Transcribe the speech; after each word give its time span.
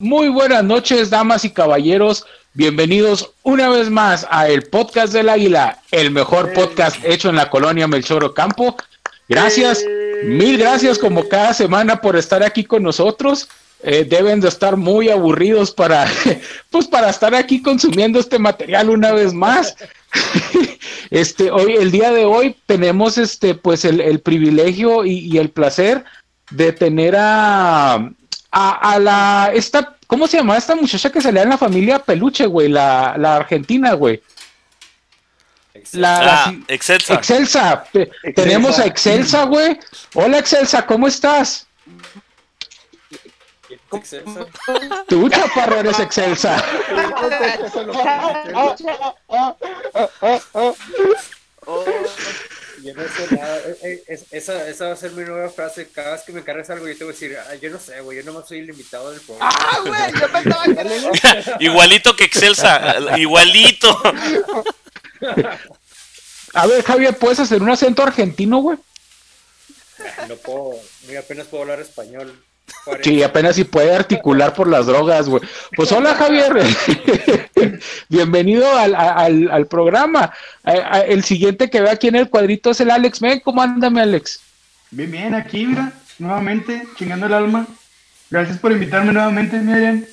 Muy 0.00 0.28
buenas 0.28 0.62
noches, 0.62 1.10
damas 1.10 1.44
y 1.44 1.50
caballeros. 1.50 2.24
Bienvenidos 2.54 3.32
una 3.42 3.68
vez 3.68 3.90
más 3.90 4.24
a 4.30 4.46
el 4.46 4.62
podcast 4.62 5.12
del 5.12 5.28
Águila, 5.28 5.80
el 5.90 6.12
mejor 6.12 6.52
podcast 6.52 7.04
hecho 7.04 7.30
en 7.30 7.34
la 7.34 7.50
colonia 7.50 7.88
Melchor 7.88 8.22
Ocampo. 8.22 8.76
Gracias, 9.28 9.84
mil 10.22 10.56
gracias 10.56 11.00
como 11.00 11.28
cada 11.28 11.52
semana 11.52 12.00
por 12.00 12.14
estar 12.14 12.44
aquí 12.44 12.62
con 12.62 12.84
nosotros. 12.84 13.48
Eh, 13.82 14.06
deben 14.08 14.38
de 14.38 14.46
estar 14.46 14.76
muy 14.76 15.08
aburridos 15.08 15.72
para, 15.72 16.06
pues 16.70 16.86
para 16.86 17.10
estar 17.10 17.34
aquí 17.34 17.60
consumiendo 17.60 18.20
este 18.20 18.38
material 18.38 18.90
una 18.90 19.10
vez 19.10 19.34
más. 19.34 19.74
este, 21.10 21.50
hoy, 21.50 21.72
el 21.72 21.90
día 21.90 22.12
de 22.12 22.24
hoy 22.24 22.54
tenemos 22.66 23.18
este, 23.18 23.56
pues 23.56 23.84
el, 23.84 24.00
el 24.00 24.20
privilegio 24.20 25.04
y, 25.04 25.18
y, 25.18 25.38
el 25.38 25.50
placer 25.50 26.04
de 26.52 26.70
tener 26.70 27.16
a, 27.18 28.12
a, 28.50 28.92
a, 28.92 28.98
la, 28.98 29.50
esta, 29.54 29.96
¿cómo 30.06 30.26
se 30.26 30.38
llama 30.38 30.56
esta 30.56 30.74
muchacha 30.74 31.10
que 31.10 31.20
salía 31.20 31.42
en 31.42 31.50
la 31.50 31.58
familia 31.58 31.98
Peluche, 31.98 32.46
güey? 32.46 32.68
La, 32.68 33.14
la 33.18 33.36
argentina, 33.36 33.92
güey. 33.94 34.22
La, 35.92 36.22
La, 36.22 36.44
ah, 36.44 36.54
Excelsa. 36.68 37.14
Excelsa. 37.14 37.84
Te- 37.92 38.10
Tenemos 38.34 38.78
a 38.78 38.86
Excelsa, 38.86 39.44
güey. 39.44 39.78
Hola, 40.14 40.38
Excelsa, 40.38 40.84
¿cómo 40.84 41.06
estás? 41.06 41.66
Excelsa. 43.92 44.46
Tú, 45.06 45.28
chaparro, 45.28 45.76
eres 45.76 45.98
Excelsa. 46.00 46.62
Yo 52.88 52.94
no 52.94 53.02
sé 53.08 53.36
nada. 53.36 53.56
Eh, 53.58 53.76
eh, 53.82 54.02
es- 54.08 54.24
esa, 54.30 54.68
esa 54.68 54.86
va 54.88 54.92
a 54.92 54.96
ser 54.96 55.10
mi 55.12 55.22
nueva 55.24 55.50
frase. 55.50 55.88
Cada 55.90 56.12
vez 56.12 56.22
que 56.22 56.32
me 56.32 56.40
encargues 56.40 56.70
algo, 56.70 56.86
yo 56.88 56.96
te 56.96 57.04
voy 57.04 57.12
a 57.12 57.14
decir, 57.14 57.36
"Ah, 57.38 57.54
yo 57.56 57.70
no 57.70 57.78
sé, 57.78 58.00
güey, 58.00 58.18
yo 58.18 58.24
nomás 58.24 58.48
soy 58.48 58.58
el 58.60 58.70
invitado 58.70 59.10
del 59.10 59.20
programa. 59.20 59.50
Ah, 59.54 59.78
güey, 59.84 60.20
yo 60.20 60.32
pensaba 60.32 60.64
que 60.64 60.70
era 60.80 61.56
Igualito 61.60 62.16
que 62.16 62.24
Excelsa. 62.24 63.18
Igualito. 63.18 64.00
A 66.54 66.66
ver, 66.66 66.82
Javier, 66.82 67.16
¿puedes 67.16 67.40
hacer 67.40 67.62
un 67.62 67.70
acento 67.70 68.02
argentino, 68.02 68.58
güey? 68.58 68.78
No 70.28 70.36
puedo, 70.36 70.72
ni 71.06 71.16
apenas 71.16 71.46
puedo 71.48 71.62
hablar 71.64 71.80
español. 71.80 72.42
Sí, 73.02 73.22
apenas 73.22 73.56
si 73.56 73.64
puede 73.64 73.94
articular 73.94 74.54
por 74.54 74.68
las 74.68 74.86
drogas, 74.86 75.28
güey. 75.28 75.42
Pues 75.76 75.92
hola, 75.92 76.14
Javier. 76.18 76.52
Bienvenido 78.08 78.76
al, 78.76 78.94
al, 78.94 79.50
al 79.50 79.66
programa. 79.66 80.32
El 80.64 81.24
siguiente 81.24 81.70
que 81.70 81.80
ve 81.80 81.90
aquí 81.90 82.08
en 82.08 82.16
el 82.16 82.30
cuadrito 82.30 82.70
es 82.70 82.80
el 82.80 82.90
Alex. 82.90 83.20
Ven, 83.20 83.40
¿cómo 83.40 83.62
ándame, 83.62 84.00
Alex? 84.00 84.40
Bien, 84.90 85.10
bien, 85.10 85.34
aquí, 85.34 85.66
mira, 85.66 85.92
nuevamente, 86.18 86.86
chingando 86.96 87.26
el 87.26 87.34
alma. 87.34 87.66
Gracias 88.30 88.58
por 88.58 88.72
invitarme 88.72 89.12
nuevamente, 89.12 89.58
Miriam. 89.58 90.04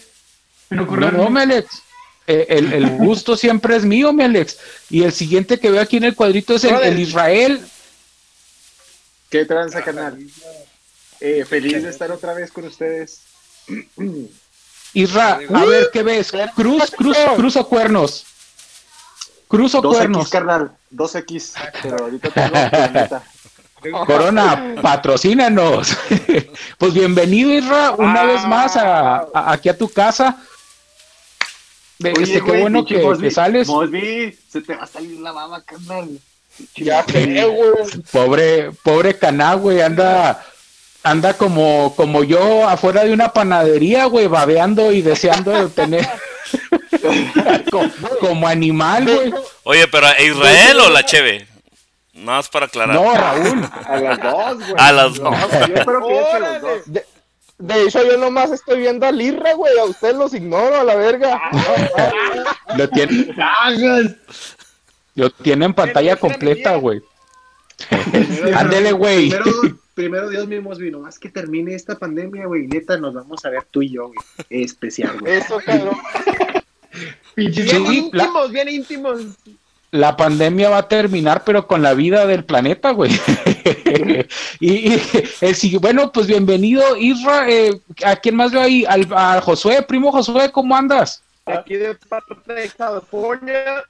No, 0.69 0.85
no, 0.85 1.29
mi 1.29 1.41
Alex. 1.41 1.81
Eh, 2.27 2.45
el, 2.49 2.73
el 2.73 2.89
gusto 2.97 3.37
siempre 3.37 3.75
es 3.75 3.85
mío, 3.85 4.11
mi 4.13 4.23
Alex. 4.23 4.57
Y 4.89 5.03
el 5.03 5.11
siguiente 5.11 5.59
que 5.59 5.69
veo 5.69 5.81
aquí 5.81 5.97
en 5.97 6.05
el 6.05 6.15
cuadrito 6.15 6.55
es 6.55 6.63
el, 6.63 6.75
el 6.75 6.99
Israel. 6.99 7.61
¿Qué 9.29 9.45
tranza, 9.45 9.81
canal? 9.81 10.17
Eh, 11.19 11.45
feliz 11.47 11.83
de 11.83 11.89
estar 11.89 12.11
otra 12.11 12.33
vez 12.33 12.51
con 12.51 12.65
ustedes. 12.65 13.21
Isra, 14.93 15.39
a 15.53 15.65
ver, 15.65 15.89
¿qué 15.91 16.03
ves? 16.03 16.31
¿Cruz, 16.55 16.91
cruz, 16.91 17.17
cruz 17.35 17.55
o 17.55 17.67
cuernos? 17.67 18.25
¿Cruz 19.47 19.75
o 19.75 19.81
2X, 19.81 19.89
cuernos? 19.95 20.29
carnal. 20.29 20.71
2X. 20.91 21.53
Pero 21.81 21.97
ahorita 21.99 22.29
tengo. 22.29 23.21
Corona, 24.05 24.75
patrocínanos. 24.81 25.95
pues 26.79 26.93
bienvenido, 26.93 27.53
Isra, 27.53 27.91
una 27.91 28.21
Ah. 28.21 28.25
vez 28.25 28.45
más 28.45 28.75
a, 28.77 29.17
a- 29.33 29.51
aquí 29.51 29.69
a 29.69 29.77
tu 29.77 29.87
casa. 29.89 30.37
Oye, 32.03 32.13
este, 32.23 32.41
qué 32.43 32.59
bueno 32.61 32.83
que, 32.83 32.97
Mosby, 32.97 33.27
que 33.27 33.31
sales. 33.31 33.67
Mosby, 33.67 34.37
se 34.49 34.61
te 34.61 34.75
va 34.75 34.83
a 34.83 34.87
salir 34.87 35.19
la 35.19 35.31
baba, 35.31 35.61
carnal. 35.63 36.19
Ya 36.75 37.03
güey. 37.03 37.35
Pobre, 38.11 38.71
pobre 38.83 39.17
Caná, 39.17 39.53
güey, 39.53 39.81
anda, 39.81 40.43
anda 41.05 41.35
como, 41.35 41.93
como 41.95 42.23
yo 42.23 42.67
afuera 42.67 43.03
de 43.03 43.13
una 43.13 43.31
panadería, 43.31 44.05
güey, 44.05 44.25
babeando 44.27 44.91
y 44.91 45.03
deseando 45.03 45.51
de 45.51 45.69
tener 45.69 46.07
como, 47.71 47.91
como 48.19 48.47
animal, 48.47 49.05
güey. 49.05 49.33
Oye, 49.63 49.87
pero 49.87 50.07
¿a 50.07 50.19
Israel 50.19 50.79
o 50.79 50.89
la 50.89 51.05
Cheve? 51.05 51.47
Nada 52.13 52.39
más 52.39 52.49
para 52.49 52.65
aclarar. 52.65 52.95
No, 52.95 53.13
Raúl. 53.13 53.69
A 53.87 53.99
las 54.01 54.19
dos, 54.19 54.57
güey. 54.57 54.75
A 54.77 54.91
las 54.91 55.15
dos. 55.15 55.35
Yo 55.67 55.75
espero 55.75 56.07
que 56.07 56.13
eche 56.19 56.39
los 56.39 56.49
Órale. 56.49 56.59
dos. 56.59 56.81
De, 56.85 57.05
de 57.57 57.83
hecho, 57.83 58.03
yo 58.03 58.17
nomás 58.17 58.51
estoy 58.51 58.79
viendo 58.79 59.05
al 59.05 59.21
Irra, 59.21 59.53
güey. 59.53 59.77
A 59.77 59.83
ustedes 59.83 60.15
los 60.15 60.33
ignoro, 60.33 60.79
a 60.79 60.83
la 60.83 60.95
verga. 60.95 61.39
Lo 62.75 62.89
tiene, 62.89 63.35
lo 65.13 65.29
tiene 65.29 65.65
en 65.65 65.73
pantalla 65.73 66.15
completa, 66.15 66.75
güey. 66.77 67.01
Ándele, 68.55 68.91
güey. 68.91 69.29
Primero, 69.29 69.77
primero 69.95 70.29
Dios 70.29 70.47
mismo, 70.47 70.69
Mosby, 70.69 70.91
nomás 70.91 71.17
que 71.17 71.29
termine 71.29 71.73
esta 71.73 71.97
pandemia, 71.97 72.45
güey. 72.45 72.67
Neta, 72.67 72.97
nos 72.97 73.13
vamos 73.15 73.43
a 73.45 73.49
ver 73.49 73.63
tú 73.71 73.81
y 73.81 73.89
yo, 73.91 74.07
güey. 74.09 74.17
Especial, 74.49 75.19
güey. 75.19 75.37
Eso, 75.37 75.59
cabrón. 75.65 75.97
Bien 77.35 77.53
Sí, 77.53 77.63
la- 78.13 78.23
íntimos, 78.23 78.51
bien 78.51 78.69
íntimos. 78.69 79.21
la 79.91 80.15
pandemia 80.15 80.69
va 80.69 80.77
a 80.77 80.87
terminar, 80.87 81.43
pero 81.45 81.67
con 81.67 81.81
la 81.81 81.93
vida 81.93 82.25
del 82.25 82.45
planeta, 82.45 82.91
güey. 82.91 83.11
y, 84.61 84.71
y 84.71 84.93
el 85.41 85.55
sigui- 85.55 85.79
bueno, 85.81 86.11
pues 86.13 86.27
bienvenido, 86.27 86.95
Isra. 86.95 87.49
eh, 87.49 87.81
¿A 88.05 88.15
quién 88.15 88.35
más 88.37 88.51
veo 88.51 88.61
ahí? 88.61 88.85
Al, 88.87 89.07
a 89.13 89.41
Josué, 89.41 89.81
primo 89.81 90.11
Josué, 90.11 90.49
¿cómo 90.51 90.75
andas? 90.75 91.21
Aquí 91.45 91.75
de 91.75 91.95
parte 91.95 92.53
de 92.53 92.69
California. 92.69 93.83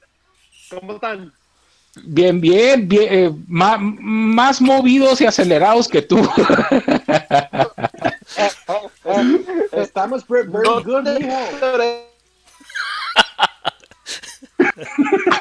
¿Cómo 0.69 0.93
están? 0.95 1.31
Bien, 2.03 2.39
bien, 2.41 2.87
bien 2.87 3.07
eh, 3.09 3.31
ma- 3.47 3.77
más 3.79 4.61
movidos 4.61 5.21
y 5.21 5.25
acelerados 5.25 5.87
que 5.87 6.01
tú. 6.01 6.17
Estamos 9.71 10.27
very, 10.27 10.47
good. 10.47 10.85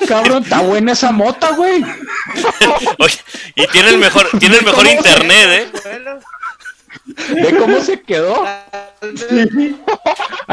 Cabrón, 0.09 0.43
está 0.43 0.61
buena 0.63 0.93
esa 0.93 1.13
mota, 1.13 1.53
güey. 1.53 1.85
Oye, 2.99 3.19
y 3.55 3.67
tiene 3.69 3.91
el 3.91 3.99
mejor, 3.99 4.29
tiene 4.39 4.57
el 4.59 4.65
mejor 4.65 4.87
internet, 4.87 5.49
¿eh? 5.51 5.71
Ve 7.35 7.57
cómo 7.59 7.81
se 7.81 8.01
quedó. 8.01 8.45
A 8.47 8.65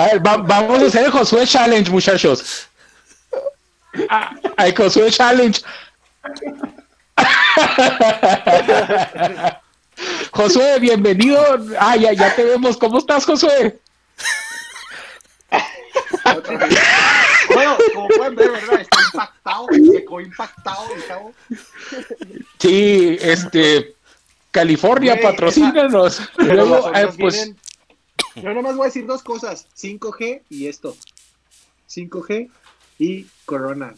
ver, 0.05 0.25
va- 0.25 0.37
vamos 0.37 0.81
a 0.81 0.85
hacer 0.87 1.05
el 1.05 1.11
Josué 1.11 1.45
Challenge, 1.45 1.89
muchachos. 1.91 2.67
Ah, 4.09 4.31
el 4.57 4.75
Josué 4.75 5.11
Challenge. 5.11 5.61
Josué, 10.31 10.79
bienvenido. 10.79 11.41
Ah, 11.79 11.95
ya, 11.95 12.13
ya 12.13 12.35
te 12.35 12.43
vemos. 12.43 12.77
¿Cómo 12.77 12.97
estás, 12.99 13.25
Josué? 13.25 13.79
Bueno, 17.53 17.77
como 17.93 18.07
pueden 18.07 18.35
ver, 18.35 18.51
¿verdad? 18.51 18.81
Estoy 18.81 19.03
impactado. 19.13 19.67
Me 19.71 20.01
quedo 20.03 20.21
impactado, 20.21 20.85
chavo. 21.07 21.33
Sí, 22.59 23.17
este. 23.21 23.95
California, 24.51 25.13
Güey, 25.13 25.23
patrocínanos. 25.25 26.21
Pero 26.37 26.65
luego, 26.65 26.93
eh, 26.95 27.07
pues, 27.17 27.35
vienen- 27.35 27.57
Yo 28.35 28.53
nomás 28.53 28.75
voy 28.75 28.83
a 28.83 28.87
decir 28.87 29.05
dos 29.05 29.23
cosas: 29.23 29.67
5G 29.75 30.43
y 30.49 30.67
esto. 30.67 30.95
5G 31.87 32.49
y 32.99 33.25
Corona. 33.45 33.93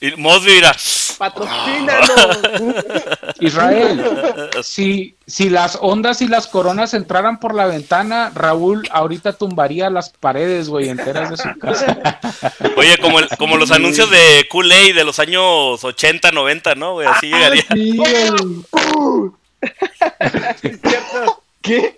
Y 0.00 0.10
Mosby 0.16 0.52
mira. 0.54 0.74
Patrocínanos. 1.18 2.10
Israel, 3.40 4.50
si, 4.62 5.14
si 5.26 5.48
las 5.48 5.78
ondas 5.80 6.20
y 6.20 6.28
las 6.28 6.46
coronas 6.46 6.92
entraran 6.92 7.38
por 7.40 7.54
la 7.54 7.66
ventana, 7.66 8.30
Raúl 8.34 8.86
ahorita 8.90 9.32
tumbaría 9.34 9.88
las 9.90 10.10
paredes, 10.10 10.68
güey, 10.68 10.88
enteras 10.88 11.30
de 11.30 11.36
su 11.36 11.58
casa. 11.58 12.20
Oye, 12.76 12.98
como, 12.98 13.20
el- 13.20 13.28
como 13.38 13.56
los 13.56 13.70
anuncios 13.70 14.10
de 14.10 14.46
Kool-Aid 14.50 14.94
de 14.94 15.04
los 15.04 15.18
años 15.20 15.82
80, 15.82 16.32
90, 16.32 16.74
¿no, 16.74 16.94
güey? 16.94 17.06
Así 17.06 17.28
llegaría. 17.28 17.64
Sí. 17.72 17.98
Cierto. 18.04 19.38
¿Qué? 21.62 21.96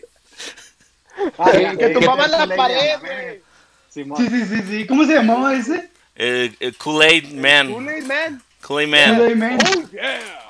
Que- 1.52 1.76
Que 1.78 1.88
tumbaban 1.90 2.30
la 2.30 2.46
pared, 2.54 2.98
güey. 3.00 3.40
Sí, 3.88 4.04
sí, 4.28 4.44
sí, 4.46 4.62
sí. 4.68 4.86
¿Cómo 4.86 5.04
se 5.06 5.14
llamaba 5.14 5.54
ese? 5.54 5.90
Eh, 6.16 6.54
eh, 6.60 6.72
Kool-Aid 6.72 7.32
Man. 7.32 7.72
Kool-Aid, 7.72 8.04
man. 8.04 8.42
Kool-Aid 8.62 8.88
Man. 8.88 9.16
Kool-Aid 9.16 9.36
Man. 9.36 9.58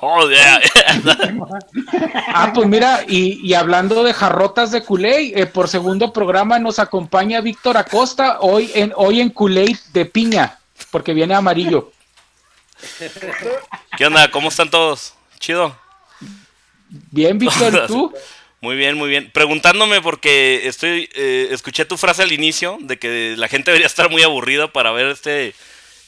Oh, 0.01 0.29
yeah. 0.29 0.61
Ah, 2.29 2.53
pues 2.55 2.69
mira, 2.69 3.05
y, 3.09 3.41
y 3.47 3.55
hablando 3.55 4.05
de 4.05 4.13
jarrotas 4.13 4.71
de 4.71 4.85
Kool-Aid, 4.85 5.37
eh, 5.37 5.47
por 5.47 5.69
segundo 5.69 6.13
programa 6.13 6.59
nos 6.59 6.79
acompaña 6.79 7.41
Víctor 7.41 7.77
Acosta, 7.77 8.39
hoy 8.41 8.71
en, 8.75 8.93
hoy 8.97 9.21
en 9.21 9.31
Kool-Aid 9.31 9.79
de 9.93 10.05
piña, 10.05 10.59
porque 10.91 11.15
viene 11.15 11.35
amarillo. 11.35 11.91
¿Qué 13.97 14.07
onda? 14.07 14.31
¿Cómo 14.31 14.49
están 14.49 14.71
todos? 14.71 15.15
Chido. 15.39 15.75
Bien, 16.89 17.39
Víctor, 17.39 17.75
¿y 17.75 17.87
tú? 17.87 18.13
Muy 18.67 18.75
bien, 18.75 18.97
muy 18.97 19.09
bien. 19.09 19.31
Preguntándome 19.31 20.01
porque 20.03 20.67
estoy 20.67 21.09
eh, 21.15 21.51
escuché 21.53 21.85
tu 21.85 21.97
frase 21.97 22.23
al 22.25 22.33
inicio 22.33 22.79
de 22.81 22.99
que 22.99 23.35
la 23.37 23.47
gente 23.47 23.71
debería 23.71 23.87
estar 23.87 24.11
muy 24.11 24.25
aburrida 24.25 24.73
para 24.73 24.91
ver 24.91 25.07
este 25.07 25.55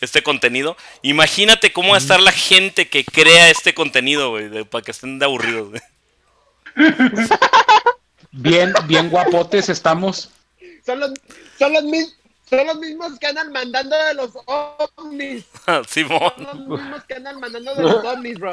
este 0.00 0.24
contenido. 0.24 0.76
Imagínate 1.02 1.72
cómo 1.72 1.90
va 1.90 1.94
a 1.94 1.98
estar 1.98 2.18
la 2.20 2.32
gente 2.32 2.88
que 2.88 3.04
crea 3.04 3.48
este 3.48 3.74
contenido, 3.74 4.30
güey, 4.30 4.48
de- 4.48 4.64
para 4.64 4.82
que 4.84 4.90
estén 4.90 5.20
de 5.20 5.24
aburridos. 5.26 5.68
Bien, 8.32 8.72
bien 8.86 9.08
guapotes 9.08 9.68
estamos. 9.68 10.30
Son 10.84 10.98
los, 10.98 11.12
son 11.60 11.72
los, 11.72 11.84
mis- 11.84 12.16
son 12.50 12.66
los 12.66 12.76
mismos 12.80 13.18
que 13.20 13.26
andan 13.28 13.52
mandando 13.52 13.96
de 13.96 14.14
los 14.14 14.30
ovnis. 14.46 15.44
Simón. 15.88 16.32
Son 16.36 16.44
los 16.68 16.80
mismos 16.80 17.04
que 17.04 17.14
andan 17.14 17.38
mandando 17.38 17.72
de 17.76 17.82
los 17.84 18.04
ovnis, 18.04 18.36
bro. 18.38 18.50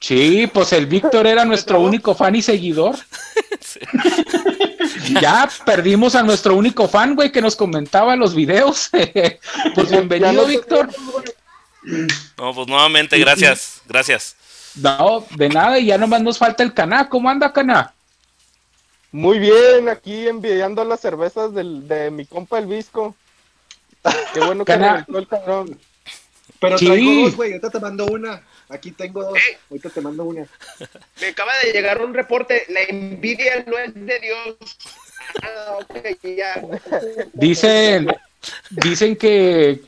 Sí, 0.00 0.46
pues 0.52 0.72
el 0.72 0.86
Víctor 0.86 1.26
era 1.26 1.44
nuestro 1.44 1.80
único 1.80 2.14
fan 2.14 2.34
y 2.36 2.42
seguidor. 2.42 2.96
Ya 5.20 5.48
perdimos 5.64 6.14
a 6.14 6.22
nuestro 6.22 6.54
único 6.54 6.86
fan, 6.86 7.14
güey, 7.16 7.32
que 7.32 7.40
nos 7.42 7.56
comentaba 7.56 8.14
los 8.16 8.34
videos. 8.34 8.90
Pues 9.74 9.90
bienvenido, 9.90 10.32
no 10.32 10.44
Víctor. 10.44 10.88
No, 12.36 12.54
pues 12.54 12.66
nuevamente, 12.68 13.18
gracias, 13.18 13.80
gracias. 13.86 14.36
No, 14.76 15.24
de 15.36 15.48
nada, 15.48 15.78
y 15.78 15.86
ya 15.86 15.98
nomás 15.98 16.22
nos 16.22 16.38
falta 16.38 16.62
el 16.62 16.72
Caná. 16.74 17.08
¿Cómo 17.08 17.28
anda, 17.28 17.52
Caná? 17.52 17.92
Muy 19.12 19.38
bien, 19.40 19.88
aquí 19.88 20.28
envidiando 20.28 20.84
las 20.84 21.00
cervezas 21.00 21.52
del, 21.54 21.88
de 21.88 22.10
mi 22.10 22.24
compa 22.26 22.58
el 22.58 22.66
Visco. 22.66 23.14
Qué 24.32 24.40
bueno 24.40 24.64
que 24.64 24.72
Cana- 24.72 24.92
reventó 25.06 25.18
el 25.18 25.26
cabrón. 25.28 25.78
Pero 26.60 26.78
Sí. 26.78 26.86
traigo 26.86 27.22
dos, 27.22 27.36
güey. 27.36 27.52
Ahorita 27.52 27.70
te 27.70 27.80
mando 27.80 28.06
una. 28.06 28.42
Aquí 28.68 28.92
tengo 28.92 29.24
dos. 29.24 29.38
Ahorita 29.70 29.90
te 29.90 30.00
mando 30.00 30.24
una. 30.24 30.46
Me 31.20 31.28
acaba 31.28 31.52
de 31.64 31.72
llegar 31.72 32.00
un 32.02 32.14
reporte. 32.14 32.64
La 32.68 32.82
envidia 32.82 33.64
no 33.66 33.78
es 33.78 33.94
de 33.94 34.20
Dios. 34.20 34.56
Ah, 35.42 35.78
ok, 35.80 36.18
ya. 36.36 36.62
Dicen, 37.32 38.08
dicen 38.70 39.16
que, 39.16 39.80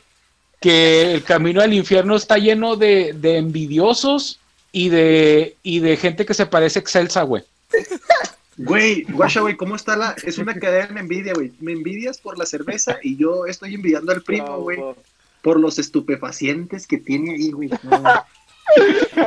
que 0.60 1.12
el 1.12 1.24
camino 1.24 1.60
al 1.60 1.72
infierno 1.74 2.16
está 2.16 2.38
lleno 2.38 2.76
de, 2.76 3.12
de 3.12 3.36
envidiosos 3.36 4.38
y 4.72 4.88
de, 4.88 5.56
y 5.62 5.80
de 5.80 5.96
gente 5.96 6.24
que 6.24 6.34
se 6.34 6.46
parece 6.46 6.78
a 6.78 6.82
Excelsa, 6.82 7.22
güey. 7.22 7.44
Güey, 8.58 9.02
guacha, 9.04 9.40
güey, 9.40 9.56
¿cómo 9.56 9.76
está 9.76 9.96
la...? 9.96 10.14
Es 10.24 10.38
una 10.38 10.54
cadena 10.54 10.86
de 10.94 11.00
envidia, 11.00 11.32
güey. 11.34 11.52
Me 11.60 11.72
envidias 11.72 12.18
por 12.18 12.38
la 12.38 12.46
cerveza 12.46 12.98
y 13.02 13.16
yo 13.16 13.46
estoy 13.46 13.74
envidiando 13.74 14.12
al 14.12 14.22
primo, 14.22 14.58
güey, 14.60 14.78
por 15.42 15.58
los 15.60 15.78
estupefacientes 15.78 16.86
que 16.86 16.98
tiene 16.98 17.32
ahí, 17.34 17.50
güey. 17.50 17.70
No. 17.82 18.02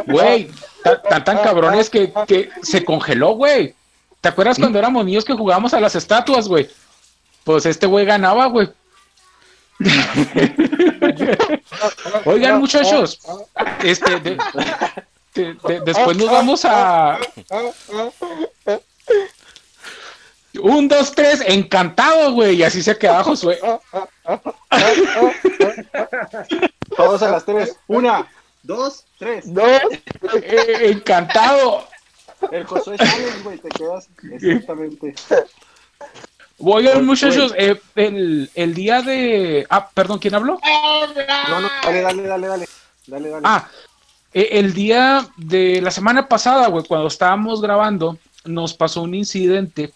Güey, 0.08 0.50
ta- 0.84 1.02
tan, 1.02 1.24
tan 1.24 1.38
cabrones 1.40 1.90
que, 1.90 2.12
que 2.28 2.50
se 2.64 2.84
congeló, 2.86 3.32
güey. 3.36 3.76
¿Te 4.22 4.30
acuerdas 4.30 4.58
cuando 4.58 4.80
éramos 4.80 5.06
niños 5.06 5.26
que 5.26 5.34
jugábamos 5.34 5.74
a 5.74 5.80
las 5.80 5.96
estatuas, 5.96 6.48
güey? 6.48 6.70
Pues 7.44 7.66
este 7.66 7.86
güey 7.86 8.06
ganaba, 8.06 8.48
güey. 8.48 8.70
Oigan, 12.26 12.60
muchachos, 12.60 13.20
este, 13.84 14.20
de- 14.22 14.38
de- 15.34 15.54
de- 15.68 15.82
después 15.82 16.18
nos 16.18 16.32
vamos 16.32 16.64
a 16.66 17.20
un, 20.62 20.88
dos, 20.88 21.12
tres, 21.12 21.44
encantado, 21.46 22.34
güey, 22.34 22.56
y 22.56 22.64
así 22.64 22.82
se 22.82 22.98
queda 22.98 23.24
Josué. 23.24 23.60
Todos 26.96 27.22
a 27.24 27.32
las 27.32 27.46
tres. 27.46 27.78
Una, 27.88 28.28
dos, 28.64 29.06
tres. 29.18 29.54
Dos. 29.54 29.82
Eh, 30.42 30.92
encantado. 30.92 31.88
El 32.52 32.66
Josué 32.66 32.98
Challenge, 32.98 33.44
güey, 33.44 33.58
te 33.60 33.70
quedas 33.70 34.10
exactamente. 34.32 35.16
Oigan, 36.58 37.06
muchachos, 37.06 37.54
eh, 37.58 37.80
el, 37.96 38.50
el 38.56 38.74
día 38.74 39.02
de. 39.02 39.66
Ah, 39.70 39.90
perdón, 39.94 40.20
¿quién 40.20 40.36
habló? 40.36 40.60
No, 41.50 41.62
no, 41.62 41.70
dale, 41.84 42.02
dale, 42.02 42.24
dale, 42.24 42.48
dale. 42.48 42.70
Dale, 43.08 43.30
dale. 43.30 43.42
Ah, 43.46 43.68
eh, 44.34 44.50
el 44.52 44.74
día 44.74 45.28
de 45.38 45.82
la 45.82 45.92
semana 45.92 46.28
pasada, 46.28 46.68
güey, 46.68 46.86
cuando 46.86 47.08
estábamos 47.08 47.62
grabando, 47.62 48.18
nos 48.46 48.74
pasó 48.74 49.02
un 49.02 49.16
incidente 49.16 49.94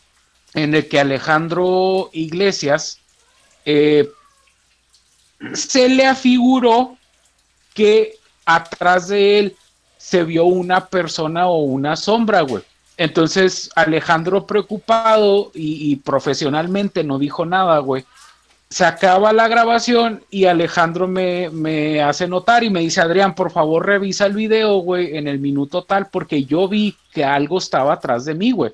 en 0.54 0.75
el 0.75 0.88
que 0.88 1.00
Alejandro 1.00 2.10
Iglesias 2.13 3.00
eh, 3.66 4.10
se 5.54 5.90
le 5.90 6.06
afiguró 6.06 6.98
que 7.74 8.16
atrás 8.46 9.07
de 9.07 9.40
él 9.40 9.56
se 9.98 10.24
vio 10.24 10.46
una 10.46 10.88
persona 10.88 11.48
o 11.48 11.60
una 11.60 11.96
sombra, 11.96 12.42
güey. 12.42 12.63
Entonces 12.98 13.69
Alejandro 13.75 14.46
preocupado 14.46 15.51
y, 15.54 15.92
y 15.92 15.96
profesionalmente 15.98 17.04
no 17.04 17.19
dijo 17.19 17.46
nada, 17.46 17.80
güey. 17.80 18.06
Se 18.69 18.86
acaba 18.86 19.34
la 19.34 19.48
grabación 19.48 20.24
y 20.30 20.46
Alejandro 20.46 21.07
me, 21.07 21.50
me 21.50 22.01
hace 22.01 22.28
notar 22.28 22.63
y 22.63 22.69
me 22.69 22.81
dice, 22.81 23.01
Adrián, 23.01 23.34
por 23.34 23.51
favor 23.51 23.86
revisa 23.86 24.25
el 24.25 24.34
video, 24.34 24.78
güey, 24.80 25.18
en 25.18 25.28
el 25.28 25.40
minuto 25.40 25.84
tal, 25.84 26.10
porque 26.10 26.44
yo 26.44 26.68
vi 26.68 26.96
que 27.12 27.24
algo 27.24 27.57
estaba 27.57 27.94
atrás 27.94 28.25
de 28.25 28.36
mí, 28.36 28.51
güey. 28.51 28.74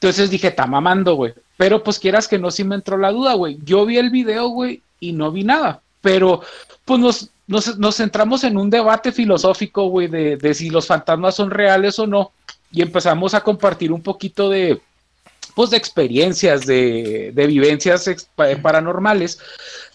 Entonces 0.00 0.30
dije, 0.30 0.48
está 0.48 0.66
mamando, 0.66 1.14
güey. 1.14 1.34
Pero 1.56 1.82
pues 1.82 1.98
quieras 1.98 2.28
que 2.28 2.38
no, 2.38 2.50
sí 2.50 2.64
me 2.64 2.74
entró 2.74 2.98
la 2.98 3.12
duda, 3.12 3.34
güey. 3.34 3.58
Yo 3.64 3.86
vi 3.86 3.98
el 3.98 4.10
video, 4.10 4.48
güey, 4.48 4.82
y 5.00 5.12
no 5.12 5.32
vi 5.32 5.44
nada. 5.44 5.80
Pero 6.00 6.42
pues 6.84 7.00
nos, 7.00 7.30
nos, 7.46 7.78
nos 7.78 7.96
centramos 7.96 8.44
en 8.44 8.56
un 8.56 8.70
debate 8.70 9.10
filosófico, 9.10 9.88
güey, 9.88 10.08
de, 10.08 10.36
de 10.36 10.54
si 10.54 10.70
los 10.70 10.86
fantasmas 10.86 11.34
son 11.34 11.50
reales 11.50 11.98
o 11.98 12.06
no. 12.06 12.32
Y 12.70 12.82
empezamos 12.82 13.32
a 13.34 13.42
compartir 13.42 13.90
un 13.90 14.02
poquito 14.02 14.50
de, 14.50 14.80
pues, 15.56 15.70
de 15.70 15.78
experiencias, 15.78 16.66
de, 16.66 17.32
de 17.34 17.46
vivencias 17.46 18.28
pa- 18.34 18.54
paranormales. 18.60 19.38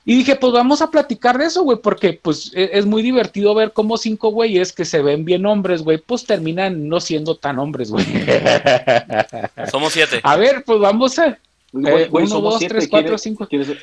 Y 0.03 0.15
dije, 0.15 0.35
pues 0.35 0.51
vamos 0.51 0.81
a 0.81 0.89
platicar 0.89 1.37
de 1.37 1.45
eso, 1.45 1.61
güey, 1.61 1.77
porque 1.77 2.13
pues 2.19 2.51
e- 2.55 2.71
es 2.73 2.87
muy 2.87 3.03
divertido 3.03 3.53
ver 3.53 3.71
cómo 3.71 3.97
cinco 3.97 4.31
güeyes 4.31 4.73
que 4.73 4.83
se 4.85 5.03
ven 5.03 5.23
bien 5.23 5.45
hombres, 5.45 5.83
güey, 5.83 5.99
pues 5.99 6.25
terminan 6.25 6.89
no 6.89 6.99
siendo 6.99 7.35
tan 7.35 7.59
hombres, 7.59 7.91
güey. 7.91 8.03
Somos 9.71 9.93
siete. 9.93 10.19
a 10.23 10.35
ver, 10.37 10.63
pues 10.65 10.79
vamos 10.79 11.19
a... 11.19 11.37
Güey, 11.71 12.05
eh, 12.05 12.07
güey, 12.07 12.25
uno, 12.25 12.33
somos 12.35 12.53
dos, 12.53 12.59
siete. 12.59 12.73
tres, 12.73 12.87
cuatro, 12.89 13.09
¿Quiénes- 13.09 13.21
cinco. 13.21 13.45
quiénes- 13.47 13.67
¿Qué 13.67 13.77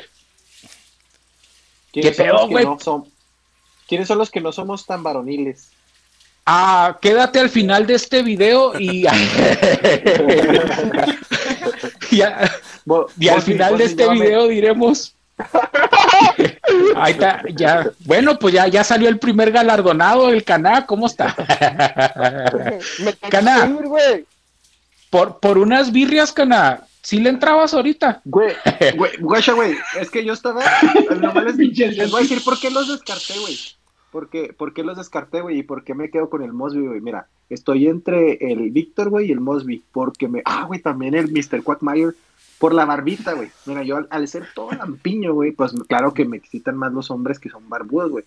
¿Quiénes 1.93 2.17
son 2.17 2.27
pedo, 2.27 2.35
los 2.35 2.43
que 2.47 2.51
güey? 2.53 2.65
no 2.65 2.79
son- 2.81 3.05
¿Quiénes 3.87 4.09
son 4.09 4.19
los 4.19 4.31
que 4.31 4.41
no 4.41 4.51
somos 4.51 4.85
tan 4.85 5.05
varoniles? 5.05 5.69
Ah, 6.45 6.99
quédate 7.01 7.39
al 7.39 7.51
final 7.51 7.87
de 7.87 7.95
este 7.95 8.23
video 8.23 8.73
y... 8.81 9.05
Y 13.19 13.29
al 13.29 13.43
final 13.43 13.79
de 13.79 13.85
este 13.85 14.09
video 14.09 14.49
diremos. 14.49 15.15
Ahí 16.97 17.13
está, 17.13 17.43
ya. 17.55 17.91
Bueno, 18.01 18.39
pues 18.39 18.55
ya, 18.55 18.67
ya 18.67 18.83
salió 18.83 19.09
el 19.09 19.19
primer 19.19 19.53
galardonado, 19.53 20.31
el 20.31 20.43
Caná, 20.45 20.87
¿cómo 20.87 21.07
está? 21.07 21.35
Me 22.99 23.13
tengo 23.13 23.31
Cana. 23.31 23.67
que 23.67 23.83
ir, 23.83 23.89
güey. 23.89 24.27
Por, 25.11 25.39
por 25.39 25.59
unas 25.59 25.93
birrias, 25.93 26.33
Caná. 26.33 26.83
¿Sí 27.03 27.21
le 27.21 27.31
entrabas 27.31 27.73
ahorita? 27.73 28.21
Güey, 28.25 28.55
güey, 28.97 29.13
güey, 29.21 29.77
es 29.99 30.11
que 30.11 30.25
yo 30.25 30.35
estaba, 30.35 30.63
nomás 31.21 31.57
les, 31.57 31.79
les 31.79 32.11
voy 32.11 32.21
a 32.21 32.23
decir 32.23 32.43
por 32.45 32.59
qué 32.61 32.71
los 32.71 32.89
descarté, 32.89 33.39
güey. 33.39 33.59
¿Por 34.11 34.29
qué, 34.29 34.55
por 34.57 34.73
qué 34.73 34.83
los 34.83 34.97
descarté, 34.97 35.41
güey? 35.41 35.59
¿Y 35.59 35.63
por 35.63 35.85
qué 35.85 35.95
me 35.95 36.11
quedo 36.11 36.31
con 36.31 36.43
el 36.43 36.53
Mosby, 36.53 36.87
güey? 36.87 37.01
Mira, 37.01 37.27
estoy 37.51 37.87
entre 37.87 38.35
el 38.53 38.71
Víctor, 38.71 39.11
güey, 39.11 39.29
y 39.29 39.33
el 39.33 39.41
Mosby. 39.41 39.85
Porque 39.93 40.29
me. 40.29 40.43
Ah, 40.45 40.65
güey, 40.65 40.81
también 40.81 41.15
el 41.15 41.31
Mr. 41.31 41.63
Quackmeyer. 41.63 42.15
Por 42.59 42.75
la 42.75 42.85
barbita, 42.85 43.35
güey. 43.35 43.51
Mira, 43.67 43.85
yo 43.85 43.99
al, 43.99 44.09
al 44.11 44.27
ser 44.27 44.49
todo 44.55 44.73
lampiño, 44.73 45.33
güey, 45.33 45.53
pues 45.53 45.73
claro 45.87 46.13
que 46.13 46.25
me 46.25 46.37
excitan 46.37 46.77
más 46.77 46.93
los 46.93 47.11
hombres 47.11 47.39
que 47.39 47.51
son 47.51 47.69
barbudos, 47.69 48.11
güey. 48.11 48.25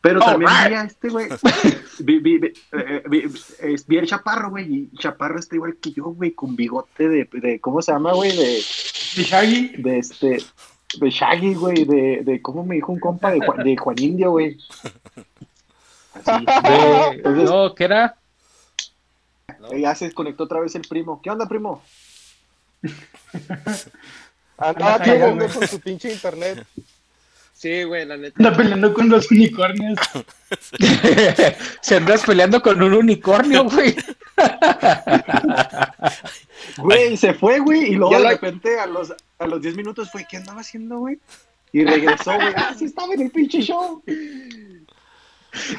Pero 0.00 0.20
también 0.20 0.50
vi 0.68 0.74
a 0.74 0.82
este, 0.84 1.08
güey. 1.08 1.28
Vi, 2.00 2.18
vi, 2.18 2.38
vi, 2.38 2.52
eh, 2.72 3.76
vi 3.86 3.98
el 3.98 4.06
chaparro, 4.06 4.48
güey. 4.50 4.74
Y 4.74 4.96
Chaparro 4.96 5.38
está 5.38 5.56
igual 5.56 5.76
que 5.76 5.92
yo, 5.92 6.04
güey, 6.04 6.30
con 6.32 6.56
bigote 6.56 7.08
de, 7.08 7.28
de. 7.30 7.60
¿Cómo 7.60 7.82
se 7.82 7.92
llama, 7.92 8.14
güey? 8.14 8.34
De 8.34 8.44
De 9.16 9.22
Shaggy. 9.24 9.82
de 9.82 9.98
este 9.98 10.38
de 10.98 11.10
Shaggy, 11.10 11.54
güey, 11.54 11.84
de, 11.84 12.20
de 12.24 12.42
cómo 12.42 12.64
me 12.64 12.74
dijo 12.76 12.92
un 12.92 13.00
compa 13.00 13.30
de, 13.30 13.40
Juan- 13.40 13.62
de 13.62 13.76
Juan 13.76 13.96
Indio, 13.98 14.30
güey. 14.32 14.58
Así. 16.14 16.44
De- 16.44 17.10
Entonces- 17.16 17.50
no, 17.50 17.74
¿qué 17.74 17.84
era? 17.84 18.16
Eh, 19.70 19.80
Ya 19.80 19.94
se 19.94 20.06
desconectó 20.06 20.44
otra 20.44 20.60
vez 20.60 20.74
el 20.74 20.82
primo. 20.82 21.20
¿Qué 21.22 21.30
onda, 21.30 21.46
primo? 21.48 21.82
Andaba 24.58 24.98
güey. 24.98 25.48
con 25.48 25.68
su 25.68 25.80
pinche 25.80 26.12
internet. 26.12 26.66
Sí, 27.52 27.82
güey, 27.84 28.06
la 28.06 28.16
neta. 28.16 28.36
Anda 28.38 28.56
peleando 28.56 28.94
con 28.94 29.08
los 29.10 29.30
unicornios. 29.30 29.98
Se 31.82 31.96
andas 31.96 32.22
peleando 32.24 32.62
con 32.62 32.82
un 32.82 32.94
unicornio, 32.94 33.64
güey. 33.64 33.94
Güey, 36.82 37.16
se 37.16 37.34
fue, 37.34 37.58
güey, 37.58 37.92
y 37.92 37.94
luego 37.94 38.18
de 38.18 38.28
repente 38.28 38.78
a 38.78 38.86
los, 38.86 39.12
a 39.38 39.46
los 39.46 39.60
10 39.60 39.76
minutos 39.76 40.10
fue, 40.10 40.26
¿qué 40.28 40.36
andaba 40.38 40.60
haciendo, 40.60 40.98
güey? 40.98 41.18
Y 41.72 41.84
regresó, 41.84 42.34
güey. 42.34 42.52
Ah, 42.56 42.74
sí 42.76 42.86
estaba 42.86 43.14
en 43.14 43.22
el 43.22 43.30
pinche 43.30 43.60
show. 43.60 44.02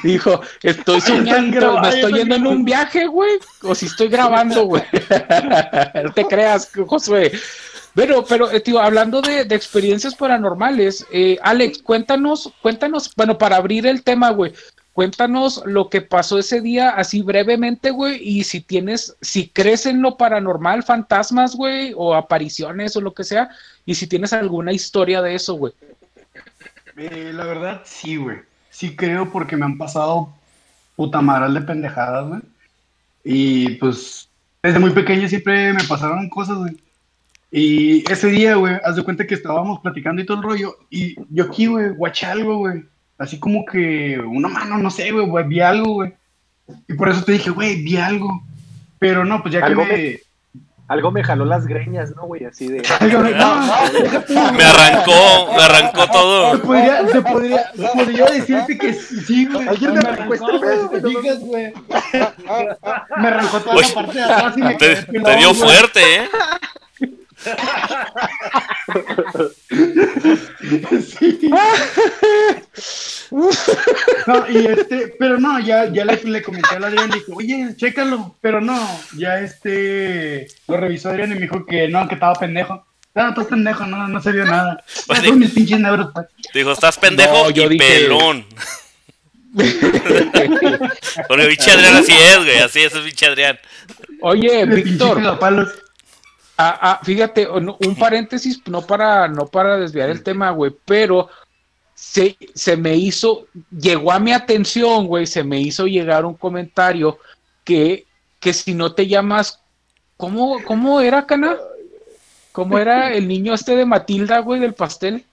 Dijo, 0.02 0.40
estoy 0.62 1.00
soñando, 1.00 1.80
me 1.80 1.88
estoy 1.88 2.12
yendo 2.14 2.34
en 2.36 2.46
un 2.46 2.64
viaje, 2.64 3.06
güey. 3.06 3.38
O 3.62 3.74
si 3.74 3.86
estoy 3.86 4.08
grabando, 4.08 4.64
güey. 4.64 4.82
No 6.04 6.12
te 6.12 6.26
creas, 6.26 6.70
Josué. 6.86 7.32
Pero, 7.94 8.24
pero, 8.24 8.50
eh, 8.50 8.60
tío, 8.60 8.80
hablando 8.80 9.20
de, 9.20 9.44
de 9.44 9.54
experiencias 9.54 10.14
paranormales, 10.14 11.06
eh, 11.12 11.38
Alex, 11.42 11.82
cuéntanos, 11.82 12.50
cuéntanos, 12.62 13.14
bueno, 13.14 13.36
para 13.36 13.56
abrir 13.56 13.86
el 13.86 14.02
tema, 14.02 14.30
güey, 14.30 14.52
cuéntanos 14.92 15.62
lo 15.64 15.88
que 15.88 16.02
pasó 16.02 16.38
ese 16.38 16.60
día, 16.60 16.90
así 16.90 17.22
brevemente, 17.22 17.90
güey, 17.90 18.20
y 18.22 18.44
si 18.44 18.60
tienes, 18.60 19.16
si 19.20 19.48
crees 19.48 19.86
en 19.86 20.02
lo 20.02 20.16
paranormal, 20.16 20.82
fantasmas, 20.82 21.56
güey, 21.56 21.92
o 21.96 22.14
apariciones 22.14 22.96
o 22.96 23.00
lo 23.00 23.14
que 23.14 23.24
sea, 23.24 23.50
y 23.86 23.94
si 23.94 24.06
tienes 24.06 24.32
alguna 24.32 24.72
historia 24.72 25.22
de 25.22 25.34
eso, 25.34 25.54
güey. 25.54 25.72
Eh, 26.96 27.32
la 27.32 27.44
verdad, 27.44 27.82
sí, 27.84 28.16
güey. 28.16 28.38
Sí 28.70 28.94
creo 28.96 29.30
porque 29.30 29.56
me 29.56 29.64
han 29.64 29.78
pasado 29.78 30.34
puta 30.96 31.20
madral 31.20 31.54
de 31.54 31.60
pendejadas, 31.62 32.28
güey. 32.28 32.40
Y 33.24 33.70
pues, 33.76 34.28
desde 34.62 34.78
muy 34.78 34.90
pequeño 34.90 35.28
siempre 35.28 35.72
me 35.72 35.84
pasaron 35.84 36.28
cosas, 36.28 36.58
güey. 36.58 36.76
Y 37.50 38.10
ese 38.10 38.28
día, 38.28 38.56
güey, 38.56 38.76
haz 38.82 38.96
de 38.96 39.02
cuenta 39.02 39.26
que 39.26 39.34
estábamos 39.34 39.80
platicando 39.80 40.22
y 40.22 40.26
todo 40.26 40.38
el 40.38 40.42
rollo. 40.42 40.76
Y 40.90 41.16
yo 41.28 41.44
aquí, 41.44 41.66
güey, 41.66 41.90
guaché 41.90 42.26
algo, 42.26 42.56
güey. 42.56 42.84
Así 43.22 43.38
como 43.38 43.64
que 43.64 44.18
una 44.18 44.48
mano, 44.48 44.78
no 44.78 44.90
sé, 44.90 45.12
güey, 45.12 45.26
güey, 45.26 45.46
vi 45.46 45.60
algo, 45.60 45.92
güey. 45.94 46.12
Y 46.88 46.94
por 46.94 47.08
eso 47.08 47.22
te 47.24 47.32
dije, 47.32 47.50
güey, 47.50 47.80
vi 47.82 47.96
algo. 47.96 48.42
Pero 48.98 49.24
no, 49.24 49.40
pues 49.42 49.54
ya 49.54 49.60
que 49.60 49.66
Algo 49.66 49.84
me... 49.84 50.18
Algo 50.88 51.10
me 51.12 51.22
jaló 51.22 51.44
las 51.44 51.66
greñas, 51.66 52.14
¿no, 52.16 52.24
güey? 52.24 52.44
Así 52.44 52.66
de. 52.68 52.82
Algo 53.00 53.20
me- 53.22 53.30
arrancó, 54.64 55.52
me 55.56 55.62
arrancó 55.62 56.00
Se 56.02 56.08
todo. 56.08 56.62
podría, 56.62 57.08
se 57.08 57.22
podría, 57.22 57.70
podría 57.94 58.24
decirte 58.26 58.76
que 58.76 58.92
sí, 58.92 59.46
güey. 59.46 59.68
Alguien 59.68 59.94
me 59.94 60.00
arrancó 60.00 60.34
este 60.34 60.58
pedo, 60.58 60.88
güey. 61.40 61.72
Me 63.18 63.28
arrancó 63.28 63.60
toda 63.60 63.76
la 63.80 63.88
parte 63.94 64.18
de 64.18 64.24
atrás 64.24 64.54
y 64.58 64.60
me 64.62 64.74
Te, 64.74 64.86
quedé 65.06 65.20
te 65.22 65.36
dio 65.36 65.54
fuerte, 65.54 66.00
¿eh? 66.16 66.28
Sí. 71.00 71.50
No, 74.26 74.50
y 74.50 74.66
este, 74.66 75.14
pero 75.18 75.38
no, 75.38 75.58
ya, 75.60 75.90
ya 75.90 76.04
le, 76.04 76.20
le 76.22 76.42
comenté 76.42 76.74
a 76.74 76.78
Adrián 76.78 77.10
y 77.10 77.14
dije, 77.14 77.32
oye, 77.34 77.74
chécalo, 77.76 78.34
pero 78.40 78.60
no, 78.60 78.78
ya 79.16 79.40
este, 79.40 80.46
lo 80.68 80.76
revisó 80.76 81.08
Adrián 81.10 81.32
y 81.32 81.34
me 81.34 81.40
dijo 81.42 81.64
que 81.66 81.88
no, 81.88 82.06
que 82.08 82.14
estaba 82.14 82.34
pendejo. 82.34 82.84
No, 83.14 83.28
estás 83.28 83.46
pendejo, 83.46 83.86
no, 83.86 84.08
no 84.08 84.22
se 84.22 84.32
vio 84.32 84.44
nada. 84.46 84.82
Pues 85.06 85.20
Son 85.20 85.38
mis 85.38 85.50
pinches 85.50 85.78
negros, 85.80 86.08
pues. 86.14 86.26
Dijo, 86.54 86.72
estás 86.72 86.96
pendejo 86.98 87.44
No, 87.44 87.50
yo 87.50 87.64
y 87.64 87.68
dije- 87.78 88.00
pelón. 88.00 88.46
Porque 91.28 91.46
pinche 91.46 91.70
Adrián 91.72 91.96
así 91.96 92.12
es, 92.12 92.38
güey. 92.38 92.58
Así 92.60 92.80
es, 92.82 92.94
es 92.94 93.00
pinche 93.00 93.26
Adrián. 93.26 93.58
Oye, 94.22 94.64
Víctor. 94.64 95.20
Ah, 96.64 96.78
ah, 96.80 97.00
fíjate, 97.02 97.48
un 97.48 97.96
paréntesis, 97.98 98.60
no 98.66 98.82
para, 98.82 99.26
no 99.26 99.46
para 99.46 99.78
desviar 99.78 100.10
el 100.10 100.22
tema, 100.22 100.50
güey, 100.50 100.72
pero 100.84 101.28
se, 101.94 102.36
se 102.54 102.76
me 102.76 102.94
hizo, 102.94 103.46
llegó 103.70 104.12
a 104.12 104.20
mi 104.20 104.32
atención, 104.32 105.06
güey, 105.08 105.26
se 105.26 105.42
me 105.42 105.60
hizo 105.60 105.86
llegar 105.86 106.24
un 106.24 106.34
comentario 106.34 107.18
que, 107.64 108.06
que 108.38 108.52
si 108.52 108.74
no 108.74 108.92
te 108.92 109.08
llamas, 109.08 109.58
¿cómo, 110.16 110.62
cómo 110.64 111.00
era, 111.00 111.26
Cana? 111.26 111.56
¿Cómo 112.52 112.78
era 112.78 113.12
el 113.12 113.26
niño 113.26 113.54
este 113.54 113.74
de 113.74 113.84
Matilda, 113.86 114.38
güey, 114.40 114.60
del 114.60 114.74
pastel? 114.74 115.24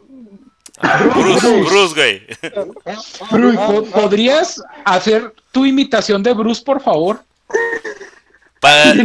Bruce, 0.81 1.61
Bruce, 1.63 1.93
güey. 1.95 2.21
Po- 3.67 3.83
¿Podrías 3.85 4.63
hacer 4.85 5.33
tu 5.51 5.65
imitación 5.65 6.23
de 6.23 6.33
Bruce, 6.33 6.63
por 6.63 6.81
favor? 6.81 7.21
Pa- 8.61 8.93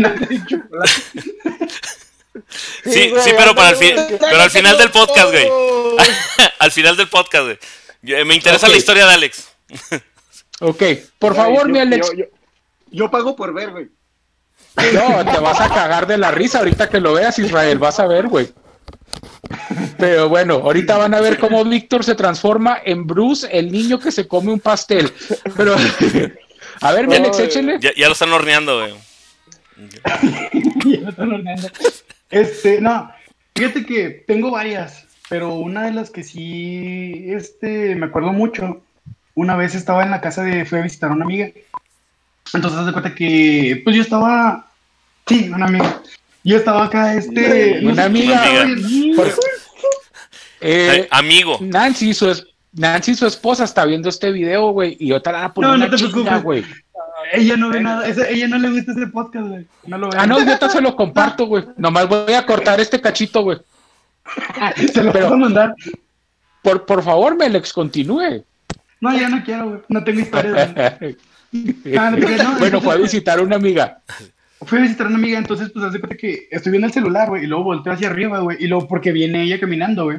Sí, 2.85 3.11
güey, 3.11 3.23
sí, 3.23 3.31
pero 3.37 3.55
para 3.55 3.71
el 3.71 3.77
fin, 3.77 3.95
pero 4.19 4.43
al 4.43 4.51
final 4.51 4.77
del 4.77 4.91
podcast, 4.91 5.31
güey. 5.31 5.49
Al 6.59 6.71
final 6.73 6.97
del 6.97 7.09
podcast, 7.09 7.45
güey. 7.45 8.25
Me 8.25 8.35
interesa 8.35 8.69
la 8.69 8.77
historia 8.77 9.07
de 9.07 9.15
Alex. 9.15 9.49
Ok, 10.61 10.83
por 11.19 11.35
favor, 11.35 11.67
yo- 11.67 11.73
mi 11.73 11.79
Alex. 11.79 12.07
Yo, 12.11 12.15
yo- 12.19 12.25
yo 12.91 13.11
pago 13.11 13.35
por 13.37 13.53
ver, 13.55 13.71
güey. 13.71 13.89
No, 14.93 15.25
te 15.33 15.39
vas 15.39 15.61
a 15.61 15.69
cagar 15.69 16.07
de 16.07 16.19
la 16.19 16.31
risa 16.33 16.59
ahorita 16.59 16.89
que 16.89 17.01
lo 17.01 17.13
veas, 17.15 17.39
Israel, 17.39 17.79
vas 17.79 18.01
a 18.01 18.07
ver, 18.07 18.27
güey. 18.29 18.53
Pero 19.99 20.29
bueno, 20.29 20.55
ahorita 20.55 20.97
van 20.99 21.15
a 21.15 21.21
ver 21.21 21.39
cómo 21.39 21.65
Víctor 21.65 22.03
se 22.05 22.15
transforma 22.17 22.79
en 22.85 23.07
Bruce, 23.07 23.49
el 23.53 23.71
niño 23.71 23.99
que 24.01 24.11
se 24.11 24.27
come 24.27 24.53
un 24.53 24.61
pastel. 24.61 25.13
Pero, 25.57 25.77
a 26.81 26.93
ver, 26.93 27.07
mi 27.07 27.15
Alex, 27.17 27.39
Ay. 27.39 27.45
échale. 27.47 27.79
Ya, 27.81 27.93
ya 27.97 28.07
lo 28.07 28.13
están 28.13 28.33
horneando, 28.33 28.81
güey. 28.81 28.95
Ya 30.85 31.01
me 31.01 31.11
están 31.11 31.33
horneando. 31.33 31.69
Este, 32.35 32.81
no, 32.81 33.11
fíjate 33.55 33.87
que 33.87 34.11
tengo 34.27 34.51
varias, 34.51 35.07
pero 35.29 35.55
una 35.55 35.85
de 35.85 35.93
las 35.93 36.11
que 36.11 36.23
sí, 36.25 37.27
este, 37.29 37.95
me 37.95 38.07
acuerdo 38.07 38.33
mucho. 38.33 38.83
Una 39.37 39.57
vez 39.57 39.75
estaba 39.75 40.03
en 40.05 40.11
la 40.11 40.21
casa 40.21 40.43
de, 40.43 40.65
fui 40.65 40.79
a 40.79 40.83
visitar 40.83 41.11
a 41.11 41.15
una 41.15 41.25
amiga. 41.25 41.51
Entonces, 42.53 42.79
haz 42.81 42.87
de 42.87 42.93
cuenta 42.93 43.15
que, 43.15 43.81
pues 43.85 43.97
yo 43.97 44.03
estaba, 44.03 44.69
sí, 45.27 45.51
una 45.55 45.67
amiga. 45.67 46.03
Yo 46.43 46.57
estaba 46.57 46.85
acá, 46.85 47.15
este, 47.15 47.81
Una 47.85 48.05
amiga. 48.05 48.45
Por- 49.17 49.33
Eh, 50.61 50.89
Ay, 50.91 51.07
amigo. 51.11 51.59
Nancy, 51.61 52.15
su, 52.15 52.31
es- 52.31 52.47
Nancy, 52.73 53.15
su 53.15 53.27
esposa, 53.27 53.65
está 53.65 53.85
viendo 53.85 54.09
este 54.09 54.31
video, 54.33 54.71
güey, 54.71 54.97
y 54.99 55.13
otra 55.13 55.33
la 55.33 55.39
van 55.39 55.51
a 55.51 55.55
poner 55.55 55.71
No, 55.71 55.77
no 55.77 55.85
una 55.87 55.91
te 55.91 55.97
chinga, 56.03 56.13
preocupes. 56.13 56.43
güey. 56.43 56.65
Ella 57.33 57.57
no 57.57 57.71
ve 57.71 57.81
nada, 57.81 58.07
esa- 58.07 58.29
ella 58.29 58.49
no 58.49 58.59
le 58.59 58.71
gusta 58.71 58.93
ese 58.93 59.07
podcast, 59.07 59.49
güey. 59.49 59.67
No 59.87 59.99
lo 59.99 60.11
ve. 60.11 60.17
Ah, 60.19 60.27
no, 60.27 60.45
yo 60.45 60.59
te 60.59 60.69
se 60.69 60.81
lo 60.81 60.95
comparto, 60.95 61.47
güey. 61.47 61.65
Nomás 61.77 62.09
voy 62.09 62.33
a 62.35 62.45
cortar 62.45 62.81
este 62.81 63.01
cachito, 63.01 63.43
güey. 63.43 63.59
Se 64.93 65.03
lo 65.03 65.13
pero- 65.13 65.27
puedo 65.29 65.39
mandar. 65.39 65.75
Por, 66.63 66.87
por 66.87 67.03
favor, 67.03 67.37
me 67.37 67.45
Alex, 67.47 67.73
continúe. 67.73 68.43
No, 69.01 69.15
ya 69.19 69.29
no 69.29 69.43
quiero, 69.45 69.69
güey. 69.69 69.81
No 69.89 70.03
tengo 70.03 70.21
historias, 70.21 70.75
güey. 71.01 71.17
Ah, 71.97 72.11
no 72.11 72.17
no, 72.19 72.59
bueno, 72.59 72.81
fue 72.81 72.95
a 72.95 72.97
visitar 72.97 73.39
a 73.39 73.43
una 73.43 73.55
amiga. 73.55 73.99
Fui 74.63 74.79
a 74.79 74.83
visitar 74.83 75.07
a 75.07 75.11
una 75.11 75.19
amiga, 75.19 75.39
entonces, 75.39 75.71
pues, 75.73 75.85
haz 75.85 75.93
de 75.93 76.01
cuenta 76.01 76.17
que 76.17 76.49
estoy 76.51 76.73
viendo 76.73 76.89
el 76.89 76.93
celular, 76.93 77.29
güey, 77.29 77.45
y 77.45 77.47
luego 77.47 77.63
volteo 77.63 77.93
hacia 77.93 78.09
arriba, 78.09 78.41
güey, 78.41 78.57
y 78.59 78.67
luego 78.67 78.89
porque 78.89 79.13
viene 79.13 79.45
ella 79.45 79.61
caminando, 79.61 80.03
güey. 80.05 80.19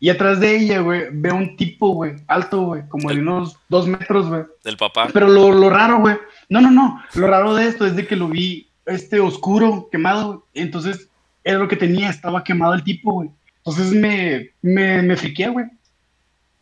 Y 0.00 0.08
atrás 0.10 0.40
de 0.40 0.56
ella, 0.56 0.80
güey, 0.80 1.04
veo 1.12 1.36
un 1.36 1.56
tipo, 1.56 1.90
güey, 1.90 2.14
alto, 2.26 2.62
güey, 2.62 2.82
como 2.88 3.10
de 3.10 3.20
unos 3.20 3.56
dos 3.68 3.86
metros, 3.86 4.26
güey. 4.28 4.42
Del 4.64 4.76
papá. 4.76 5.06
Pero 5.12 5.28
lo, 5.28 5.52
lo 5.52 5.70
raro, 5.70 6.00
güey, 6.00 6.16
no, 6.52 6.60
no, 6.60 6.70
no, 6.70 7.02
lo 7.14 7.26
raro 7.26 7.54
de 7.54 7.66
esto 7.66 7.86
es 7.86 7.96
de 7.96 8.06
que 8.06 8.16
lo 8.16 8.28
vi, 8.28 8.68
este, 8.86 9.20
oscuro, 9.20 9.88
quemado. 9.90 10.46
Entonces, 10.54 11.08
era 11.44 11.58
lo 11.58 11.68
que 11.68 11.76
tenía, 11.76 12.10
estaba 12.10 12.44
quemado 12.44 12.74
el 12.74 12.84
tipo, 12.84 13.12
güey. 13.14 13.30
Entonces 13.58 13.92
me, 13.92 14.50
me, 14.60 15.02
me 15.02 15.16
friqué, 15.16 15.48
güey. 15.48 15.66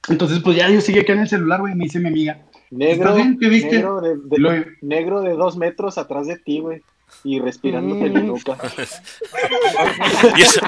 Entonces, 0.08 0.40
pues 0.40 0.56
ya 0.56 0.68
yo 0.70 0.80
seguí 0.80 0.98
acá 0.98 1.12
en 1.12 1.20
el 1.20 1.28
celular, 1.28 1.60
güey, 1.60 1.74
me 1.74 1.84
dice 1.84 1.98
mi 2.00 2.08
amiga. 2.08 2.38
Negro, 2.70 3.02
¿Estás 3.10 3.16
bien? 3.16 3.38
¿Qué 3.38 3.48
viste? 3.48 3.76
negro 3.76 4.00
de, 4.00 4.16
de- 4.16 4.38
Lo- 4.38 4.64
negro 4.80 5.22
de 5.22 5.32
dos 5.32 5.56
metros 5.56 5.98
atrás 5.98 6.26
de 6.26 6.36
ti, 6.38 6.60
güey. 6.60 6.82
Y 7.22 7.38
respirándote 7.38 8.08
Mm. 8.08 8.14
la 8.14 8.20
nuca. 8.20 8.56
Y 10.36 10.42
eso, 10.42 10.60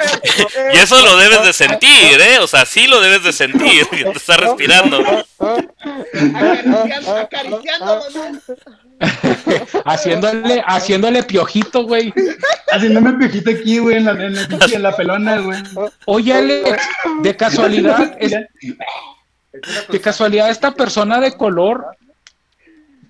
y 0.73 0.77
eso 0.77 1.03
lo 1.03 1.17
debes 1.17 1.45
de 1.45 1.53
sentir, 1.53 2.21
¿eh? 2.21 2.39
O 2.41 2.47
sea, 2.47 2.65
sí 2.67 2.87
lo 2.87 3.01
debes 3.01 3.23
de 3.25 3.33
sentir. 3.33 3.87
Que 3.89 4.05
te 4.05 4.11
está 4.11 4.37
respirando. 4.37 4.99
Acariciando, 5.39 7.17
acariciándolo. 7.17 8.03
Haciéndole, 9.85 10.63
haciéndole 10.67 11.23
piojito, 11.23 11.85
güey. 11.85 12.13
Haciéndome 12.71 13.13
pejito 13.15 13.51
aquí, 13.51 13.79
güey, 13.79 13.97
en 13.97 14.05
la, 14.05 14.13
en 14.13 14.35
la, 14.35 14.43
pinche- 14.49 14.75
en 14.75 14.83
la 14.83 14.97
pelona, 14.97 15.39
güey. 15.41 15.59
Oye, 16.07 16.33
Alex, 16.35 16.83
de 17.23 17.37
casualidad, 17.37 18.17
es- 18.21 18.33
de 19.89 20.01
casualidad, 20.01 20.51
esta 20.51 20.73
persona 20.73 21.21
de 21.21 21.37
color, 21.37 21.97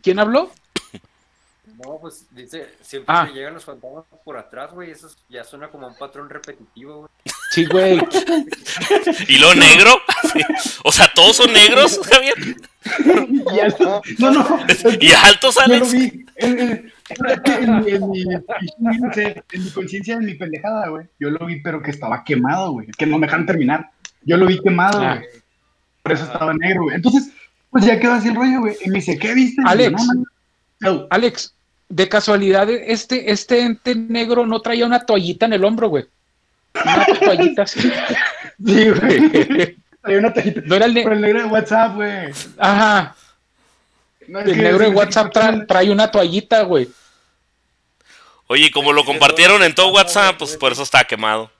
¿quién 0.02 0.18
habló? 0.18 0.50
No, 1.84 1.98
pues 2.00 2.26
dice, 2.30 2.68
siempre 2.80 3.14
Ah. 3.16 3.24
me 3.24 3.32
llegan 3.32 3.54
los 3.54 3.64
fantasmas 3.64 4.04
por 4.24 4.36
atrás, 4.36 4.70
güey. 4.72 4.90
Eso 4.90 5.06
es- 5.08 5.16
ya 5.28 5.42
suena 5.44 5.68
como 5.68 5.86
un 5.88 5.96
patrón 5.96 6.28
repetitivo, 6.30 6.98
güey. 7.00 7.10
Sí, 7.50 7.64
güey. 7.66 7.98
¿Y 9.28 9.38
lo 9.38 9.54
negro? 9.54 9.90
O 10.84 10.90
sea, 10.92 11.10
¿todos 11.14 11.36
son 11.36 11.52
negros, 11.52 12.00
Javier? 12.10 12.34
Y 13.54 13.60
alto- 13.60 14.02
No, 14.18 14.30
no. 14.32 14.58
¿Y 15.00 15.10
altos, 15.12 15.54
Yo 15.56 15.60
lo 15.68 15.74
Alex? 15.76 15.92
vi. 15.92 16.26
En, 16.36 16.58
en- 16.58 16.92
en 17.88 18.10
mi- 18.10 18.22
en 19.52 19.70
conciencia, 19.74 20.14
en 20.14 20.24
mi 20.24 20.34
pendejada, 20.34 20.88
güey. 20.88 21.06
Yo 21.20 21.30
lo 21.30 21.46
vi, 21.46 21.60
pero 21.60 21.82
que 21.82 21.90
estaba 21.90 22.24
quemado, 22.24 22.72
güey. 22.72 22.86
Que 22.98 23.06
no 23.06 23.18
me 23.18 23.26
dejaron 23.26 23.46
terminar. 23.46 23.90
Yo 24.22 24.36
lo 24.36 24.46
vi 24.46 24.60
quemado, 24.60 25.00
Ah. 25.00 25.16
güey. 25.16 25.28
Por 26.02 26.12
eso 26.12 26.24
estaba 26.24 26.52
negro, 26.54 26.84
güey. 26.84 26.96
Entonces, 26.96 27.30
pues 27.70 27.84
ya 27.84 27.98
quedó 28.00 28.12
así 28.14 28.28
el 28.28 28.34
rollo, 28.34 28.60
güey. 28.60 28.76
Y 28.84 28.88
me 28.90 28.96
dice, 28.96 29.18
¿qué 29.18 29.34
viste? 29.34 29.62
Alex. 29.66 29.92
"No, 29.92 30.04
man". 30.04 30.24
No, 30.80 31.06
Alex, 31.10 31.54
de 31.94 32.08
casualidad, 32.08 32.70
este, 32.70 33.30
este 33.30 33.60
ente 33.60 33.94
negro 33.94 34.46
no 34.46 34.60
traía 34.60 34.86
una 34.86 35.00
toallita 35.04 35.44
en 35.44 35.52
el 35.52 35.64
hombro, 35.64 35.88
güey. 35.88 36.06
Una 36.82 37.06
toallita 37.20 37.62
así. 37.62 37.92
Sí, 38.64 38.90
güey. 38.90 39.76
Hay 40.04 40.14
una 40.14 40.32
tajita. 40.32 40.60
No 40.64 40.74
era 40.76 40.86
el 40.86 40.94
ne- 40.94 41.02
el 41.02 41.20
negro 41.20 41.42
de 41.42 41.48
WhatsApp, 41.48 41.94
güey. 41.96 42.30
Ajá. 42.58 43.14
No, 44.28 44.38
El 44.40 44.56
negro 44.56 44.78
de 44.78 44.90
WhatsApp 44.90 45.34
tra- 45.34 45.66
trae 45.66 45.90
una 45.90 46.10
toallita, 46.10 46.62
güey. 46.62 46.88
Oye, 48.46 48.70
como 48.70 48.92
lo 48.92 49.04
compartieron 49.04 49.62
en 49.62 49.74
todo 49.74 49.92
WhatsApp, 49.92 50.36
pues 50.38 50.56
por 50.56 50.72
eso 50.72 50.82
está 50.82 51.04
quemado. 51.04 51.50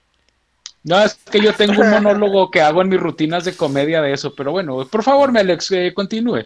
No, 0.83 1.01
es 1.03 1.13
que 1.15 1.41
yo 1.41 1.53
tengo 1.53 1.81
un 1.81 1.89
monólogo 1.89 2.49
que 2.51 2.61
hago 2.61 2.81
en 2.81 2.89
mis 2.89 2.99
rutinas 2.99 3.45
de 3.45 3.55
comedia 3.55 4.01
de 4.01 4.13
eso, 4.13 4.33
pero 4.35 4.51
bueno, 4.51 4.85
por 4.87 5.03
favor, 5.03 5.35
Alex, 5.37 5.71
eh, 5.71 5.91
continúe. 5.93 6.45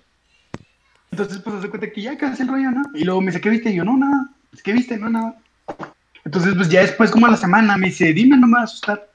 Entonces, 1.11 1.39
pues, 1.39 1.55
hace 1.55 1.69
cuenta 1.69 1.89
que 1.89 2.01
ya 2.01 2.17
casi 2.17 2.43
el 2.43 2.49
rollo, 2.49 2.71
¿no? 2.71 2.83
Y 2.93 3.03
luego 3.03 3.21
me 3.21 3.27
dice, 3.27 3.41
¿qué 3.41 3.49
viste? 3.49 3.71
Y 3.71 3.75
yo, 3.75 3.83
no, 3.83 3.97
nada. 3.97 4.29
Pues, 4.49 4.61
¿qué 4.61 4.73
viste? 4.73 4.97
No, 4.97 5.09
nada. 5.09 5.37
Entonces, 6.25 6.53
pues, 6.55 6.69
ya 6.69 6.81
después, 6.81 7.11
como 7.11 7.27
a 7.27 7.31
la 7.31 7.37
semana, 7.37 7.77
me 7.77 7.87
dice, 7.87 8.13
dime, 8.13 8.37
no 8.37 8.47
me 8.47 8.53
vas 8.53 8.61
a 8.61 8.63
asustar. 8.65 9.09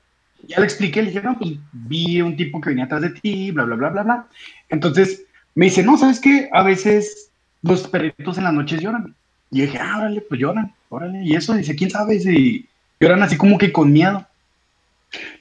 Ya 0.49 0.59
le 0.59 0.65
expliqué, 0.65 1.03
le 1.03 1.11
dije, 1.11 1.23
no, 1.23 1.39
pues, 1.39 1.53
vi 1.73 2.21
un 2.23 2.37
tipo 2.37 2.61
que 2.61 2.71
venía 2.71 2.85
atrás 2.85 3.03
de 3.03 3.11
ti, 3.11 3.51
bla, 3.51 3.65
bla, 3.65 3.77
bla, 3.77 3.91
bla, 3.91 4.03
bla. 4.03 4.27
Entonces, 4.71 5.23
me 5.55 5.67
dice, 5.67 5.83
no, 5.83 5.97
¿sabes 5.99 6.19
qué? 6.21 6.49
A 6.53 6.63
veces 6.63 7.31
los 7.63 7.87
perritos 7.87 8.39
en 8.39 8.45
las 8.45 8.55
noches 8.55 8.81
lloran. 8.81 9.15
Y 9.51 9.61
dije, 9.63 9.79
ah, 9.79 9.99
órale, 9.99 10.23
pues 10.23 10.41
lloran, 10.41 10.75
órale. 10.89 11.23
Y 11.23 11.37
eso, 11.37 11.55
dice, 11.55 11.77
¿quién 11.77 11.91
sabe? 11.91 12.17
Y 12.17 12.67
lloran 12.99 13.23
así 13.23 13.37
como 13.37 13.59
que 13.59 13.71
con 13.71 13.93
miedo. 13.93 14.27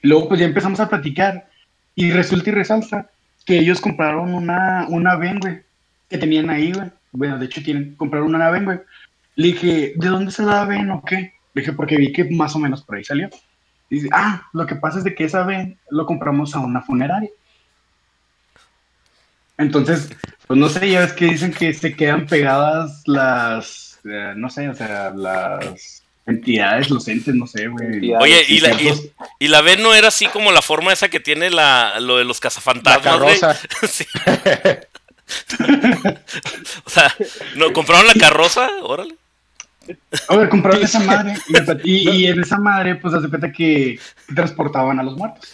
Luego, 0.02 0.28
pues, 0.28 0.40
ya 0.40 0.46
empezamos 0.46 0.78
a 0.80 0.88
platicar. 0.88 1.48
Y 1.94 2.10
resulta 2.10 2.50
y 2.50 2.52
resalta 2.52 3.10
que 3.44 3.58
ellos 3.58 3.80
compraron 3.80 4.34
una, 4.34 4.86
una 4.88 5.16
ven, 5.16 5.40
güey 5.40 5.62
que 6.12 6.18
tenían 6.18 6.50
ahí, 6.50 6.72
güey. 6.72 6.90
Bueno, 7.10 7.38
de 7.38 7.46
hecho, 7.46 7.62
tienen, 7.62 7.96
compraron 7.96 8.28
una 8.28 8.38
nave, 8.38 8.60
güey. 8.60 8.78
Le 9.34 9.46
dije, 9.48 9.94
¿de 9.96 10.08
dónde 10.08 10.30
se 10.30 10.42
la 10.42 10.64
ven 10.64 10.90
o 10.90 11.02
qué? 11.04 11.32
Le 11.54 11.62
dije, 11.62 11.72
porque 11.72 11.96
vi 11.96 12.12
que 12.12 12.24
más 12.24 12.54
o 12.54 12.58
menos 12.58 12.82
por 12.82 12.96
ahí 12.96 13.04
salió. 13.04 13.28
Dice, 13.90 14.08
ah, 14.12 14.48
lo 14.52 14.66
que 14.66 14.76
pasa 14.76 14.98
es 14.98 15.04
de 15.04 15.14
que 15.14 15.24
esa 15.24 15.42
ven 15.44 15.78
lo 15.90 16.06
compramos 16.06 16.54
a 16.54 16.60
una 16.60 16.82
funeraria. 16.82 17.30
Entonces, 19.58 20.10
pues 20.46 20.58
no 20.58 20.68
sé, 20.68 20.90
ya 20.90 21.00
ves 21.00 21.12
que 21.12 21.26
dicen 21.26 21.52
que 21.52 21.72
se 21.74 21.94
quedan 21.94 22.26
pegadas 22.26 23.02
las, 23.06 24.00
eh, 24.04 24.32
no 24.36 24.48
sé, 24.50 24.68
o 24.68 24.74
sea, 24.74 25.10
las 25.10 26.02
entidades, 26.26 26.90
los 26.90 27.06
entes, 27.08 27.34
no 27.34 27.46
sé, 27.46 27.68
güey. 27.68 28.12
Oye, 28.14 28.44
y 28.48 28.56
Y 28.56 28.60
la, 28.60 28.80
y, 28.80 29.12
y 29.40 29.48
la 29.48 29.60
B 29.60 29.76
no 29.76 29.94
era 29.94 30.08
así 30.08 30.26
como 30.26 30.52
la 30.52 30.62
forma 30.62 30.92
esa 30.92 31.08
que 31.08 31.20
tiene 31.20 31.50
la, 31.50 32.00
lo 32.00 32.16
de 32.18 32.24
los 32.24 32.40
cazafantasmas, 32.40 33.02
carroza. 33.02 33.56
Sí. 33.88 34.06
o 36.84 36.90
sea, 36.90 37.14
¿no, 37.56 37.72
¿compraron 37.72 38.06
la 38.06 38.14
carroza? 38.14 38.68
Órale. 38.82 39.14
A 40.28 40.36
ver, 40.36 40.48
compraron 40.48 40.82
esa 40.82 41.00
madre 41.04 41.34
y, 41.84 42.26
en 42.26 42.40
esa 42.40 42.58
madre, 42.58 42.94
pues, 42.96 43.14
hace 43.14 43.28
cuenta 43.28 43.50
que 43.52 43.98
transportaban 44.34 44.98
a 45.00 45.02
los 45.02 45.16
muertos. 45.16 45.48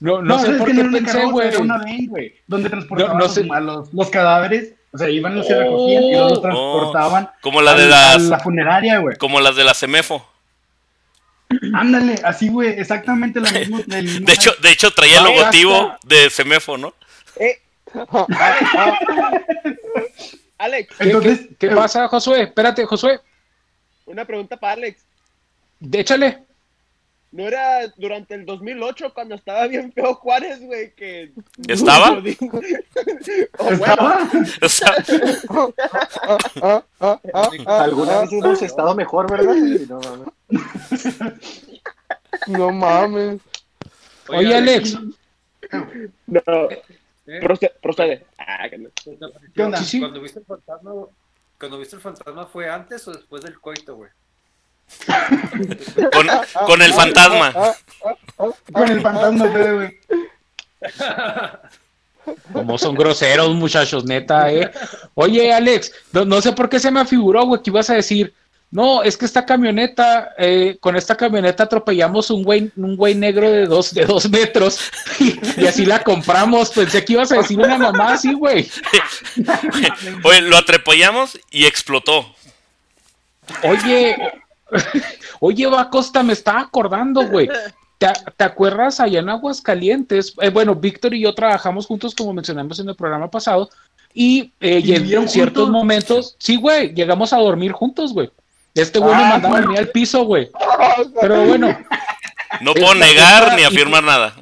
No, 0.00 0.20
no, 0.20 0.38
sé 0.40 0.50
es 0.52 0.56
por 0.58 0.66
que 0.66 0.74
qué 0.74 0.82
no 0.82 0.90
pensé, 0.90 1.12
carroza, 1.12 1.30
güey. 1.32 1.48
Era 1.48 1.58
una 1.60 1.78
ven, 1.78 2.06
güey, 2.08 2.34
donde 2.48 2.68
transportaban 2.70 3.18
no 3.18 3.24
los, 3.24 3.34
sé. 3.34 3.46
a 3.50 3.60
los, 3.60 3.92
los 3.94 4.10
cadáveres, 4.10 4.72
o 4.92 4.98
sea, 4.98 5.08
iban 5.08 5.36
los 5.36 5.46
recogían 5.48 6.02
y 6.02 6.12
los 6.16 6.32
Oh. 6.32 6.40
transportaban 6.40 7.30
Como 7.40 7.62
la 7.62 7.70
a, 7.72 7.74
de 7.76 7.84
a 7.84 7.86
las, 7.86 8.22
la 8.22 8.40
funeraria, 8.40 8.98
güey. 8.98 9.16
como 9.16 9.40
las 9.40 9.54
de 9.54 9.64
la 9.64 9.74
Semefo. 9.74 10.26
Ándale, 11.74 12.14
así, 12.24 12.48
güey, 12.48 12.70
exactamente 12.80 13.38
la 13.38 13.50
misma. 13.52 13.80
De 13.86 14.32
hecho, 14.32 14.52
de 14.62 14.70
hecho 14.72 14.90
traía 14.90 15.18
el 15.18 15.24
logotipo 15.24 15.74
hasta- 15.92 15.98
de 16.08 16.30
Semefo, 16.30 16.78
¿no? 16.78 16.94
Eh, 17.38 17.60
Alex, 20.58 20.96
¿Qué, 20.96 21.04
Entonces, 21.04 21.40
qué- 21.40 21.54
qué 21.56 21.66
eh, 21.66 21.74
pasa, 21.74 22.06
Josué? 22.08 22.42
Espérate, 22.42 22.84
Josué, 22.86 23.20
una 24.06 24.24
pregunta 24.24 24.56
para 24.56 24.74
Alex. 24.74 25.04
échale. 25.92 26.44
¿No 27.32 27.48
era 27.48 27.88
durante 27.96 28.34
el 28.34 28.44
2008 28.44 29.12
cuando 29.14 29.34
estaba 29.36 29.66
bien 29.66 29.90
feo 29.90 30.14
Juárez, 30.16 30.60
güey? 30.60 30.94
Que... 30.94 31.32
¿Estaba? 31.66 32.18
¿Estaba? 34.60 34.96
Alguna 37.82 38.20
vez 38.20 38.32
hemos 38.32 38.60
estado 38.60 38.94
mejor, 38.94 39.30
¿verdad? 39.30 39.54
Sí, 39.54 39.86
no, 39.88 39.98
mames. 40.00 40.28
No 42.46 42.70
mames. 42.70 43.40
Oye, 44.28 44.54
Alex, 44.54 44.98
no, 46.26 46.42
¿eh? 47.26 47.40
procede. 47.40 47.72
procede. 47.80 48.26
Ah, 48.38 48.68
que 48.68 48.78
no. 48.78 48.90
¿Qué 49.54 49.62
onda? 49.62 49.78
Sí, 49.78 49.84
sí. 49.84 50.00
Cuando 50.00 50.20
viste 50.20 50.38
el 50.40 50.44
fantasma, 50.44 50.92
cuando 51.58 51.78
viste 51.78 51.96
el 51.96 52.02
fantasma 52.02 52.46
fue 52.46 52.68
antes 52.68 53.06
o 53.08 53.12
después 53.12 53.42
del 53.42 53.60
coito, 53.60 53.96
güey. 53.96 54.10
con, 56.12 56.26
con 56.66 56.82
el 56.82 56.92
fantasma. 56.92 57.52
Ah, 57.54 57.74
ah, 58.04 58.14
ah, 58.38 58.48
Con 58.72 58.88
el 58.88 59.00
fantasma, 59.00 59.46
güey. 59.46 60.00
como 62.52 62.78
son 62.78 62.94
groseros, 62.94 63.54
muchachos, 63.54 64.04
neta, 64.04 64.52
eh. 64.52 64.70
Oye, 65.14 65.52
Alex, 65.52 65.92
no, 66.12 66.24
no 66.24 66.40
sé 66.40 66.52
por 66.52 66.68
qué 66.68 66.78
se 66.78 66.90
me 66.90 67.00
afiguró, 67.00 67.46
güey, 67.46 67.62
que 67.62 67.70
ibas 67.70 67.90
a 67.90 67.94
decir, 67.94 68.34
no, 68.72 69.02
es 69.02 69.18
que 69.18 69.26
esta 69.26 69.44
camioneta, 69.44 70.32
eh, 70.38 70.78
con 70.80 70.96
esta 70.96 71.14
camioneta 71.14 71.64
atropellamos 71.64 72.30
un 72.30 72.42
güey, 72.42 72.72
un 72.74 72.96
güey 72.96 73.14
negro 73.14 73.50
de 73.50 73.66
dos, 73.66 73.92
de 73.92 74.06
dos 74.06 74.30
metros 74.30 74.80
y, 75.20 75.38
y 75.60 75.66
así 75.66 75.84
la 75.84 76.02
compramos. 76.02 76.70
Pensé 76.70 77.04
que 77.04 77.12
ibas 77.12 77.30
a 77.32 77.36
decir 77.36 77.58
una 77.58 77.76
mamá 77.76 78.14
así, 78.14 78.32
güey. 78.32 78.70
Oye, 80.24 80.40
lo 80.40 80.56
atropellamos 80.56 81.38
y 81.50 81.66
explotó. 81.66 82.34
Oye, 83.62 84.16
oye, 85.40 85.66
va 85.66 85.90
Costa, 85.90 86.22
me 86.22 86.32
estaba 86.32 86.60
acordando, 86.62 87.28
güey. 87.28 87.50
¿Te, 87.98 88.08
te 88.38 88.44
acuerdas 88.44 89.00
allá 89.00 89.20
en 89.20 89.28
Aguascalientes? 89.28 90.32
Eh, 90.40 90.48
bueno, 90.48 90.74
Víctor 90.74 91.12
y 91.12 91.20
yo 91.20 91.34
trabajamos 91.34 91.86
juntos, 91.86 92.14
como 92.14 92.32
mencionamos 92.32 92.78
en 92.78 92.88
el 92.88 92.96
programa 92.96 93.30
pasado, 93.30 93.68
y, 94.14 94.52
eh, 94.60 94.80
¿Y 94.82 94.92
y 94.92 95.14
en 95.14 95.28
ciertos 95.28 95.64
juntos? 95.64 95.70
momentos, 95.70 96.36
sí, 96.38 96.56
güey, 96.56 96.94
llegamos 96.94 97.34
a 97.34 97.38
dormir 97.38 97.72
juntos, 97.72 98.14
güey. 98.14 98.30
Este 98.74 98.98
güey 98.98 99.14
me 99.14 99.22
Ah, 99.22 99.28
mandaba 99.30 99.58
a 99.58 99.78
al 99.78 99.88
piso, 99.88 100.24
güey. 100.24 100.48
Pero 101.20 101.44
bueno, 101.46 101.76
No 102.60 102.74
puedo 102.74 102.94
negar 102.94 103.54
ni 103.54 103.62
y- 103.62 103.64
afirmar 103.64 104.02
nada. 104.04 104.34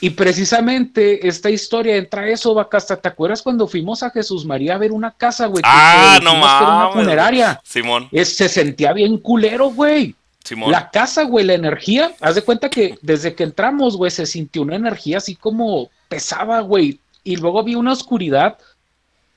y 0.00 0.10
precisamente 0.10 1.26
esta 1.28 1.48
historia 1.50 1.96
entra 1.96 2.26
eso, 2.28 2.54
Bacasta. 2.54 2.96
¿Te 2.96 3.08
acuerdas 3.08 3.40
cuando 3.42 3.68
fuimos 3.68 4.02
a 4.02 4.10
Jesús 4.10 4.44
María 4.44 4.74
a 4.74 4.78
ver 4.78 4.92
una 4.92 5.12
casa, 5.12 5.46
güey? 5.46 5.62
Ah, 5.64 6.16
que 6.18 6.24
no 6.24 6.30
era 6.32 6.38
una 6.40 6.48
mames. 6.48 6.94
funeraria. 6.94 7.60
Simón, 7.64 8.08
Es- 8.12 8.36
se 8.36 8.48
sentía 8.48 8.92
bien 8.92 9.18
culero, 9.18 9.70
güey. 9.70 10.14
Simón. 10.44 10.72
La 10.72 10.90
casa, 10.90 11.22
güey, 11.22 11.46
la 11.46 11.54
energía, 11.54 12.12
haz 12.20 12.34
de 12.34 12.42
cuenta 12.42 12.68
que 12.68 12.98
desde 13.00 13.34
que 13.36 13.44
entramos, 13.44 13.96
güey, 13.96 14.10
se 14.10 14.26
sintió 14.26 14.62
una 14.62 14.74
energía 14.74 15.18
así 15.18 15.36
como 15.36 15.88
pesada, 16.08 16.60
güey. 16.60 16.98
Y 17.24 17.36
luego 17.36 17.62
vi 17.62 17.76
una 17.76 17.92
oscuridad, 17.92 18.58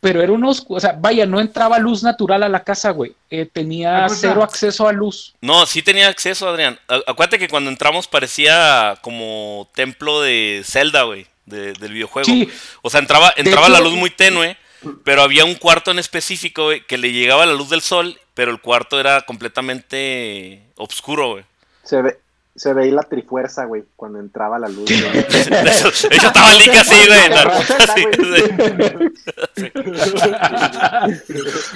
pero 0.05 0.21
era 0.21 0.31
una 0.33 0.49
oscuridad, 0.49 0.77
o 0.77 0.79
sea, 0.81 0.95
vaya, 0.99 1.25
no 1.25 1.39
entraba 1.41 1.79
luz 1.79 2.03
natural 2.03 2.43
a 2.43 2.47
la 2.49 2.63
casa, 2.63 2.91
güey. 2.91 3.15
Eh, 3.31 3.47
tenía 3.51 4.03
Ah, 4.03 4.07
pues, 4.07 4.19
cero 4.21 4.43
acceso 4.43 4.87
a 4.87 4.91
luz. 4.91 5.33
No, 5.41 5.65
sí 5.65 5.81
tenía 5.81 6.09
acceso, 6.09 6.47
Adrián. 6.47 6.79
Acuérdate 7.07 7.39
que 7.39 7.47
cuando 7.47 7.71
entramos 7.71 8.07
parecía 8.07 8.99
como 9.01 9.67
templo 9.73 10.21
de 10.21 10.61
Zelda, 10.63 11.01
güey, 11.03 11.25
de- 11.47 11.73
del 11.73 11.93
videojuego. 11.93 12.25
Sí, 12.27 12.47
O 12.83 12.91
sea, 12.91 12.99
entraba, 12.99 13.33
entraba 13.35 13.67
la 13.67 13.79
luz 13.79 13.93
muy 13.95 14.11
tenue, 14.11 14.57
pero 15.03 15.23
había 15.23 15.43
un 15.43 15.55
cuarto 15.55 15.89
en 15.89 15.97
específico, 15.97 16.65
güey, 16.65 16.85
que 16.85 16.99
le 16.99 17.11
llegaba 17.11 17.47
la 17.47 17.53
luz 17.53 17.71
del 17.71 17.81
sol, 17.81 18.19
pero 18.35 18.51
el 18.51 18.61
cuarto 18.61 18.99
era 18.99 19.21
completamente 19.23 20.61
oscuro, 20.77 21.31
güey. 21.31 21.45
Se 21.83 21.99
ve, 22.03 22.19
se 22.55 22.73
veía 22.73 22.93
la 22.93 23.03
trifuerza, 23.03 23.65
güey, 23.65 23.83
cuando 23.95 24.19
entraba 24.19 24.57
la 24.57 24.69
luz. 24.69 24.85
güey. 24.89 25.11
De 25.11 25.19
hecho, 25.19 26.07
de 26.07 26.15
hecho, 26.15 26.27
estaba 26.27 26.53
Link 26.53 26.73
así, 26.75 26.95
güey. 27.07 27.29
¿no? 27.29 27.35
Así, 27.79 28.03
sí. 28.13 28.43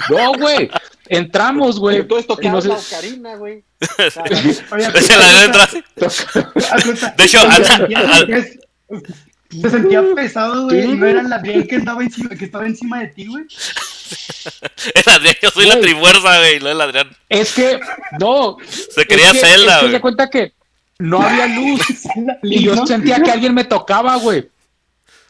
no, 0.10 0.34
güey. 0.34 0.70
Entramos, 1.08 1.80
güey. 1.80 1.98
Entonces 1.98 2.28
la 2.66 2.76
ocarina, 2.76 3.36
güey. 3.36 3.64
Oye, 4.72 4.92
De 7.18 7.24
hecho, 7.26 7.40
se 7.52 7.64
sentía- 7.66 8.00
al- 8.00 8.46
se 9.50 9.70
sentía 9.72 10.04
pesado, 10.16 10.66
güey, 10.66 10.88
no 10.90 11.08
era 11.08 11.24
la 11.24 11.40
bien 11.40 11.68
que 11.68 11.78
estaba 11.78 12.04
encima, 12.04 12.30
que 12.30 12.46
estaba 12.46 12.68
encima 12.68 13.00
de 13.00 13.08
ti, 13.08 13.26
güey. 13.26 13.46
El 14.94 15.14
Adrián, 15.14 15.36
yo 15.42 15.50
soy 15.50 15.66
la 15.68 15.80
trifuerza, 15.80 16.38
güey. 16.40 16.60
No 16.60 16.70
el 16.70 16.80
Adrián. 16.82 17.10
Es 17.30 17.54
que, 17.54 17.80
no. 18.20 18.58
Se 18.68 19.06
creía 19.08 19.28
es 19.28 19.34
que, 19.34 19.40
Zelda, 19.40 19.74
es 19.74 19.78
que 19.80 19.86
güey. 19.86 19.92
se 19.96 20.02
cuenta 20.02 20.30
que 20.30 20.54
no 21.00 21.22
había 21.22 21.48
luz. 21.48 21.82
y 22.44 22.64
yo 22.64 22.86
sentía 22.86 23.22
que 23.22 23.32
alguien 23.32 23.54
me 23.54 23.64
tocaba, 23.64 24.18
güey. 24.18 24.50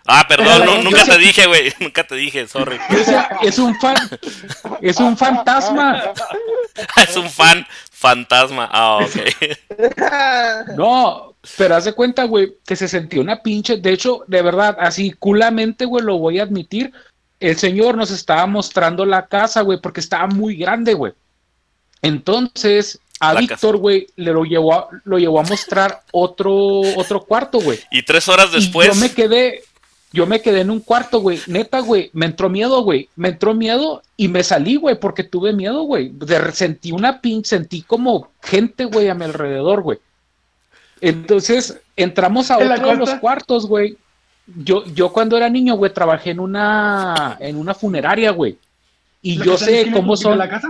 Ah, 0.05 0.25
perdón, 0.27 0.65
no- 0.65 0.81
nunca 0.81 1.05
te 1.05 1.17
dije, 1.19 1.45
güey. 1.45 1.71
Nunca 1.79 2.03
te 2.03 2.15
dije, 2.15 2.47
sorry. 2.47 2.79
O 2.89 3.03
sea, 3.03 3.37
es 3.43 3.59
un 3.59 3.75
fan, 3.79 3.95
es 4.81 4.97
un 4.97 5.15
fantasma. 5.15 6.01
es 6.97 7.15
un 7.15 7.29
fan 7.29 7.65
fantasma. 7.91 8.67
Ah, 8.71 8.97
ok. 8.97 10.75
No, 10.75 11.35
pero 11.57 11.75
haz 11.75 11.85
de 11.85 11.93
cuenta, 11.93 12.23
güey, 12.23 12.55
que 12.65 12.75
se 12.75 12.87
sentía 12.87 13.21
una 13.21 13.43
pinche. 13.43 13.77
De 13.77 13.91
hecho, 13.91 14.23
de 14.25 14.41
verdad, 14.41 14.75
así 14.79 15.11
culamente, 15.11 15.85
güey, 15.85 16.03
lo 16.03 16.17
voy 16.17 16.39
a 16.39 16.43
admitir. 16.43 16.91
El 17.39 17.55
señor 17.57 17.95
nos 17.95 18.09
estaba 18.09 18.47
mostrando 18.47 19.05
la 19.05 19.27
casa, 19.27 19.61
güey, 19.61 19.79
porque 19.79 19.99
estaba 19.99 20.25
muy 20.25 20.55
grande, 20.55 20.95
güey. 20.95 21.13
Entonces, 22.01 22.99
a 23.19 23.33
La 23.33 23.39
Víctor, 23.41 23.77
güey, 23.77 24.07
le 24.15 24.31
lo 24.31 24.43
llevó 24.43 24.73
a, 24.73 24.87
lo 25.03 25.17
llevó 25.19 25.39
a 25.39 25.43
mostrar 25.43 26.01
otro, 26.11 26.53
otro 26.95 27.21
cuarto, 27.21 27.59
güey. 27.59 27.79
Y 27.91 28.03
tres 28.03 28.27
horas 28.29 28.49
Y 28.53 28.55
después. 28.57 28.87
yo 28.87 28.95
me 28.95 29.11
quedé, 29.11 29.63
yo 30.13 30.25
me 30.25 30.41
quedé 30.41 30.61
en 30.61 30.69
un 30.69 30.79
cuarto, 30.79 31.19
güey. 31.19 31.39
Neta, 31.47 31.79
güey, 31.81 32.09
me 32.13 32.25
entró 32.27 32.49
miedo, 32.49 32.81
güey. 32.81 33.09
Me 33.15 33.29
entró 33.29 33.53
miedo 33.53 34.01
y 34.17 34.27
me 34.29 34.43
salí, 34.43 34.75
güey, 34.77 34.99
porque 34.99 35.23
tuve 35.23 35.51
miedo, 35.53 35.83
güey. 35.83 36.09
De- 36.13 36.51
Sentí 36.53 36.91
una 36.91 37.19
pin, 37.21 37.43
sentí 37.43 37.81
como 37.81 38.31
gente, 38.41 38.85
güey, 38.85 39.09
a 39.09 39.13
mi 39.15 39.25
alrededor, 39.25 39.81
güey. 39.81 39.99
Entonces, 41.01 41.79
entramos 41.95 42.51
a 42.51 42.57
¿En 42.59 42.71
otro 42.71 42.87
de 42.89 42.95
los 42.97 43.09
cuartos, 43.15 43.65
güey. 43.65 43.97
Yo, 44.47 44.83
yo 44.85 45.13
cuando 45.13 45.37
era 45.37 45.49
niño, 45.49 45.75
güey, 45.75 45.93
trabajé 45.93 46.31
en 46.31 46.39
una, 46.39 47.37
en 47.39 47.55
una 47.55 47.73
funeraria, 47.73 48.31
güey. 48.31 48.57
Y 49.21 49.37
¿La 49.37 49.45
yo 49.45 49.57
sé 49.57 49.91
cómo 49.93 50.17
son. 50.17 50.37
la 50.37 50.49
casa? 50.49 50.69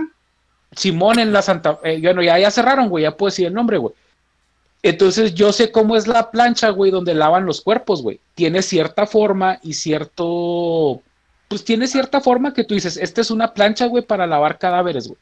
Simón 0.76 1.18
en 1.18 1.32
la 1.32 1.42
Santa 1.42 1.78
eh, 1.82 1.98
bueno, 2.02 2.22
ya, 2.22 2.38
ya 2.38 2.50
cerraron, 2.50 2.88
güey, 2.88 3.02
ya 3.04 3.16
puedo 3.16 3.30
decir 3.30 3.46
el 3.46 3.54
nombre, 3.54 3.78
güey. 3.78 3.94
Entonces 4.82 5.34
yo 5.34 5.52
sé 5.52 5.70
cómo 5.70 5.96
es 5.96 6.06
la 6.06 6.30
plancha, 6.30 6.70
güey, 6.70 6.90
donde 6.90 7.14
lavan 7.14 7.44
los 7.44 7.60
cuerpos, 7.60 8.02
güey. 8.02 8.18
Tiene 8.34 8.62
cierta 8.62 9.06
forma 9.06 9.58
y 9.62 9.74
cierto, 9.74 11.02
pues 11.48 11.64
tiene 11.64 11.86
cierta 11.86 12.20
forma 12.20 12.54
que 12.54 12.64
tú 12.64 12.74
dices, 12.74 12.96
esta 12.96 13.20
es 13.20 13.30
una 13.30 13.52
plancha, 13.52 13.86
güey, 13.86 14.04
para 14.04 14.26
lavar 14.26 14.58
cadáveres, 14.58 15.08
güey. 15.08 15.18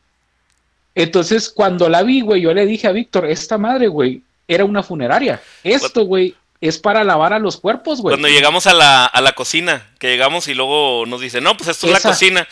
Entonces 0.94 1.48
cuando 1.48 1.88
la 1.88 2.02
vi, 2.02 2.20
güey, 2.20 2.42
yo 2.42 2.54
le 2.54 2.66
dije 2.66 2.86
a 2.86 2.92
Víctor, 2.92 3.26
esta 3.26 3.58
madre, 3.58 3.88
güey, 3.88 4.22
era 4.46 4.64
una 4.64 4.82
funeraria. 4.82 5.40
Esto, 5.64 6.04
güey, 6.04 6.36
es 6.60 6.78
para 6.78 7.04
lavar 7.04 7.32
a 7.32 7.38
los 7.38 7.56
cuerpos, 7.56 8.00
güey. 8.00 8.12
Cuando 8.12 8.28
llegamos 8.28 8.66
a 8.66 8.74
la, 8.74 9.06
a 9.06 9.20
la 9.20 9.32
cocina, 9.32 9.86
que 9.98 10.08
llegamos 10.08 10.48
y 10.48 10.54
luego 10.54 11.04
nos 11.06 11.20
dice, 11.20 11.40
no, 11.40 11.56
pues 11.56 11.68
esto 11.68 11.86
es 11.86 11.92
la 11.92 12.00
cocina. 12.00 12.48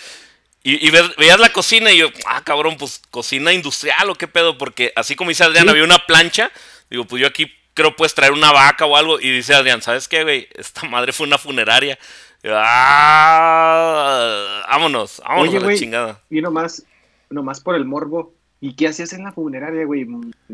Y, 0.68 0.85
y 0.85 0.90
ve- 0.90 1.14
veías 1.16 1.38
la 1.38 1.50
cocina 1.52 1.92
y 1.92 1.98
yo, 1.98 2.09
ah, 2.26 2.42
cabrón, 2.42 2.76
pues 2.76 3.00
cocina 3.11 3.52
industrial 3.52 4.11
o 4.11 4.16
qué 4.16 4.26
pedo, 4.26 4.59
porque 4.59 4.92
así 4.96 5.14
como 5.14 5.29
dice 5.31 5.44
Adrián, 5.44 5.64
Sí. 5.64 5.70
había 5.70 5.85
una 5.85 6.05
plancha. 6.07 6.50
Digo, 6.90 7.05
pues 7.05 7.20
yo 7.20 7.29
aquí 7.29 7.46
creo 7.72 7.94
puedes 7.94 8.14
traer 8.14 8.33
una 8.33 8.50
vaca 8.52 8.85
o 8.85 8.96
algo. 8.96 9.20
Y 9.20 9.31
dice 9.31 9.55
Adrián, 9.55 9.81
¿sabes 9.81 10.09
qué, 10.09 10.24
güey? 10.24 10.48
Esta 10.55 10.83
madre 10.88 11.12
fue 11.12 11.26
una 11.26 11.38
funeraria. 11.38 11.96
Y 12.42 12.48
yo, 12.48 12.55
ah, 12.57 14.64
vámonos, 14.68 15.20
vámonos 15.24 15.48
Oye, 15.48 15.57
a 15.57 15.61
la 15.61 15.66
güey. 15.66 15.79
chingada. 15.79 16.20
Y 16.31 16.40
nomás, 16.40 16.85
nomás 17.31 17.61
por 17.61 17.74
el 17.76 17.85
morbo. 17.85 18.35
¿Y 18.61 18.74
qué 18.74 18.88
hacías 18.88 19.12
en 19.12 19.22
la 19.24 19.33
funeraria, 19.33 19.85
güey? 19.85 20.05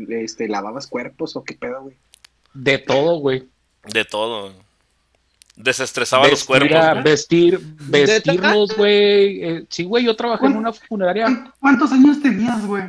Este, 0.09 0.47
¿Lavabas 0.47 0.85
cuerpos 0.87 1.35
o 1.35 1.43
qué 1.43 1.53
pedo, 1.55 1.81
güey? 1.83 1.95
De 2.53 2.77
todo, 2.77 3.15
güey. 3.17 3.45
De 3.85 4.05
todo. 4.05 4.53
Desestresaba 5.55 6.27
los 6.27 6.43
cuerpos. 6.43 7.03
vestir, 7.03 7.59
vestirlos, 7.61 8.75
güey. 8.75 9.43
Eh, 9.43 9.65
sí, 9.69 9.83
güey, 9.83 10.03
yo 10.05 10.15
trabajé 10.15 10.47
en 10.47 10.57
una 10.57 10.73
funeraria 10.73 11.25
¿Cuán- 11.25 11.53
¿Cuántos 11.59 11.91
años 11.91 12.21
tenías, 12.21 12.65
güey? 12.65 12.83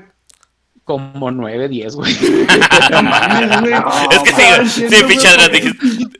como 0.84 1.30
nueve, 1.30 1.68
diez, 1.68 1.94
güey. 1.94 2.14
No 2.90 3.02
mames, 3.02 3.60
güey. 3.60 3.72
Es 4.10 4.22
que 4.22 4.30
sí, 4.30 4.42
sí, 4.68 4.82
dijiste- 4.84 4.98
qué 4.98 5.04
pinche 5.04 5.28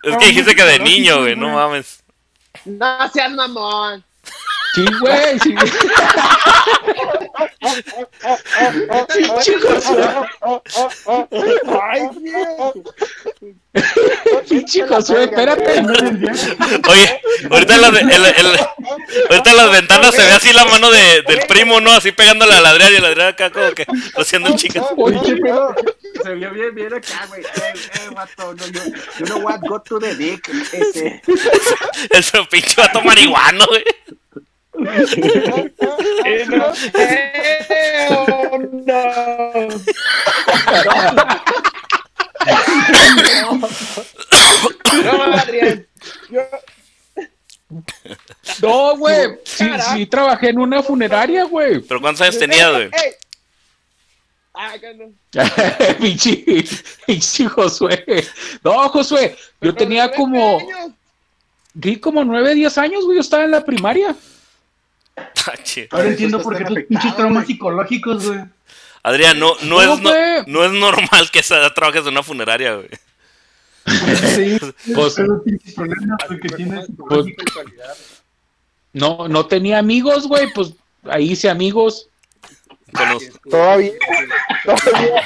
es 0.04 0.16
que 0.16 0.26
dijiste 0.26 0.54
que 0.54 0.62
de 0.64 0.78
niño, 0.78 1.20
güey, 1.20 1.36
no 1.36 1.50
mames. 1.50 2.02
No 2.64 3.08
seas 3.12 3.32
mamón. 3.32 4.02
Sí, 4.74 4.84
güey, 5.00 5.38
sí. 5.40 5.54
Chicos, 9.42 9.84
Ay, 11.82 12.02
güey. 12.12 12.44
chicos, 14.64 15.10
güey, 15.10 15.24
espérate. 15.24 15.82
Oye, 16.88 17.20
ahorita 17.50 17.74
en 17.74 17.80
las, 17.80 17.96
en 18.00 18.08
la- 18.22 18.30
en 18.30 18.52
la- 18.52 18.74
ahorita 19.30 19.50
en 19.50 19.56
las 19.56 19.70
ventanas 19.72 20.14
se 20.14 20.22
ve 20.22 20.32
así 20.32 20.52
la 20.52 20.64
mano 20.64 20.90
de, 20.90 21.22
del 21.22 21.40
primo, 21.48 21.80
¿no? 21.80 21.92
Así 21.92 22.12
pegándole 22.12 22.54
al 22.54 22.66
Adrián 22.66 22.92
y 22.92 22.96
el 22.96 23.04
Adrián 23.04 23.28
acá 23.28 23.50
como 23.50 23.70
que 23.72 23.86
haciendo 24.16 24.50
un 24.50 24.56
chico. 24.56 24.88
Oye, 24.96 25.18
Se 26.22 26.34
vio 26.34 26.50
bien, 26.50 26.74
bien 26.74 26.94
acá, 26.94 27.26
güey. 27.28 27.42
Eh, 27.42 27.46
eh, 27.74 28.10
vato, 28.14 28.54
no, 28.54 28.66
yo, 28.66 28.80
know 29.26 29.38
what, 29.40 29.60
go 29.60 29.80
to 29.80 29.98
the 29.98 30.14
dick. 30.14 30.48
Este, 30.72 31.22
Ese 32.10 32.44
pinche 32.50 32.80
vato 32.80 33.00
marihuano, 33.02 33.66
güey. 33.66 33.84
No. 34.74 34.90
No. 38.86 39.14
No, 45.02 45.22
Adrián. 45.22 45.86
Yo, 46.30 46.42
No, 48.62 48.96
güey. 48.96 49.38
Sí, 49.44 49.68
sí, 49.92 50.06
trabajé 50.06 50.50
en 50.50 50.58
una 50.58 50.82
funeraria, 50.82 51.44
güey. 51.44 51.80
Pero 51.80 52.00
¿cuántos 52.00 52.22
años 52.22 52.38
tenías, 52.38 52.70
güey? 52.70 52.84
Ey. 52.84 53.12
Ah, 54.56 54.74
no. 54.96 55.12
Pinche, 56.00 56.44
pinche 57.06 57.48
Josué. 57.48 58.04
No, 58.62 58.88
Josué, 58.88 59.36
yo 59.60 59.74
tenía 59.74 60.12
como, 60.12 60.60
di 61.72 61.96
como 61.96 62.24
nueve, 62.24 62.54
diez 62.54 62.78
años, 62.78 63.04
güey. 63.04 63.16
Yo 63.16 63.20
estaba 63.20 63.44
en 63.44 63.50
la 63.50 63.64
primaria. 63.64 64.14
Ah. 65.46 65.54
Ahora 65.90 66.08
entiendo 66.08 66.40
por 66.42 66.56
qué 66.56 66.64
tus 66.64 66.82
pinches 66.84 67.14
traumas 67.16 67.46
psicológicos, 67.46 68.26
güey. 68.26 68.40
Adrián, 69.02 69.38
no, 69.38 69.52
no, 69.64 69.82
es, 69.82 69.88
no, 70.00 70.10
güey. 70.10 70.42
no 70.46 70.64
es 70.64 70.72
normal 70.72 71.30
que 71.30 71.42
trabajes 71.74 72.02
en 72.02 72.08
una 72.08 72.22
funeraria, 72.22 72.76
güey. 72.76 72.88
Sí, 74.34 74.58
Pues- 74.94 75.16
tienes 76.56 76.86
psicológicos. 76.86 77.54
No, 78.94 79.28
no 79.28 79.46
tenía 79.46 79.78
amigos, 79.78 80.26
güey. 80.26 80.50
Pues 80.54 80.72
ahí 81.04 81.32
hice 81.32 81.50
amigos. 81.50 82.08
Con 82.92 83.10
los- 83.10 83.28
Todavía. 83.50 83.92
Todavía. 84.64 85.22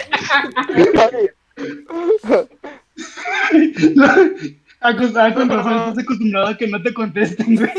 Con 5.35 5.49
razón, 5.49 5.77
estás 5.77 5.99
acostumbrado 5.99 6.47
a 6.49 6.57
que 6.57 6.67
no 6.67 6.83
te 6.83 6.93
contesten, 6.95 7.57
güey. 7.57 7.71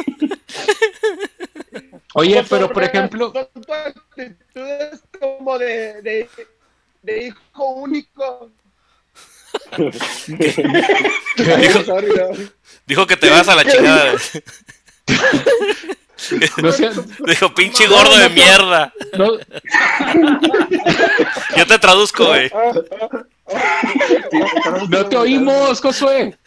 Oye, 2.15 2.43
pero 2.49 2.71
por 2.71 2.83
ejemplo, 2.83 3.31
Tu 3.31 3.61
tu 3.61 3.73
actitud 3.73 4.67
es 4.67 5.01
como 5.19 5.57
de, 5.59 6.01
de, 6.01 6.29
de 7.03 7.27
hijo 7.27 7.65
único. 7.75 8.51
dijo, 10.27 11.79
dijo 12.85 13.07
que 13.07 13.17
te 13.17 13.29
vas 13.29 13.47
a 13.49 13.55
la 13.55 13.65
chingada, 13.65 14.13
no 16.61 16.71
Dijo, 17.25 17.53
pinche 17.55 17.87
gordo 17.87 18.15
de 18.17 18.29
mierda. 18.29 18.93
no, 19.17 19.37
Yo 21.55 21.65
te 21.67 21.79
traduzco, 21.79 22.25
güey. 22.25 22.51
no 24.89 25.05
te 25.07 25.17
oímos, 25.17 25.79
Josué. 25.81 26.37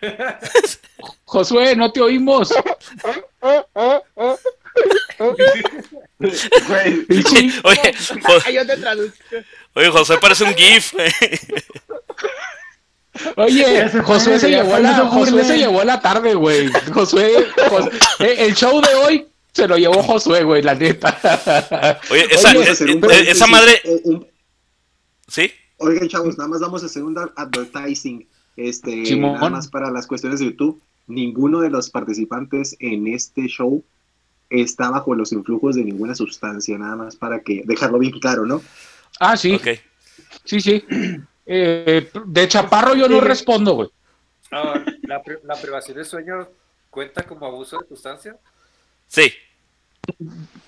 Josué, 1.26 1.74
no 1.76 1.90
te 1.92 2.00
oímos. 2.00 2.52
Güey, 6.18 7.06
Oye, 7.64 7.94
Jo- 8.22 8.50
yo 8.52 8.66
te 8.66 8.76
traduzco. 8.76 9.16
oye, 9.74 9.90
José 9.90 10.18
parece 10.18 10.44
un 10.44 10.54
GIF. 10.54 10.94
Oye, 13.36 13.88
Josué 14.02 14.38
se 14.38 14.50
llevó 14.50 14.78
la, 14.78 14.94
Josué 15.06 15.44
se 15.44 15.58
llevó 15.58 15.82
la 15.84 16.00
tarde, 16.00 16.34
güey. 16.34 16.70
Josué, 16.92 17.46
Jos- 17.70 17.88
eh, 18.20 18.36
el 18.40 18.54
show 18.54 18.80
de 18.80 18.94
hoy 18.94 19.26
se 19.52 19.66
lo 19.66 19.76
llevó 19.76 20.02
Josué, 20.02 20.42
güey, 20.44 20.62
la 20.62 20.74
neta. 20.74 22.00
Oye, 22.10 22.26
esa, 22.30 22.50
Oye, 22.50 22.70
eh, 22.70 23.24
esa 23.30 23.46
madre. 23.46 23.80
eh, 23.84 24.00
¿Sí? 25.28 25.50
Oigan, 25.78 26.08
chavos, 26.08 26.38
nada 26.38 26.48
más 26.48 26.60
vamos 26.60 26.82
a 26.82 26.86
hacer 26.86 27.02
un 27.02 27.16
advertising. 27.36 28.26
Este, 28.56 29.16
nada 29.16 29.50
más 29.50 29.68
para 29.68 29.90
las 29.90 30.06
cuestiones 30.06 30.40
de 30.40 30.46
YouTube. 30.46 30.80
Ninguno 31.06 31.60
de 31.60 31.70
los 31.70 31.90
participantes 31.90 32.76
en 32.80 33.06
este 33.06 33.46
show 33.46 33.82
está 34.50 34.90
bajo 34.90 35.14
los 35.14 35.32
influjos 35.32 35.76
de 35.76 35.84
ninguna 35.84 36.14
sustancia, 36.14 36.76
nada 36.78 36.96
más 36.96 37.16
para 37.16 37.40
que 37.40 37.62
dejarlo 37.64 37.98
bien 37.98 38.18
claro, 38.18 38.44
¿no? 38.46 38.60
Ah, 39.20 39.36
sí, 39.36 39.54
Ok. 39.54 39.68
sí, 40.44 40.60
sí. 40.60 40.84
Eh, 41.46 42.10
de 42.26 42.48
chaparro 42.48 42.94
yo 42.94 43.08
no 43.08 43.20
respondo, 43.20 43.74
güey. 43.74 43.88
Ah, 44.50 44.84
la, 45.02 45.22
pri- 45.22 45.38
la 45.44 45.54
privación 45.60 45.96
de 45.96 46.04
sueño 46.04 46.48
cuenta 46.90 47.22
como 47.24 47.46
abuso 47.46 47.78
de 47.78 47.86
sustancia. 47.88 48.36
Sí, 49.08 49.32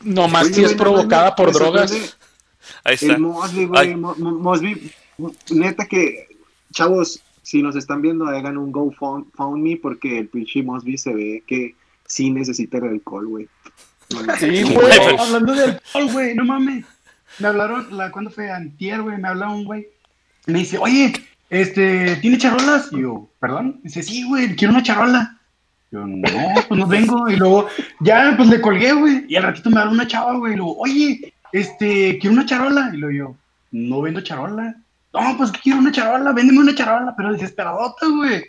Nomás 0.03 0.49
si 0.49 0.65
es 0.65 0.75
provocada 0.75 1.35
por 1.37 1.53
drogas. 1.53 1.91
sorprende 1.91 2.13
ahí 2.85 2.95
está. 2.95 3.15
El 3.15 3.19
Mosby, 3.21 3.65
güey, 3.67 3.95
Mo- 3.97 4.15
Mo- 4.17 4.33
Mosby, 4.33 4.93
neta 5.51 5.87
que, 5.87 6.29
chavos, 6.73 7.21
si 7.49 7.63
nos 7.63 7.77
están 7.77 8.03
viendo, 8.03 8.27
hagan 8.27 8.59
un 8.59 8.71
GoFundMe 8.71 9.79
porque 9.81 10.19
el 10.19 10.29
pinche 10.29 10.63
Mosby 10.63 10.99
se 10.99 11.15
ve 11.15 11.43
que 11.47 11.75
sí 12.07 12.29
necesita 12.29 12.77
el 12.77 12.85
alcohol, 12.85 13.27
güey. 13.27 13.49
Sí, 14.39 14.65
güey. 14.65 15.17
Hablando 15.19 15.55
de 15.55 15.65
alcohol, 15.65 16.13
güey, 16.13 16.35
no 16.35 16.45
mames. 16.45 16.85
Me 17.39 17.49
hablaron, 17.49 17.87
la, 17.97 18.11
¿cuándo 18.11 18.31
fue? 18.31 18.51
Antier, 18.51 19.01
güey, 19.01 19.17
me 19.17 19.29
habla 19.29 19.49
un 19.49 19.65
güey. 19.65 19.89
Me 20.45 20.59
dice, 20.59 20.77
oye, 20.77 21.11
este, 21.49 22.17
¿tiene 22.17 22.37
charolas? 22.37 22.91
Y 22.93 23.01
yo, 23.01 23.31
¿perdón? 23.41 23.81
Dice, 23.83 24.03
sí, 24.03 24.29
güey, 24.29 24.55
quiero 24.55 24.75
una 24.75 24.83
charola. 24.83 25.41
Yo, 25.91 26.07
no, 26.07 26.21
pues 26.69 26.79
no 26.79 26.87
vengo. 26.87 27.31
Y 27.31 27.37
luego, 27.37 27.67
ya, 28.01 28.35
pues 28.37 28.51
le 28.51 28.61
colgué, 28.61 28.93
güey. 28.93 29.25
Y 29.27 29.37
al 29.37 29.45
ratito 29.45 29.71
me 29.71 29.81
habla 29.81 29.93
una 29.93 30.07
chava, 30.07 30.37
güey. 30.37 30.53
Y 30.53 30.57
luego, 30.57 30.77
oye, 30.77 31.33
este, 31.53 32.19
quiero 32.19 32.35
una 32.35 32.45
charola. 32.45 32.91
Y 32.93 32.99
luego 32.99 33.17
yo, 33.17 33.37
no 33.71 34.03
vendo 34.03 34.21
charola. 34.21 34.77
No, 35.13 35.37
pues 35.37 35.51
quiero 35.53 35.79
una 35.79 35.93
charola, 35.93 36.33
véndeme 36.33 36.61
una 36.61 36.75
charola, 36.75 37.15
pero 37.17 37.33
desesperadota, 37.33 38.07
güey. 38.07 38.45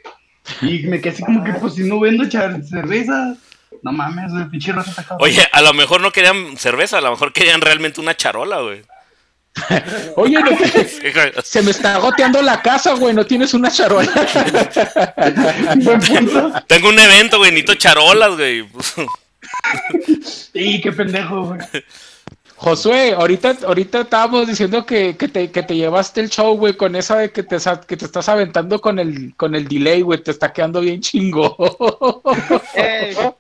Y 0.62 0.88
me 0.88 1.00
quedé 1.00 1.14
así 1.14 1.24
como 1.24 1.44
que, 1.44 1.54
pues 1.54 1.76
si 1.76 1.84
no 1.84 2.00
vendo 2.00 2.26
cerveza. 2.30 3.36
No 3.84 3.92
mames, 3.92 4.32
güey, 4.32 4.50
pinche 4.50 4.72
raza 4.74 4.90
está 4.90 5.04
cabrón. 5.04 5.30
Oye, 5.30 5.48
a 5.52 5.62
lo 5.62 5.74
mejor 5.74 6.02
no 6.02 6.12
querían 6.12 6.58
cerveza, 6.58 6.98
a 6.98 7.02
lo 7.02 7.12
mejor 7.12 7.32
querían 7.32 7.62
realmente 7.62 8.02
una 8.02 8.18
charola, 8.18 8.60
güey. 8.62 8.82
Oye, 10.16 10.40
no 10.42 10.50
te- 10.58 11.42
se 11.44 11.62
me 11.62 11.72
está 11.72 11.98
goteando 11.98 12.42
la 12.42 12.62
casa, 12.62 12.94
güey. 12.94 13.14
No 13.14 13.26
tienes 13.26 13.54
una 13.54 13.70
charola. 13.72 14.12
Tengo 16.68 16.90
un 16.90 17.00
evento, 17.00 17.38
güey, 17.38 17.52
necesito 17.52 17.76
charolas, 17.76 18.36
güey. 18.36 18.68
Y 20.54 20.82
qué 20.82 20.92
pendejo, 20.92 21.46
güey. 21.46 21.60
Josué, 22.62 23.14
ahorita, 23.14 23.56
ahorita 23.66 24.02
estábamos 24.02 24.46
diciendo 24.46 24.86
que, 24.86 25.16
que, 25.16 25.30
te, 25.30 25.50
que 25.50 25.64
te 25.64 25.78
llevaste 25.78 26.20
el 26.20 26.30
show, 26.30 26.58
güey, 26.58 26.74
con 26.76 26.94
esa 26.98 27.16
de 27.18 27.32
que 27.32 27.42
te, 27.42 27.58
sa- 27.58 27.80
que 27.80 27.96
te 27.96 28.04
estás 28.04 28.28
aventando 28.28 28.82
con 28.82 29.00
el, 29.00 29.34
con 29.38 29.56
el 29.56 29.66
delay, 29.66 30.02
güey. 30.02 30.22
Te 30.22 30.32
está 30.32 30.52
quedando 30.52 30.82
bien 30.82 31.00
chingo. 31.00 31.56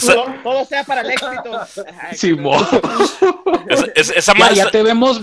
Todo, 0.00 0.26
todo 0.42 0.64
sea 0.66 0.84
para 0.84 1.00
el 1.00 1.10
éxito. 1.12 1.60
Simón. 2.14 2.66
Esa, 3.96 4.12
esa- 4.14 4.34
madre 4.34 4.56
ya 4.56 4.70
te 4.70 4.82
vemos. 4.82 5.22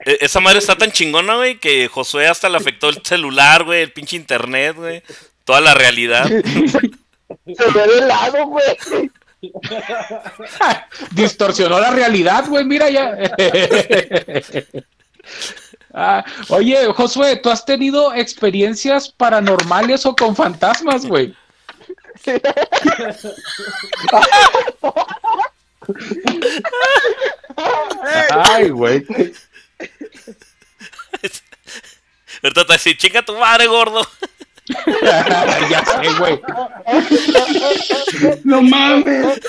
e- 0.00 0.18
esa 0.20 0.40
madre 0.40 0.58
está 0.58 0.76
tan 0.76 0.92
chingona, 0.92 1.36
güey, 1.36 1.58
que 1.58 1.88
Josué 1.88 2.28
hasta 2.28 2.48
le 2.50 2.58
afectó 2.58 2.90
el 2.90 3.00
celular, 3.04 3.64
güey, 3.64 3.82
el 3.82 3.92
pinche 3.92 4.16
internet, 4.16 4.76
güey. 4.76 5.02
Toda 5.44 5.60
la 5.62 5.72
realidad. 5.74 6.26
Se 6.28 7.70
ve 7.72 7.86
de 7.94 8.00
lado, 8.06 8.46
güey. 8.46 9.10
Distorsionó 11.12 11.80
la 11.80 11.90
realidad, 11.90 12.46
güey. 12.48 12.64
Mira 12.64 12.90
ya. 12.90 13.16
Ah, 15.98 16.22
oye, 16.50 16.92
Josué, 16.92 17.36
¿tú 17.36 17.48
has 17.48 17.64
tenido 17.64 18.12
experiencias 18.12 19.08
paranormales 19.08 20.04
o 20.04 20.14
con 20.14 20.36
fantasmas, 20.36 21.06
güey? 21.06 21.34
Ay, 28.30 28.68
güey. 28.68 29.06
Ahorita 32.42 32.66
te 32.66 32.72
decir, 32.74 32.96
chinga 32.98 33.24
tu 33.24 33.34
madre, 33.38 33.66
gordo. 33.66 34.06
ya 35.70 35.84
sé, 35.84 36.18
güey. 36.18 36.40
No 38.44 38.62
mames. 38.62 39.40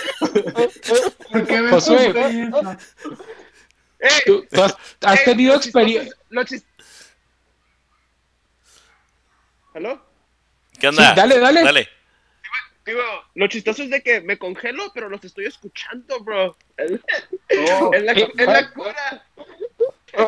¿Por 1.31 1.47
qué 1.47 1.61
me 1.61 1.69
Josué. 1.71 2.09
eso? 2.09 2.77
ey, 3.99 4.09
¿Tú, 4.25 4.45
tú 4.51 4.63
has, 4.63 4.75
has 5.01 5.19
ey, 5.19 5.25
tenido 5.25 5.55
experiencia? 5.55 6.13
¿Aló? 9.73 10.01
¿Qué 10.79 10.87
onda? 10.87 11.09
Sí, 11.09 11.15
dale, 11.15 11.39
dale. 11.39 11.63
Dale. 11.63 11.89
Digo, 12.85 13.01
lo 13.35 13.47
chistoso 13.47 13.83
es 13.83 13.89
de 13.89 14.01
que 14.01 14.21
me 14.21 14.37
congelo, 14.37 14.91
pero 14.93 15.09
los 15.09 15.23
estoy 15.23 15.45
escuchando, 15.45 16.19
bro. 16.21 16.55
Es, 16.77 16.91
Oh, 17.81 17.91
es 17.93 18.03
la, 18.03 18.11
eh, 18.13 18.31
es 18.37 18.47
la 18.47 18.71
cura. 18.71 19.26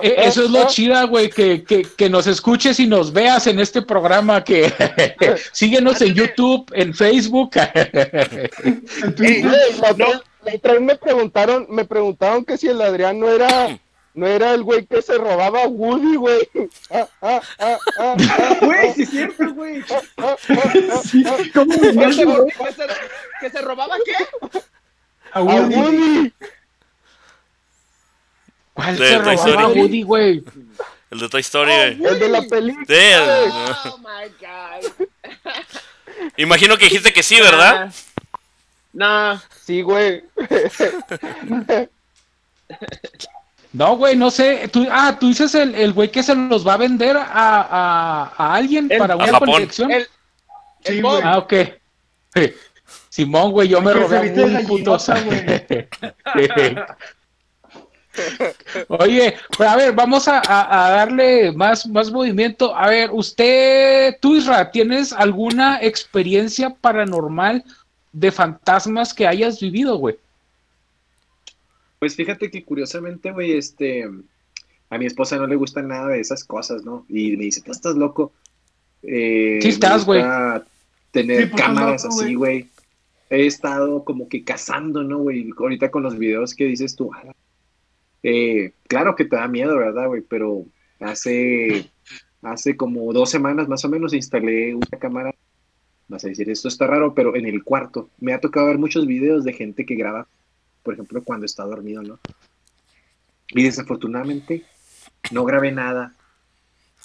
Eh, 0.04 0.16
Eso 0.20 0.44
es 0.44 0.52
lo 0.52 0.68
chida, 0.68 1.04
güey, 1.06 1.30
que, 1.30 1.64
que, 1.64 1.82
que 1.82 2.10
nos 2.10 2.28
escuches 2.28 2.80
y 2.80 2.86
nos 2.88 3.12
veas 3.12 3.48
en 3.48 3.60
este 3.60 3.82
programa, 3.82 4.44
que 4.44 4.72
síguenos 5.52 6.00
en 6.02 6.14
YouTube, 6.14 6.72
en 6.76 6.94
Facebook. 6.94 7.52
Güey, 9.18 9.42
la, 9.44 9.94
no. 9.98 10.06
otra- 10.06 10.22
la 10.46 10.54
otra 10.56 10.74
vez 10.74 10.82
me 10.82 10.96
preguntaron, 10.96 11.66
me 11.70 11.86
preguntaron 11.86 12.46
que 12.46 12.58
si 12.58 12.68
el 12.68 12.82
Adrián 12.82 13.20
no 13.20 13.30
era, 13.30 13.78
no 14.14 14.26
era 14.28 14.54
el 14.54 14.64
güey 14.64 14.86
que 14.86 15.02
se 15.02 15.18
robaba 15.18 15.64
a 15.64 15.68
Woody, 15.68 16.16
güey. 16.16 16.48
Ah, 16.92 17.08
ah, 17.22 17.42
ah, 17.60 17.78
ah, 18.00 18.16
ah, 18.18 18.58
Güey, 18.62 18.94
sí 18.94 19.02
es 19.04 19.10
cierto, 19.10 19.54
güey. 19.54 19.82
ah, 19.90 20.02
ah, 20.18 20.36
ah, 20.50 21.02
ah, 21.26 21.38
¿Cómo 21.54 21.80
¿Que 21.80 21.92
me 21.94 22.14
se, 23.50 23.62
robaba 23.62 23.96
qué? 24.06 24.14
A 25.34 25.40
a 25.40 25.44
Woody. 25.44 26.32
¿Cuál 28.80 28.98
De 28.98 29.08
se 29.10 29.16
Toy 29.20 29.36
robaba 29.36 29.62
Story. 29.64 29.80
Woody, 29.82 30.02
güey? 30.04 30.44
El 31.12 31.20
de 31.20 31.30
Toy 31.30 31.42
Story, 31.42 31.72
güey. 31.72 32.06
El 32.14 32.20
de 32.20 32.30
la 32.30 32.42
película. 32.44 32.86
Sí, 32.88 32.94
el- 32.94 33.52
Oh 33.92 33.98
my 33.98 34.30
god. 34.40 34.92
Imagino 36.38 36.78
que 36.78 36.86
dijiste 36.86 37.12
que 37.14 37.24
sí, 37.24 37.40
¿verdad? 37.40 37.92
Nah. 38.94 39.38
Sí, 39.66 39.82
güey. 39.82 40.24
No, 43.72 43.96
güey, 43.98 44.16
no 44.16 44.32
sé. 44.32 44.68
Tú, 44.70 44.88
ah, 44.92 45.16
tú 45.20 45.28
dices 45.28 45.54
el, 45.56 45.76
el 45.76 45.94
güey 45.94 46.10
que 46.10 46.24
se 46.24 46.34
los 46.36 46.68
va 46.68 46.74
a 46.74 46.78
vender 46.78 47.16
a, 47.18 47.24
a, 47.32 48.34
a 48.36 48.56
alguien 48.56 48.88
El- 48.92 48.98
para 48.98 49.16
una 49.16 49.40
colección. 49.40 49.92
El, 49.92 50.08
el 50.84 50.96
Sí, 50.96 51.02
güey. 51.02 51.22
Ah, 51.24 51.38
ok. 51.38 51.54
Sí. 52.36 52.54
Simón, 53.10 53.52
güey, 53.52 53.68
yo 53.68 53.82
me 53.82 53.92
robé 53.94 54.30
Woody, 54.30 54.66
putos. 54.66 55.08
gallinota, 55.08 56.98
Oye, 58.88 59.36
pero 59.58 59.70
a 59.70 59.76
ver, 59.76 59.94
vamos 59.94 60.28
a, 60.28 60.40
a- 60.40 60.88
a 60.88 60.92
darle 60.92 61.52
más, 61.52 61.88
más 61.88 62.12
movimiento. 62.12 62.76
A 62.76 62.88
ver, 62.90 63.10
usted, 63.12 64.18
tú, 64.22 64.36
Isra, 64.36 64.72
¿tienes 64.72 65.14
alguna 65.14 65.80
experiencia 65.82 66.70
paranormal 66.70 67.64
de 68.12 68.32
fantasmas 68.32 69.14
que 69.14 69.28
hayas 69.28 69.60
vivido, 69.60 69.98
güey? 69.98 70.16
Pues 72.00 72.16
fíjate 72.16 72.50
que 72.50 72.64
curiosamente, 72.64 73.32
güey, 73.32 73.54
este, 73.58 74.10
a 74.90 74.98
mi 74.98 75.06
esposa 75.06 75.38
no 75.38 75.48
le 75.48 75.56
gusta 75.56 75.82
nada 75.82 76.08
de 76.08 76.20
esas 76.22 76.44
cosas, 76.44 76.84
¿no? 76.84 77.06
Y 77.10 77.36
me 77.38 77.46
dice, 77.46 77.62
tú 77.62 77.72
estás 77.72 77.96
loco. 77.96 78.32
Eh, 79.04 79.60
Sí 79.62 79.70
estás, 79.70 80.06
güey. 80.06 80.24
Tener 81.12 81.44
Sí, 81.44 81.46
pues, 81.48 81.62
cámaras 81.62 82.04
loco, 82.06 82.22
así, 82.22 82.36
güey. 82.36 82.68
He 83.30 83.46
estado 83.46 84.04
como 84.06 84.28
que 84.28 84.44
cazando, 84.44 85.04
¿no, 85.04 85.20
güey? 85.20 85.50
Ahorita 85.58 85.92
con 85.92 86.04
los 86.04 86.18
videos 86.18 86.56
que 86.56 86.66
dices 86.66 86.96
tú, 86.96 87.14
"Ala". 87.14 87.34
Eh, 88.24 88.74
claro 88.88 89.16
que 89.16 89.26
te 89.26 89.36
da 89.36 89.48
miedo, 89.48 89.78
¿verdad, 89.78 90.08
güey? 90.08 90.22
Pero 90.22 90.66
hace, 91.00 91.90
hace 92.42 92.76
como 92.78 93.12
dos 93.14 93.30
semanas 93.30 93.68
más 93.68 93.84
o 93.86 93.90
menos 93.90 94.14
instalé 94.14 94.76
una 94.76 95.00
cámara. 95.00 95.34
Vas 96.08 96.26
a 96.26 96.30
decir, 96.30 96.50
esto 96.50 96.68
está 96.68 96.88
raro, 96.88 97.14
pero 97.14 97.36
en 97.36 97.46
el 97.46 97.64
cuarto. 97.64 98.10
Me 98.20 98.34
ha 98.34 98.40
tocado 98.40 98.68
ver 98.68 98.78
muchos 98.80 99.06
videos 99.06 99.44
de 99.44 99.54
gente 99.54 99.86
que 99.86 99.96
graba 99.96 100.28
por 100.84 100.94
ejemplo, 100.94 101.22
cuando 101.24 101.46
está 101.46 101.64
dormido, 101.66 102.02
¿no? 102.02 102.20
Y 103.50 103.64
desafortunadamente 103.64 104.64
no 105.32 105.44
grabé 105.46 105.72
nada. 105.72 106.14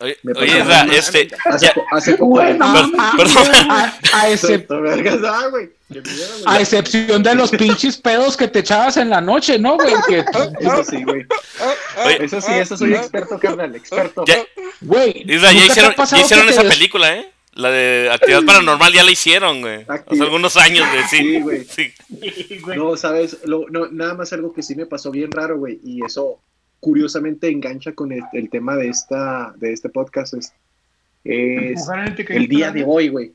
Oye, 0.00 0.16
Me 0.22 0.32
oye, 0.32 0.58
este. 0.96 1.28
Hace, 1.44 1.66
ya- 1.66 1.74
hace 1.90 2.12
poco. 2.12 2.30
Bueno, 2.30 2.64
per- 2.72 3.26
perdón. 3.26 3.70
A, 3.70 3.92
a 4.22 4.80
vergas, 4.80 5.18
ah, 5.26 5.48
güey. 5.50 5.70
Miedo, 6.02 6.34
a 6.46 6.60
excepción 6.60 7.22
de 7.22 7.34
los 7.34 7.50
pinches 7.50 7.96
pedos 7.96 8.36
que 8.36 8.48
te 8.48 8.60
echabas 8.60 8.96
en 8.96 9.10
la 9.10 9.20
noche, 9.20 9.58
¿no, 9.58 9.76
güey? 9.76 9.94
Que, 10.08 10.18
Eso 10.60 10.84
sí, 10.84 11.02
güey. 11.04 11.26
Eso 12.20 12.40
sí, 12.40 12.52
eso 12.52 12.76
soy 12.76 12.94
experto, 12.94 13.38
carnal, 13.38 13.74
experto. 13.74 14.24
ya, 14.26 14.44
güey, 14.80 15.24
ya 15.24 15.34
¿nunca 15.34 15.50
te 15.50 15.56
ha 15.58 15.66
hicieron, 15.66 15.94
pasado 15.94 16.20
ya 16.20 16.24
hicieron 16.26 16.46
que 16.46 16.52
te 16.52 16.60
esa 16.60 16.68
película, 16.68 17.16
¿eh? 17.16 17.30
La 17.54 17.70
de 17.70 18.10
Actividad 18.12 18.44
Paranormal 18.44 18.92
ya 18.92 19.04
la 19.04 19.12
hicieron, 19.12 19.60
güey. 19.60 19.84
Hace 19.86 20.22
algunos 20.22 20.56
años, 20.56 20.88
güey, 20.90 21.04
sí. 21.04 21.18
Sí, 21.18 21.40
güey. 21.40 21.64
Sí. 21.64 21.92
No, 22.76 22.96
sabes, 22.96 23.38
Lo- 23.44 23.68
no, 23.70 23.86
nada 23.86 24.14
más 24.14 24.32
algo 24.32 24.52
que 24.52 24.62
sí 24.62 24.74
me 24.74 24.86
pasó 24.86 25.12
bien 25.12 25.30
raro, 25.30 25.58
güey, 25.58 25.78
y 25.84 26.04
eso 26.04 26.40
curiosamente 26.80 27.48
engancha 27.48 27.92
con 27.92 28.12
el, 28.12 28.22
el 28.32 28.50
tema 28.50 28.76
de 28.76 28.88
esta, 28.88 29.54
de 29.56 29.72
este 29.72 29.88
podcast, 29.88 30.34
es, 30.34 30.52
el 31.24 32.48
día 32.48 32.70
de 32.70 32.84
hoy, 32.86 33.08
güey. 33.08 33.32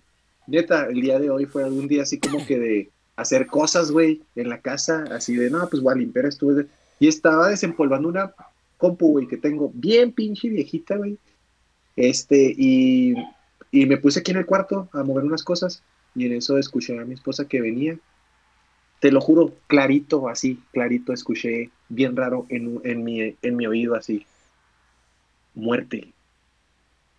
Neta, 0.50 0.88
el 0.88 1.02
día 1.02 1.20
de 1.20 1.30
hoy 1.30 1.46
fue 1.46 1.64
un 1.64 1.88
día 1.88 2.04
así 2.04 2.20
como 2.20 2.46
que 2.46 2.58
de 2.58 2.90
hacer 3.16 3.48
cosas, 3.48 3.92
güey, 3.92 4.22
en 4.36 4.50
la 4.50 4.62
casa, 4.62 5.04
así 5.12 5.36
de, 5.36 5.50
no, 5.50 5.68
pues 5.70 5.82
voy 5.82 5.94
a 5.94 5.98
limpiar. 5.98 6.30
Y 7.00 7.08
estaba 7.08 7.50
desempolvando 7.50 8.08
una 8.08 8.34
compu, 8.78 9.12
güey, 9.12 9.28
que 9.28 9.38
tengo 9.38 9.72
bien 9.74 10.12
pinche 10.12 10.50
viejita, 10.50 10.98
güey. 10.98 11.18
Este, 11.96 12.54
y, 12.58 13.14
y 13.72 13.86
me 13.86 13.98
puse 13.98 14.22
aquí 14.22 14.32
en 14.32 14.38
el 14.38 14.46
cuarto 14.46 14.90
a 14.94 15.04
mover 15.04 15.26
unas 15.26 15.44
cosas, 15.44 15.84
y 16.16 16.26
en 16.26 16.34
eso 16.34 16.58
escuché 16.58 16.98
a 16.98 17.06
mi 17.06 17.14
esposa 17.14 17.48
que 17.48 17.62
venía. 17.62 17.98
Te 19.00 19.12
lo 19.12 19.22
juro, 19.22 19.54
clarito, 19.68 20.28
así, 20.28 20.60
clarito, 20.72 21.14
escuché 21.14 21.70
bien 21.90 22.16
raro 22.16 22.46
en, 22.50 22.82
en, 22.84 23.04
mi, 23.04 23.36
en 23.42 23.56
mi 23.56 23.68
oído, 23.68 23.96
así. 23.96 24.26
Muerte. 25.54 26.12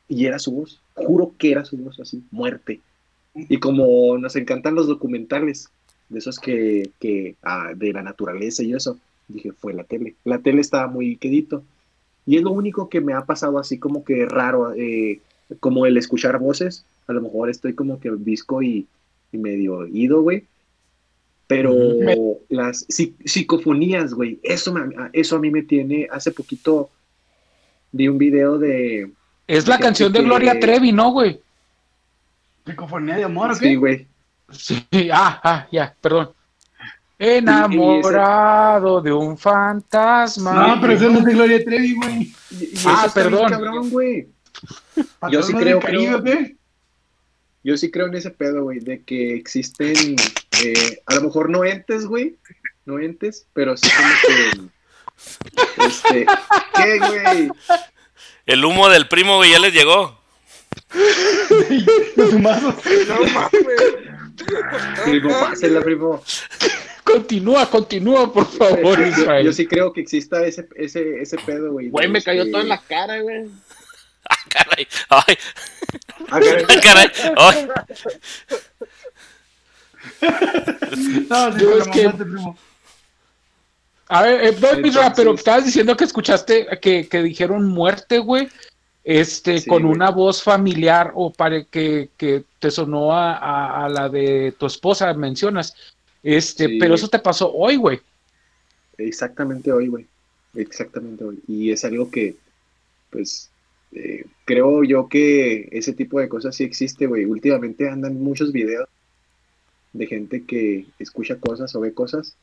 Y 0.09 0.27
era 0.27 0.38
su 0.38 0.53
voz. 0.53 0.83
Juro 0.95 1.35
que 1.38 1.53
era 1.53 1.64
su 1.64 1.77
voz 1.77 2.01
así, 2.01 2.23
muerte. 2.31 2.81
Y 3.35 3.59
como 3.59 4.19
nos 4.19 4.37
encantan 4.37 4.75
los 4.75 4.87
documentales, 4.88 5.69
de 6.09 6.19
esos 6.19 6.38
que, 6.40 6.90
que 6.99 7.37
ah, 7.43 7.73
de 7.77 7.93
la 7.93 8.03
naturaleza 8.03 8.62
y 8.64 8.73
eso, 8.73 8.99
dije, 9.29 9.53
fue 9.53 9.73
la 9.73 9.85
tele. 9.85 10.14
La 10.25 10.38
tele 10.40 10.61
estaba 10.61 10.88
muy 10.88 11.16
quedito. 11.16 11.62
Y 12.27 12.37
es 12.37 12.43
lo 12.43 12.51
único 12.51 12.88
que 12.88 13.01
me 13.01 13.12
ha 13.14 13.25
pasado 13.25 13.59
así 13.59 13.79
como 13.79 14.05
que 14.05 14.27
raro, 14.27 14.73
eh, 14.75 15.21
como 15.61 15.87
el 15.87 15.97
escuchar 15.97 16.38
voces. 16.38 16.85
A 17.07 17.12
lo 17.12 17.23
mejor 17.23 17.49
estoy 17.51 17.75
como 17.75 18.01
que 18.01 18.11
visco 18.11 18.62
y, 18.62 18.87
y 19.33 19.38
medio 19.38 19.77
oído, 19.79 20.23
güey. 20.23 20.45
Pero 21.47 21.73
las 22.49 22.87
psi- 22.88 23.14
psicofonías, 23.25 24.14
güey, 24.14 24.38
eso, 24.43 24.73
me- 24.73 24.95
eso 25.12 25.37
a 25.37 25.40
mí 25.40 25.51
me 25.51 25.62
tiene. 25.62 26.07
Hace 26.11 26.31
poquito 26.31 26.90
vi 27.90 28.07
un 28.07 28.19
video 28.19 28.59
de, 28.59 29.11
Es 29.49 29.66
la 29.66 29.79
canción 29.79 30.12
de 30.12 30.23
Gloria 30.23 30.53
Trevi, 30.61 30.93
¿no, 30.93 31.11
güey? 31.12 31.40
¿Psicofonía 32.66 33.16
de 33.16 33.25
amor 33.25 33.51
o 33.53 33.59
qué? 33.59 33.66
Sí, 33.68 33.75
güey. 33.77 34.07
Sí, 34.51 34.87
ah, 35.12 35.40
ah, 35.42 35.66
ya, 35.70 35.94
perdón. 36.01 36.33
Enamorado 37.18 39.01
de 39.01 39.12
un 39.12 39.37
fantasma. 39.37 40.53
No, 40.75 40.81
pero 40.81 40.92
eso 40.94 41.09
no 41.11 41.18
es 41.18 41.25
de 41.25 41.33
Gloria 41.35 41.64
Trevi, 41.64 41.94
güey. 41.94 42.35
Y- 42.51 42.64
y 42.64 42.73
Ah, 42.87 43.09
perdón. 43.12 43.51
cabrón, 43.51 43.90
güey. 43.90 44.29
Yo 45.31 45.42
sí 45.42 45.53
creo, 45.53 45.81
creo- 45.81 46.18
¿o 46.18 46.23
qué? 46.23 46.57
Yo 47.62 47.77
sí 47.77 47.90
creo 47.90 48.07
en 48.07 48.14
ese 48.14 48.31
pedo, 48.31 48.62
güey, 48.64 48.81
de 48.81 49.03
que 49.03 49.35
existen, 49.35 50.16
eh, 50.64 51.03
a 51.07 51.14
lo 51.16 51.23
mejor 51.23 51.51
no 51.51 51.62
entes, 51.64 52.07
güey, 52.07 52.37
no 52.87 52.99
entes, 52.99 53.46
pero 53.53 53.77
sí 53.77 53.88
como 53.96 54.68
que, 55.77 55.87
este, 55.87 56.27
¿qué, 56.75 56.99
güey? 56.99 57.51
El 58.46 58.64
humo 58.64 58.88
del 58.88 59.09
primo, 59.09 59.37
güey, 59.37 59.51
ya 59.53 59.59
les 59.59 59.75
llegó. 59.75 60.19
Los 62.16 62.33
humazos. 62.33 62.74
No 63.09 63.24
mames. 63.33 63.53
Primo, 65.05 65.29
pásela, 65.40 65.81
primo. 65.83 66.22
Continúa, 67.05 67.68
continúa, 67.68 68.33
por 68.33 68.46
favor, 68.46 68.98
Yo, 68.98 69.07
Israel. 69.07 69.44
yo 69.46 69.53
sí 69.53 69.66
creo 69.66 69.92
que 69.92 70.00
exista 70.00 70.44
ese, 70.44 70.68
ese, 70.76 71.20
ese 71.20 71.37
pedo, 71.38 71.72
güey. 71.72 71.90
Güey, 71.90 72.09
me 72.09 72.22
cayó 72.22 72.48
todo 72.50 72.61
en 72.62 72.68
la 72.68 72.79
cara, 72.79 73.20
güey. 73.20 73.48
Ah, 74.29 74.37
caray. 74.48 74.87
Ay, 75.09 75.37
ah, 76.31 76.40
caray. 76.40 76.64
ah, 76.68 76.81
caray. 76.83 77.11
Ay. 77.37 77.68
No, 81.29 81.53
sí, 81.53 81.59
Yo 81.61 81.70
pero 81.70 81.79
es 81.79 81.88
que- 81.88 82.09
primo. 82.11 82.59
A 84.09 84.22
ver, 84.22 84.44
eh, 84.44 84.57
no, 84.61 84.68
Entonces- 84.70 85.12
pero 85.14 85.35
estabas 85.35 85.64
diciendo 85.64 85.96
que 85.96 86.05
escuchaste 86.05 86.66
que, 86.81 87.09
que 87.09 87.22
dijeron 87.22 87.68
muerte, 87.68 88.18
güey. 88.18 88.48
Este, 89.02 89.58
Sí, 89.60 89.68
con 89.68 89.82
güey. 89.82 89.94
una 89.94 90.10
voz 90.10 90.42
familiar 90.42 91.12
o 91.14 91.32
para 91.32 91.64
que, 91.64 92.10
que 92.16 92.44
te 92.58 92.70
sonó 92.70 93.12
a, 93.12 93.34
a- 93.36 93.86
a 93.86 93.88
la 93.88 94.08
de 94.08 94.52
tu 94.58 94.66
esposa, 94.66 95.12
mencionas. 95.14 95.74
Este, 96.22 96.66
Sí, 96.68 96.78
pero 96.78 96.94
eso 96.94 97.08
te 97.08 97.18
pasó 97.18 97.50
hoy, 97.52 97.76
güey. 97.76 98.00
Exactamente 98.98 99.72
hoy, 99.72 99.88
güey. 99.88 100.06
Exactamente 100.54 101.24
hoy. 101.24 101.40
Y 101.48 101.70
es 101.70 101.84
algo 101.84 102.10
que, 102.10 102.36
pues, 103.10 103.50
eh, 103.92 104.24
creo 104.44 104.84
yo 104.84 105.08
que 105.08 105.68
ese 105.72 105.92
tipo 105.94 106.20
de 106.20 106.28
cosas 106.28 106.54
sí 106.54 106.64
existe, 106.64 107.06
güey. 107.06 107.24
Últimamente 107.24 107.88
andan 107.88 108.20
muchos 108.22 108.52
videos 108.52 108.88
de 109.92 110.06
gente 110.06 110.44
que 110.44 110.84
escucha 110.98 111.36
cosas 111.36 111.74
o 111.74 111.80
ve 111.80 111.94
cosas. 111.94 112.36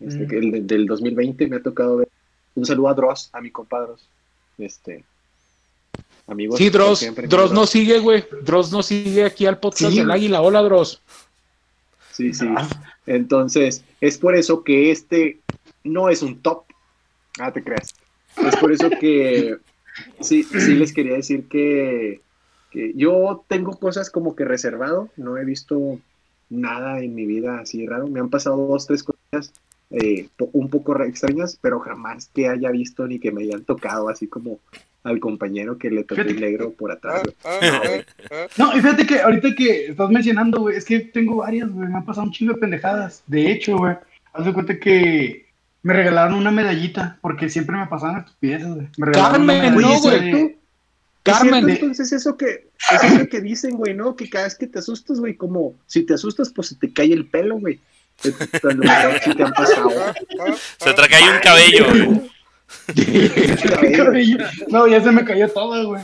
Este, 0.00 0.24
Mm. 0.24 0.28
que 0.28 0.38
el 0.38 0.50
de- 0.50 0.60
del 0.62 0.86
2020 0.86 1.46
me 1.46 1.56
ha 1.56 1.62
tocado 1.62 1.98
ver. 1.98 2.08
Un 2.54 2.66
saludo 2.66 2.88
a 2.88 2.94
Dross, 2.94 3.30
a 3.32 3.40
mi 3.40 3.50
compadros. 3.50 4.08
Este, 4.58 5.04
amigos. 6.28 6.58
Sí, 6.58 6.70
Dross, 6.70 7.00
siempre, 7.00 7.26
Dross 7.26 7.52
no 7.52 7.66
sigue, 7.66 7.98
güey. 7.98 8.24
Dross 8.44 8.70
no 8.70 8.82
sigue 8.82 9.24
aquí 9.24 9.46
al 9.46 9.58
podcast 9.58 9.92
Sí, 9.92 9.98
del. 9.98 10.10
Águila. 10.10 10.40
Hola, 10.40 10.62
Dross. 10.62 11.02
Sí, 12.12 12.32
sí. 12.32 12.46
Ah. 12.56 12.68
Entonces, 13.06 13.84
es 14.00 14.18
por 14.18 14.34
eso 14.36 14.62
que 14.62 14.90
este 14.90 15.38
no 15.84 16.08
es 16.08 16.22
un 16.22 16.40
top. 16.40 16.64
Ah, 17.38 17.52
te 17.52 17.62
creas. 17.62 17.94
Es 18.36 18.56
por 18.56 18.72
eso 18.72 18.90
que 19.00 19.56
sí, 20.20 20.42
sí 20.44 20.74
les 20.74 20.92
quería 20.92 21.14
decir 21.14 21.48
que, 21.48 22.20
que 22.70 22.92
yo 22.94 23.44
tengo 23.48 23.78
cosas 23.78 24.10
como 24.10 24.36
que 24.36 24.44
reservado. 24.44 25.08
No 25.16 25.38
he 25.38 25.44
visto 25.44 25.98
nada 26.50 27.00
en 27.00 27.14
mi 27.14 27.26
vida 27.26 27.60
así 27.60 27.86
raro. 27.86 28.06
Me 28.08 28.20
han 28.20 28.30
pasado 28.30 28.66
dos, 28.66 28.86
tres 28.86 29.02
cosas 29.02 29.52
eh, 29.90 30.28
un 30.52 30.68
poco 30.68 31.00
extrañas, 31.02 31.58
pero 31.60 31.80
jamás 31.80 32.30
que 32.34 32.48
haya 32.48 32.70
visto 32.70 33.06
ni 33.06 33.18
que 33.18 33.32
me 33.32 33.42
hayan 33.42 33.64
tocado 33.64 34.08
así 34.08 34.26
como 34.26 34.58
al 35.04 35.20
compañero 35.20 35.78
que 35.78 35.90
le 35.90 36.04
tocó 36.04 36.20
el 36.22 36.40
negro 36.40 36.72
por 36.72 36.92
atrás. 36.92 37.22
Ah, 37.44 37.58
ah, 37.62 37.80
ah, 37.84 37.88
ah. 38.32 38.46
No, 38.56 38.76
y 38.76 38.80
fíjate 38.80 39.06
que 39.06 39.20
ahorita 39.20 39.54
que 39.54 39.86
estás 39.86 40.10
mencionando, 40.10 40.60
güey, 40.60 40.76
es 40.76 40.84
que 40.84 41.00
tengo 41.00 41.36
varias, 41.36 41.70
güey, 41.70 41.88
me 41.88 41.96
han 41.98 42.04
pasado 42.04 42.26
un 42.26 42.32
chingo 42.32 42.54
de 42.54 42.60
pendejadas. 42.60 43.22
De 43.26 43.50
hecho, 43.50 43.76
güey, 43.78 43.96
haz 44.32 44.44
de 44.44 44.52
cuenta 44.52 44.78
que 44.78 45.46
me 45.82 45.92
regalaron 45.94 46.34
una 46.34 46.50
medallita, 46.50 47.18
porque 47.22 47.48
siempre 47.48 47.76
me 47.76 47.86
pasaban 47.86 48.20
estupideces, 48.20 48.68
güey. 48.74 48.88
Me 48.98 49.06
regalaron 49.06 49.42
una 49.42 49.52
Carmen, 49.54 49.74
no, 49.74 49.88
medallita 49.88 50.08
güey, 50.18 50.32
de- 50.32 50.58
¿Es 51.24 51.34
Carmen, 51.34 51.66
de- 51.66 51.72
entonces 51.74 52.12
eso 52.12 52.36
que 52.36 52.68
es 52.90 53.02
eso 53.04 53.28
que 53.28 53.40
dicen, 53.40 53.76
güey, 53.76 53.92
¿no? 53.94 54.16
Que 54.16 54.28
cada 54.30 54.44
vez 54.44 54.54
que 54.56 54.66
te 54.66 54.78
asustas, 54.78 55.20
güey, 55.20 55.34
como 55.36 55.74
si 55.86 56.02
te 56.02 56.14
asustas, 56.14 56.50
pues 56.54 56.68
se 56.68 56.74
te 56.76 56.92
cae 56.92 57.12
el 57.12 57.26
pelo, 57.26 57.58
güey. 57.58 57.78
Te- 58.22 58.32
te- 58.32 59.42
han 59.44 59.52
pasado. 59.52 59.90
Ah, 60.00 60.12
ah, 60.40 60.54
Se 60.78 60.92
te 60.92 61.08
cae 61.08 61.30
un 61.30 61.38
cabello. 61.40 61.86
güey. 61.88 62.30
No, 64.68 64.86
ya 64.86 65.02
se 65.02 65.10
me 65.10 65.24
cayó 65.24 65.48
todo, 65.50 65.86
güey. 65.88 66.02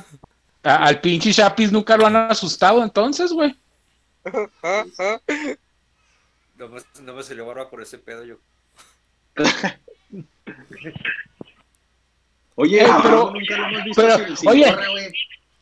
Al 0.62 1.00
pinche 1.00 1.32
Chapis 1.32 1.70
nunca 1.72 1.96
lo 1.96 2.06
han 2.06 2.16
asustado, 2.16 2.82
entonces, 2.82 3.32
güey. 3.32 3.54
No 6.56 6.68
me, 6.68 6.80
no 7.02 7.14
me 7.14 7.22
salió 7.22 7.44
barba 7.46 7.68
por 7.68 7.82
ese 7.82 7.98
pedo 7.98 8.24
yo. 8.24 8.36
Oye, 12.56 12.82
Eh, 12.82 12.88
pero- 13.02 13.32
nunca 13.32 13.56
lo 13.58 13.66
hemos 13.66 13.84
visto 13.84 14.02
pero, 14.02 14.16
oye. 14.50 15.12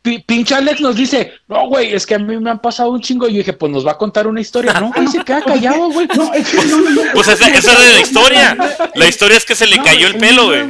Pinche 0.02 0.54
Alex 0.54 0.80
nos 0.80 0.96
dice, 0.96 1.32
no, 1.48 1.68
güey, 1.68 1.92
es 1.94 2.04
que 2.06 2.16
a 2.16 2.18
mí 2.18 2.36
me 2.38 2.50
han 2.50 2.58
pasado 2.60 2.90
un 2.90 3.00
chingo. 3.00 3.28
Y 3.28 3.32
yo 3.34 3.38
dije, 3.38 3.52
pues 3.52 3.70
nos 3.70 3.86
va 3.86 3.92
a 3.92 3.98
contar 3.98 4.26
una 4.26 4.40
historia. 4.40 4.72
No, 4.80 4.90
güey, 4.94 5.06
se 5.08 5.22
queda 5.24 5.42
callado, 5.42 5.90
güey. 5.90 6.08
No, 6.16 6.32
es 6.34 6.48
que 6.50 6.64
no, 6.66 6.80
no, 6.80 6.90
no. 6.90 7.00
Pues 7.14 7.28
esa, 7.28 7.48
esa 7.48 7.72
es 7.72 7.94
la 7.94 8.00
historia. 8.00 8.56
La 8.94 9.06
historia 9.08 9.36
es 9.36 9.44
que 9.44 9.54
se 9.54 9.66
le 9.66 9.76
No, 9.78 9.84
cayó 9.84 10.06
el 10.08 10.16
pelo, 10.18 10.46
güey. 10.46 10.66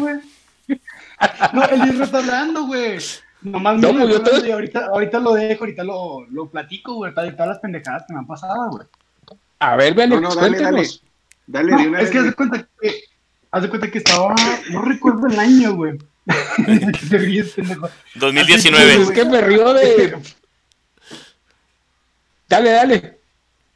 No, 1.53 1.65
el 1.65 1.89
Isra 1.89 2.05
está 2.05 2.19
hablando, 2.19 2.67
güey. 2.67 2.99
Nomás 3.43 3.79
No, 3.79 3.93
mira, 3.93 4.07
yo 4.07 4.23
te- 4.23 4.53
ahorita, 4.53 4.87
ahorita 4.87 5.19
lo 5.19 5.35
dejo, 5.35 5.65
ahorita 5.65 5.83
lo, 5.85 6.27
lo 6.31 6.49
platico, 6.49 6.95
güey, 6.95 7.13
para 7.13 7.31
todas 7.33 7.49
las 7.49 7.59
pendejadas 7.59 8.05
que 8.07 8.13
me 8.13 8.21
han 8.21 8.27
pasado, 8.27 8.71
güey. 8.71 8.87
A 9.59 9.77
ver, 9.77 10.01
Alex, 10.01 10.21
No, 10.21 10.21
no, 10.21 10.35
dale. 10.35 10.59
Dale, 11.47 11.73
No, 11.73 11.79
de 11.79 11.89
una 11.89 12.01
es 12.01 12.11
que 12.11 12.19
haz 12.19 12.25
vez. 12.25 12.31
de 12.33 12.37
cuenta 12.37 12.67
que, 12.81 13.01
haz 13.51 13.63
de 13.63 13.69
cuenta 13.69 13.91
que 13.91 13.99
estaba, 13.99 14.35
no 14.71 14.83
recuerdo 14.83 15.27
el 15.27 15.39
año, 15.39 15.75
güey. 15.75 15.99
que 16.67 17.07
te 17.09 17.19
ríes, 17.19 17.51
pendejo. 17.53 17.89
2019. 18.15 18.95
Es 18.95 19.11
que 19.11 19.25
me 19.25 19.41
río 19.41 19.73
de. 19.75 20.17
Dale, 22.49 22.71
dale. 22.71 23.19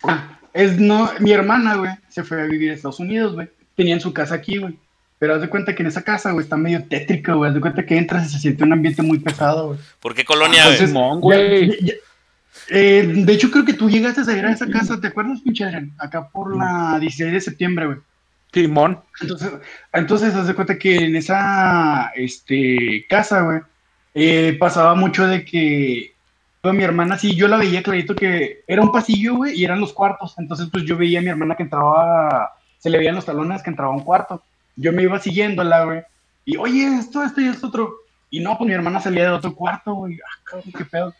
Ah, 0.04 0.38
es 0.52 0.78
no, 0.78 1.10
mi 1.20 1.32
hermana, 1.32 1.76
güey, 1.76 1.90
se 2.08 2.22
fue 2.22 2.42
a 2.42 2.44
vivir 2.46 2.70
a 2.70 2.74
Estados 2.74 3.00
Unidos, 3.00 3.34
güey. 3.34 3.48
Tenían 3.74 4.00
su 4.00 4.12
casa 4.12 4.34
aquí, 4.34 4.58
güey. 4.58 4.78
Pero 5.18 5.34
haz 5.34 5.40
de 5.40 5.48
cuenta 5.48 5.74
que 5.74 5.82
en 5.82 5.88
esa 5.88 6.02
casa, 6.02 6.30
güey, 6.32 6.44
está 6.44 6.56
medio 6.56 6.84
tétrica, 6.84 7.32
güey. 7.34 7.48
Haz 7.48 7.54
de 7.54 7.60
cuenta 7.60 7.86
que 7.86 7.96
entras 7.96 8.26
y 8.26 8.32
se 8.34 8.38
siente 8.38 8.64
un 8.64 8.72
ambiente 8.74 9.02
muy 9.02 9.18
pesado, 9.18 9.68
güey. 9.68 9.78
¿Por 10.00 10.14
qué 10.14 10.24
colonia, 10.24 10.64
Pues 10.64 10.76
güey? 10.78 10.88
Simón, 10.88 11.16
Ya- 11.18 11.20
güey. 11.22 11.70
ya- 11.70 11.76
ya- 11.86 11.94
eh, 12.68 13.02
de 13.14 13.32
hecho, 13.32 13.50
creo 13.50 13.64
que 13.64 13.72
tú 13.74 13.88
llegaste 13.88 14.30
a 14.30 14.36
ir 14.36 14.44
a 14.44 14.52
esa 14.52 14.68
casa, 14.68 15.00
¿te 15.00 15.06
acuerdas, 15.06 15.40
pinche 15.40 15.64
Adrián? 15.64 15.92
Acá 15.98 16.28
por 16.28 16.56
la 16.56 16.98
16 17.00 17.32
de 17.32 17.40
septiembre, 17.40 17.86
güey. 17.86 17.98
Simón. 18.62 19.00
Entonces, 19.20 19.52
entonces, 19.92 20.34
haz 20.34 20.46
de 20.46 20.54
cuenta 20.54 20.78
que 20.78 20.96
en 20.96 21.16
esa 21.16 22.10
este, 22.14 23.06
casa, 23.08 23.42
güey, 23.42 23.60
eh, 24.14 24.56
pasaba 24.58 24.94
mucho 24.94 25.26
de 25.26 25.44
que 25.44 26.14
toda 26.62 26.72
mi 26.72 26.82
hermana, 26.82 27.18
sí, 27.18 27.34
yo 27.34 27.48
la 27.48 27.58
veía 27.58 27.82
clarito 27.82 28.14
que 28.14 28.64
era 28.66 28.82
un 28.82 28.92
pasillo, 28.92 29.36
güey, 29.36 29.58
y 29.58 29.64
eran 29.64 29.80
los 29.80 29.92
cuartos. 29.92 30.34
Entonces, 30.38 30.68
pues 30.72 30.84
yo 30.84 30.96
veía 30.96 31.18
a 31.18 31.22
mi 31.22 31.28
hermana 31.28 31.54
que 31.54 31.64
entraba, 31.64 32.52
se 32.78 32.90
le 32.90 32.98
veían 32.98 33.14
los 33.14 33.26
talones 33.26 33.62
que 33.62 33.70
entraba 33.70 33.92
a 33.92 33.96
un 33.96 34.04
cuarto. 34.04 34.42
Yo 34.76 34.92
me 34.92 35.02
iba 35.02 35.20
siguiéndola, 35.20 35.84
güey, 35.84 36.02
y 36.46 36.56
oye, 36.56 36.96
esto, 36.98 37.22
esto 37.22 37.40
y 37.40 37.48
esto 37.48 37.66
otro. 37.66 37.94
Y 38.30 38.40
no, 38.40 38.56
pues 38.56 38.68
mi 38.68 38.74
hermana 38.74 39.00
salía 39.00 39.24
de 39.24 39.30
otro 39.30 39.54
cuarto, 39.54 39.94
güey. 39.94 40.18
Ah, 40.18 40.60
qué 40.76 40.84
pedo. 40.84 41.14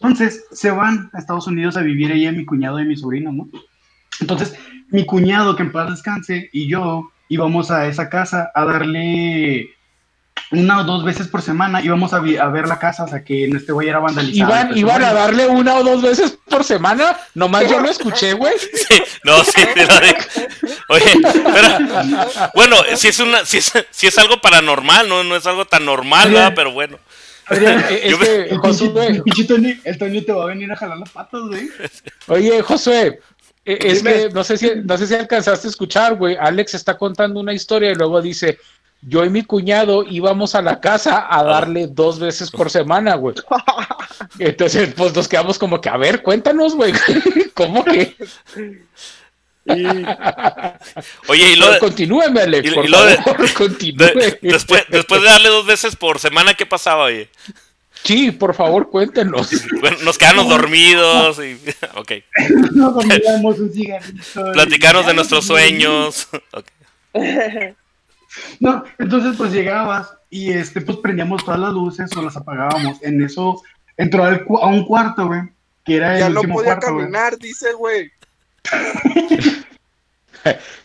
Entonces, 0.00 0.44
se 0.50 0.70
van 0.70 1.10
a 1.12 1.18
Estados 1.18 1.46
Unidos 1.46 1.76
a 1.76 1.82
vivir 1.82 2.10
ella, 2.10 2.32
mi 2.32 2.44
cuñado 2.44 2.80
y 2.80 2.84
mi 2.84 2.96
sobrino, 2.96 3.32
¿no? 3.32 3.48
Entonces, 4.20 4.54
mi 4.88 5.04
cuñado, 5.06 5.56
que 5.56 5.62
en 5.62 5.72
paz 5.72 5.90
descanse, 5.90 6.50
y 6.52 6.68
yo 6.68 7.10
íbamos 7.28 7.70
a 7.70 7.86
esa 7.86 8.08
casa 8.08 8.50
a 8.54 8.64
darle 8.64 9.70
una 10.50 10.80
o 10.80 10.84
dos 10.84 11.04
veces 11.04 11.28
por 11.28 11.42
semana, 11.42 11.82
íbamos 11.82 12.12
a, 12.12 12.20
ver 12.20 12.68
la 12.68 12.78
casa, 12.78 13.04
o 13.04 13.08
sea, 13.08 13.24
que 13.24 13.44
este 13.44 13.72
güey 13.72 13.88
era 13.88 13.98
vandalizado. 13.98 14.50
Iban, 14.50 14.78
iban 14.78 15.02
a 15.02 15.12
darle 15.12 15.46
una 15.46 15.74
o 15.76 15.84
dos 15.84 16.02
veces 16.02 16.38
por 16.48 16.64
semana. 16.64 17.16
Nomás 17.34 17.68
yo 17.68 17.80
lo 17.80 17.90
escuché, 17.90 18.34
güey. 18.34 18.54
Sí, 18.74 19.02
no, 19.24 19.42
sí, 19.42 19.62
te 19.72 19.86
lo 19.86 20.00
digo. 20.00 20.18
Oye, 20.90 21.14
pero, 21.22 22.50
bueno, 22.54 22.76
si 22.96 23.08
es 23.08 23.18
una, 23.18 23.44
si 23.46 23.58
es, 23.58 23.72
si 23.90 24.06
es 24.06 24.18
algo 24.18 24.40
paranormal, 24.40 25.08
no, 25.08 25.24
no 25.24 25.36
es 25.36 25.46
algo 25.46 25.64
tan 25.64 25.86
normal, 25.86 26.30
¿verdad? 26.30 26.52
Pero 26.54 26.72
bueno. 26.72 26.98
Adrián, 27.46 27.84
me- 27.90 28.42
el 28.48 28.58
Josué, 28.58 29.22
Tony 29.98 30.20
te 30.22 30.32
va 30.32 30.44
a 30.44 30.46
venir 30.46 30.70
a 30.72 30.76
jalar 30.76 30.98
las 30.98 31.10
patas, 31.10 31.40
güey. 31.48 31.68
oye, 32.28 32.62
Josué, 32.62 33.20
es 33.64 34.02
Dime. 34.04 34.12
que 34.14 34.28
no 34.30 34.44
sé 34.44 34.56
si, 34.58 34.70
no 34.84 34.96
sé 34.98 35.06
si 35.06 35.14
alcanzaste 35.14 35.66
a 35.66 35.70
escuchar, 35.70 36.16
güey. 36.16 36.36
Alex 36.38 36.74
está 36.74 36.96
contando 36.98 37.40
una 37.40 37.52
historia 37.54 37.90
y 37.90 37.94
luego 37.94 38.20
dice, 38.20 38.58
yo 39.02 39.24
y 39.24 39.30
mi 39.30 39.42
cuñado 39.42 40.02
íbamos 40.08 40.54
a 40.54 40.62
la 40.62 40.80
casa 40.80 41.26
a 41.30 41.42
darle 41.44 41.86
dos 41.88 42.18
veces 42.18 42.50
por 42.50 42.70
semana, 42.70 43.14
güey. 43.16 43.34
Entonces, 44.38 44.92
pues 44.96 45.14
nos 45.14 45.28
quedamos 45.28 45.58
como 45.58 45.80
que, 45.80 45.88
a 45.88 45.96
ver, 45.96 46.22
cuéntanos, 46.22 46.74
güey. 46.74 46.92
¿Cómo 47.54 47.84
que? 47.84 48.16
Oye, 51.28 51.52
y 51.52 51.56
lo 51.56 51.78
continúeme, 51.78 52.40
Alex, 52.42 52.70
y- 52.70 52.74
por 52.74 52.84
y 52.84 52.88
lo 52.88 53.04
de- 53.04 53.16
favor, 53.16 53.52
continúe. 53.54 54.06
de- 54.06 54.38
después, 54.42 54.84
después 54.88 55.22
de 55.22 55.28
darle 55.28 55.48
dos 55.48 55.66
veces 55.66 55.96
por 55.96 56.18
semana, 56.18 56.54
¿qué 56.54 56.66
pasaba, 56.66 57.04
oye? 57.04 57.30
Sí, 58.04 58.30
por 58.30 58.54
favor, 58.54 58.90
cuéntenos. 58.90 59.50
Bueno, 59.80 59.96
nos 60.04 60.18
quedamos 60.18 60.48
dormidos 60.48 61.38
y... 61.38 61.58
Ok. 61.96 62.12
Nos 62.74 62.94
dormíamos 62.94 63.58
un 63.58 63.72
cigarrito. 63.72 64.52
Platicarnos 64.52 65.06
de 65.06 65.14
nuestros 65.14 65.46
sueños. 65.46 66.28
Ok. 66.52 66.66
No, 68.60 68.84
entonces 68.98 69.36
pues 69.36 69.52
llegabas 69.52 70.12
y 70.28 70.50
este 70.50 70.80
pues 70.80 70.98
prendíamos 70.98 71.44
todas 71.44 71.60
las 71.60 71.72
luces 71.72 72.10
o 72.16 72.22
las 72.22 72.36
apagábamos. 72.36 73.02
En 73.02 73.22
eso 73.22 73.62
entró 73.96 74.24
al 74.24 74.44
cu- 74.44 74.58
a 74.58 74.66
un 74.66 74.84
cuarto, 74.84 75.26
güey, 75.28 75.42
que 75.84 75.96
era 75.96 76.18
Ya 76.18 76.26
el 76.26 76.34
no 76.34 76.40
último 76.40 76.54
podía 76.56 76.72
cuarto, 76.72 76.92
güey. 76.92 77.04
caminar, 77.04 77.38
dice, 77.38 77.72
güey. 77.74 78.10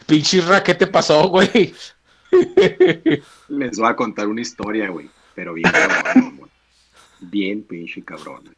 Pinche 0.05 0.37
Isra, 0.37 0.63
¿qué 0.63 0.75
te 0.75 0.87
pasó, 0.87 1.27
güey? 1.27 1.73
Les 3.47 3.77
voy 3.77 3.89
a 3.89 3.95
contar 3.95 4.27
una 4.27 4.41
historia, 4.41 4.89
güey. 4.89 5.09
Pero 5.35 5.53
bien 5.53 5.71
güey. 6.37 6.48
Bien 7.21 7.63
pinche 7.63 8.01
cabrón. 8.03 8.55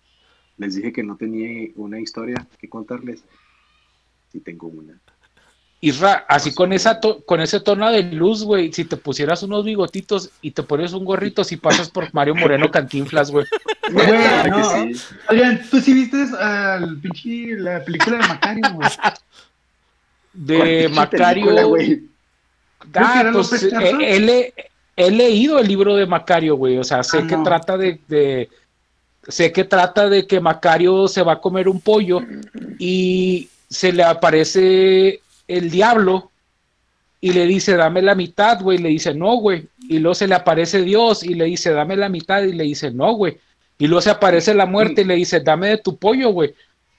Les 0.58 0.76
dije 0.76 0.92
que 0.94 1.04
no 1.04 1.16
tenía 1.16 1.72
una 1.76 2.00
historia 2.00 2.46
que 2.60 2.70
contarles. 2.70 3.24
Sí 4.32 4.40
tengo 4.40 4.68
una. 4.68 4.94
Isra, 5.84 6.26
así 6.30 6.54
con 6.54 6.74
esa 6.74 7.00
to- 7.00 7.26
con 7.26 7.42
ese 7.42 7.60
tono 7.60 7.90
de 7.92 8.04
luz, 8.04 8.44
güey, 8.44 8.72
si 8.72 8.86
te 8.86 8.98
pusieras 8.98 9.42
unos 9.42 9.66
bigotitos 9.66 10.30
y 10.44 10.52
te 10.52 10.62
pones 10.62 10.94
un 10.94 11.04
gorrito, 11.04 11.44
si 11.44 11.58
pasas 11.58 11.90
por 11.90 12.14
Mario 12.14 12.36
Moreno 12.36 12.70
Cantinflas, 12.70 13.32
güey. 13.32 13.46
No. 13.92 14.94
sí. 14.94 15.04
Oigan, 15.30 15.62
¿tú 15.70 15.82
sí 15.82 15.94
viste 15.94 16.24
al 16.40 16.98
pinche 17.02 17.58
la 17.58 17.84
película 17.84 18.18
de 18.20 18.28
Macario, 18.28 18.64
güey? 18.74 18.90
De 20.34 20.56
¿Cuál 20.58 20.68
pinche 20.70 20.90
Macario. 20.90 21.28
película, 21.34 21.64
güey? 21.64 22.04
Creo 22.92 23.98
que 24.00 24.54
He, 24.96 25.10
le- 25.12 25.26
he 25.26 25.30
leído 25.30 25.60
el 25.60 25.68
libro 25.68 25.96
de 25.96 26.06
Macario, 26.06 26.56
güey. 26.56 26.78
O 26.78 26.84
sea, 26.84 27.04
sé 27.04 27.20
Ah, 27.24 27.28
que 27.28 27.38
no. 27.38 27.44
trata 27.44 27.78
de, 27.78 28.00
de- 28.08 28.50
Sé 29.28 29.52
que 29.52 29.64
trata 29.64 30.10
de 30.10 30.26
que 30.26 30.40
Macario 30.40 31.08
se 31.08 31.22
va 31.22 31.34
a 31.34 31.40
comer 31.40 31.70
un 31.70 31.80
pollo 31.80 32.22
y 32.80 33.50
se 33.70 33.94
le 33.94 34.04
aparece 34.04 35.22
el 35.48 35.70
diablo 35.70 36.32
y 37.22 37.32
le 37.34 37.46
dice, 37.46 37.76
dame 37.76 38.02
la 38.02 38.16
mitad, 38.16 38.60
güey. 38.62 38.80
Le 38.80 38.90
dice, 38.90 39.14
no, 39.14 39.36
güey. 39.36 39.68
Y 39.88 40.00
luego 40.00 40.16
se 40.16 40.28
le 40.28 40.34
aparece 40.34 40.82
Dios 40.82 41.24
y 41.24 41.36
le 41.36 41.46
dice, 41.46 41.72
dame 41.72 41.96
la 41.96 42.10
mitad. 42.10 42.42
Y 42.42 42.54
le 42.54 42.64
dice, 42.64 42.90
no, 42.90 43.14
güey. 43.14 43.38
Y 43.78 43.86
luego 43.86 44.02
se 44.02 44.10
aparece 44.10 44.56
la 44.56 44.66
muerte 44.66 45.02
y 45.02 45.06
le 45.06 45.16
dice, 45.16 45.40
dame 45.40 45.68
de 45.70 45.78
tu 45.78 45.98
pollo, 45.98 46.30
güey. 46.32 46.56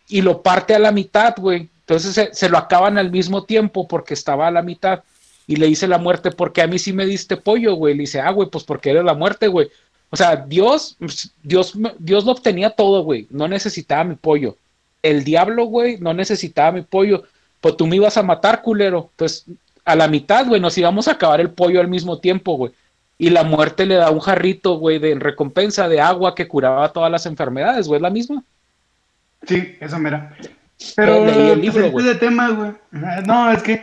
Y 0.09 0.21
lo 0.23 0.43
parte 0.43 0.77
a 0.77 0.79
la 0.79 0.93
mitad, 0.93 1.35
güey. 1.37 1.69
Entonces 1.81 2.15
se, 2.15 2.33
se 2.33 2.49
lo 2.49 2.57
acaban 2.57 2.99
al 2.99 3.11
mismo 3.11 3.43
tiempo 3.45 3.89
porque 3.89 4.15
estaba 4.15 4.47
a 4.47 4.51
la 4.53 4.63
mitad. 4.63 5.03
Y 5.47 5.57
le 5.57 5.67
dice 5.67 5.89
la 5.89 5.99
muerte, 5.99 6.31
porque 6.31 6.63
a 6.63 6.67
mí 6.67 6.79
sí 6.79 6.93
me 6.93 7.07
diste 7.07 7.37
pollo, 7.37 7.75
güey. 7.75 7.95
Le 7.95 8.03
dice, 8.03 8.21
ah, 8.21 8.31
güey, 8.31 8.49
pues 8.49 8.65
porque 8.65 8.91
eres 8.91 9.05
la 9.05 9.15
muerte, 9.15 9.49
güey. 9.49 9.69
O 10.11 10.17
sea, 10.17 10.37
Dios, 10.37 10.97
Dios, 11.43 11.75
Dios 11.99 12.25
lo 12.25 12.33
obtenía 12.33 12.71
todo, 12.71 13.03
güey. 13.03 13.27
No 13.31 13.49
necesitaba 13.49 14.05
mi 14.05 14.15
pollo. 14.15 14.57
El 15.03 15.25
diablo, 15.25 15.65
güey, 15.65 15.99
no 15.99 16.15
necesitaba 16.15 16.73
mi 16.73 16.83
pollo. 16.83 17.25
Pues 17.61 17.77
tú 17.77 17.87
me 17.87 17.97
ibas 17.97 18.17
a 18.17 18.23
matar, 18.23 18.63
culero. 18.63 19.09
Entonces, 19.13 19.47
a 19.85 19.97
la 19.97 20.09
mitad, 20.09 20.47
güey, 20.47 20.61
nos 20.61 20.77
íbamos 20.79 21.09
a 21.09 21.13
acabar 21.13 21.41
el 21.41 21.51
pollo 21.51 21.81
al 21.81 21.89
mismo 21.89 22.19
tiempo, 22.19 22.57
güey. 22.57 22.73
Y 23.19 23.31
la 23.31 23.45
muerte 23.45 23.87
le 23.87 23.95
da 23.95 24.11
un 24.11 24.21
jarrito, 24.21 24.79
güey, 24.79 24.99
de 24.99 25.13
en 25.13 25.21
recompensa 25.21 25.89
de 25.89 26.01
agua 26.01 26.35
que 26.35 26.49
curaba 26.49 26.93
todas 26.93 27.11
las 27.11 27.27
enfermedades, 27.27 27.87
güey, 27.87 27.99
es 27.99 28.03
la 28.03 28.11
misma. 28.11 28.43
Sí, 29.47 29.77
eso 29.81 29.99
mira. 29.99 30.37
Pero 30.97 31.25
leí 31.25 31.51
el 31.51 31.61
pues, 31.61 31.75
libro, 31.75 31.91
güey. 31.91 32.07
de 32.07 32.15
tema, 32.17 32.51
güey. 32.51 32.73
No, 33.27 33.51
es 33.53 33.63
que 33.63 33.83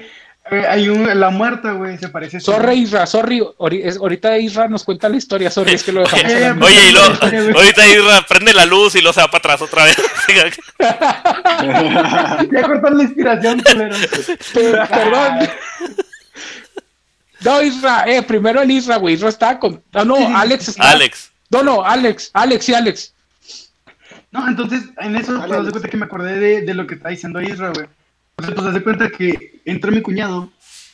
hay 0.52 0.90
un, 0.90 1.20
la 1.20 1.30
muerta, 1.30 1.72
güey, 1.74 1.98
se 1.98 2.10
parece. 2.10 2.40
Sorry, 2.40 2.80
Isra, 2.80 3.06
sorry. 3.06 3.40
Ori- 3.58 3.82
es- 3.84 3.98
ahorita 3.98 4.38
Isra 4.38 4.68
nos 4.68 4.84
cuenta 4.84 5.08
la 5.10 5.18
historia, 5.18 5.50
sorry, 5.52 5.74
es 5.74 5.84
que 5.84 5.92
lo 5.92 6.02
dejamos. 6.02 6.26
a 6.34 6.40
la 6.40 6.54
mitad. 6.54 6.68
Oye, 6.68 6.90
y 6.90 6.92
luego, 6.92 7.58
ahorita 7.60 7.88
Isra 7.88 8.26
prende 8.28 8.54
la 8.54 8.66
luz 8.66 8.96
y 8.96 9.02
lo 9.02 9.14
se 9.14 9.22
va 9.22 9.28
para 9.28 9.40
atrás 9.40 9.62
otra 9.62 9.84
vez. 9.86 9.98
Ya 12.52 12.62
cortaron 12.64 12.98
la 12.98 13.04
inspiración, 13.04 13.62
culero. 13.62 13.96
Perdón. 14.54 15.50
No, 17.42 17.62
Isra, 17.62 18.04
eh, 18.08 18.22
primero 18.24 18.62
el 18.62 18.72
Isra, 18.72 18.98
güey. 18.98 19.16
Isra 19.16 19.30
estaba 19.30 19.60
con. 19.60 19.82
No, 19.94 20.06
no, 20.06 20.38
Alex 20.38 20.70
está. 20.70 20.92
Alex. 20.92 21.32
No, 21.50 21.64
no, 21.64 21.84
Alex, 21.84 22.30
Alex 22.34 22.70
y 22.70 22.74
Alex. 22.74 23.14
No, 24.32 24.48
entonces, 24.48 24.84
en 25.00 25.16
eso, 25.16 25.38
pues, 25.40 25.52
haz 25.60 25.66
de 25.66 25.72
cuenta 25.72 25.90
que 25.90 25.98
me 25.98 26.06
acordé 26.06 26.40
de, 26.40 26.62
de 26.62 26.74
lo 26.74 26.86
que 26.86 26.96
está 26.96 27.10
diciendo 27.10 27.42
Isra, 27.42 27.70
güey. 27.70 27.88
O 28.40 28.42
sea, 28.42 28.56
pues, 28.56 28.68
haz 28.68 28.74
de 28.74 28.84
cuenta 28.84 29.10
que 29.10 29.62
entra 29.66 29.92
mi 29.92 30.02
cuñado 30.02 30.50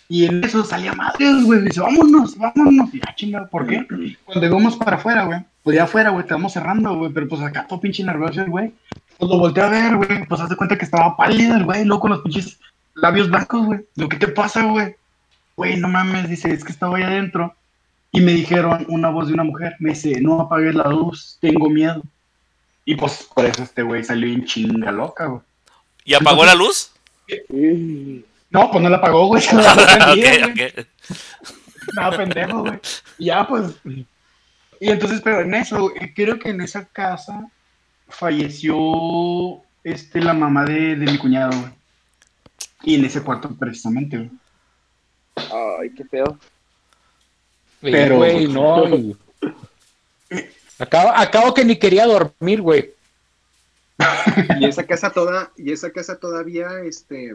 y 0.07 0.25
en 0.25 0.43
eso 0.43 0.63
salía 0.63 0.93
madres, 0.93 1.43
güey. 1.43 1.61
Dice, 1.61 1.81
vámonos, 1.81 2.37
vámonos. 2.37 2.93
Y 2.93 2.99
ya, 2.99 3.15
chingado, 3.15 3.47
¿por 3.49 3.67
qué? 3.67 3.85
Cuando 4.25 4.45
íbamos 4.45 4.77
para 4.77 4.97
afuera, 4.97 5.25
güey. 5.25 5.39
Pues 5.63 5.75
ya 5.75 5.83
afuera, 5.83 6.09
güey, 6.09 6.25
te 6.25 6.33
vamos 6.33 6.53
cerrando, 6.53 6.95
güey. 6.95 7.11
Pero 7.11 7.27
pues 7.27 7.41
acá 7.41 7.65
todo 7.67 7.79
pinche 7.79 8.03
nervioso 8.03 8.45
güey. 8.47 8.71
Pues 9.17 9.29
lo 9.31 9.37
volteé 9.37 9.63
a 9.63 9.69
ver, 9.69 9.95
güey. 9.95 10.25
Pues 10.27 10.41
haz 10.41 10.49
de 10.49 10.55
cuenta 10.55 10.77
que 10.77 10.85
estaba 10.85 11.15
pálido 11.15 11.55
el 11.55 11.65
güey, 11.65 11.85
loco, 11.85 12.01
con 12.01 12.11
los 12.11 12.21
pinches 12.21 12.59
labios 12.95 13.29
blancos, 13.29 13.65
güey. 13.65 13.79
Lo 13.95 14.09
que 14.09 14.17
te 14.17 14.27
pasa, 14.27 14.63
güey. 14.63 14.95
Güey, 15.55 15.77
no 15.77 15.87
mames, 15.87 16.29
dice, 16.29 16.51
es 16.51 16.63
que 16.63 16.71
estaba 16.71 16.97
ahí 16.97 17.03
adentro. 17.03 17.55
Y 18.11 18.21
me 18.21 18.33
dijeron 18.33 18.85
una 18.89 19.09
voz 19.09 19.27
de 19.27 19.33
una 19.33 19.43
mujer. 19.43 19.75
Me 19.79 19.89
dice, 19.89 20.19
no 20.21 20.41
apagues 20.41 20.75
la 20.75 20.87
luz, 20.87 21.37
tengo 21.41 21.69
miedo. 21.69 22.01
Y 22.85 22.95
pues 22.95 23.27
por 23.33 23.45
eso 23.45 23.63
este 23.63 23.83
güey 23.83 24.03
salió 24.03 24.31
en 24.31 24.45
chinga 24.45 24.91
loca, 24.91 25.25
güey. 25.25 25.41
¿Y 26.03 26.13
apagó 26.13 26.45
la 26.45 26.53
luz? 26.53 26.91
No, 28.49 28.71
pues 28.71 28.83
no 28.83 28.89
la 28.89 28.97
apagó, 28.97 29.27
güey. 29.27 29.41
se 29.41 29.55
la. 29.55 30.15
No, 31.95 32.11
pendejo, 32.17 32.61
güey. 32.61 32.79
Ya, 33.17 33.47
pues. 33.47 33.73
Y 34.79 34.89
entonces, 34.89 35.21
pero 35.23 35.41
en 35.41 35.53
eso, 35.53 35.91
creo 36.15 36.39
que 36.39 36.49
en 36.49 36.61
esa 36.61 36.85
casa 36.85 37.49
falleció 38.07 39.61
este, 39.83 40.21
la 40.21 40.33
mamá 40.33 40.65
de, 40.65 40.95
de 40.95 41.11
mi 41.11 41.17
cuñado, 41.17 41.59
güey. 41.59 41.71
Y 42.83 42.95
en 42.95 43.05
ese 43.05 43.21
cuarto, 43.21 43.49
precisamente, 43.57 44.17
güey. 44.17 44.29
Ay, 45.81 45.89
qué 45.95 46.05
pedo. 46.05 46.37
Pero- 47.81 48.17
Güey, 48.17 48.47
no. 48.47 49.15
acabo 50.79 51.53
que 51.53 51.65
ni 51.65 51.75
quería 51.77 52.05
dormir, 52.05 52.61
güey. 52.61 52.94
Y 54.59 54.65
esa 54.65 54.83
casa 54.85 55.11
toda, 55.11 55.51
y 55.57 55.71
esa 55.71 55.91
casa 55.91 56.17
todavía, 56.17 56.81
este, 56.83 57.33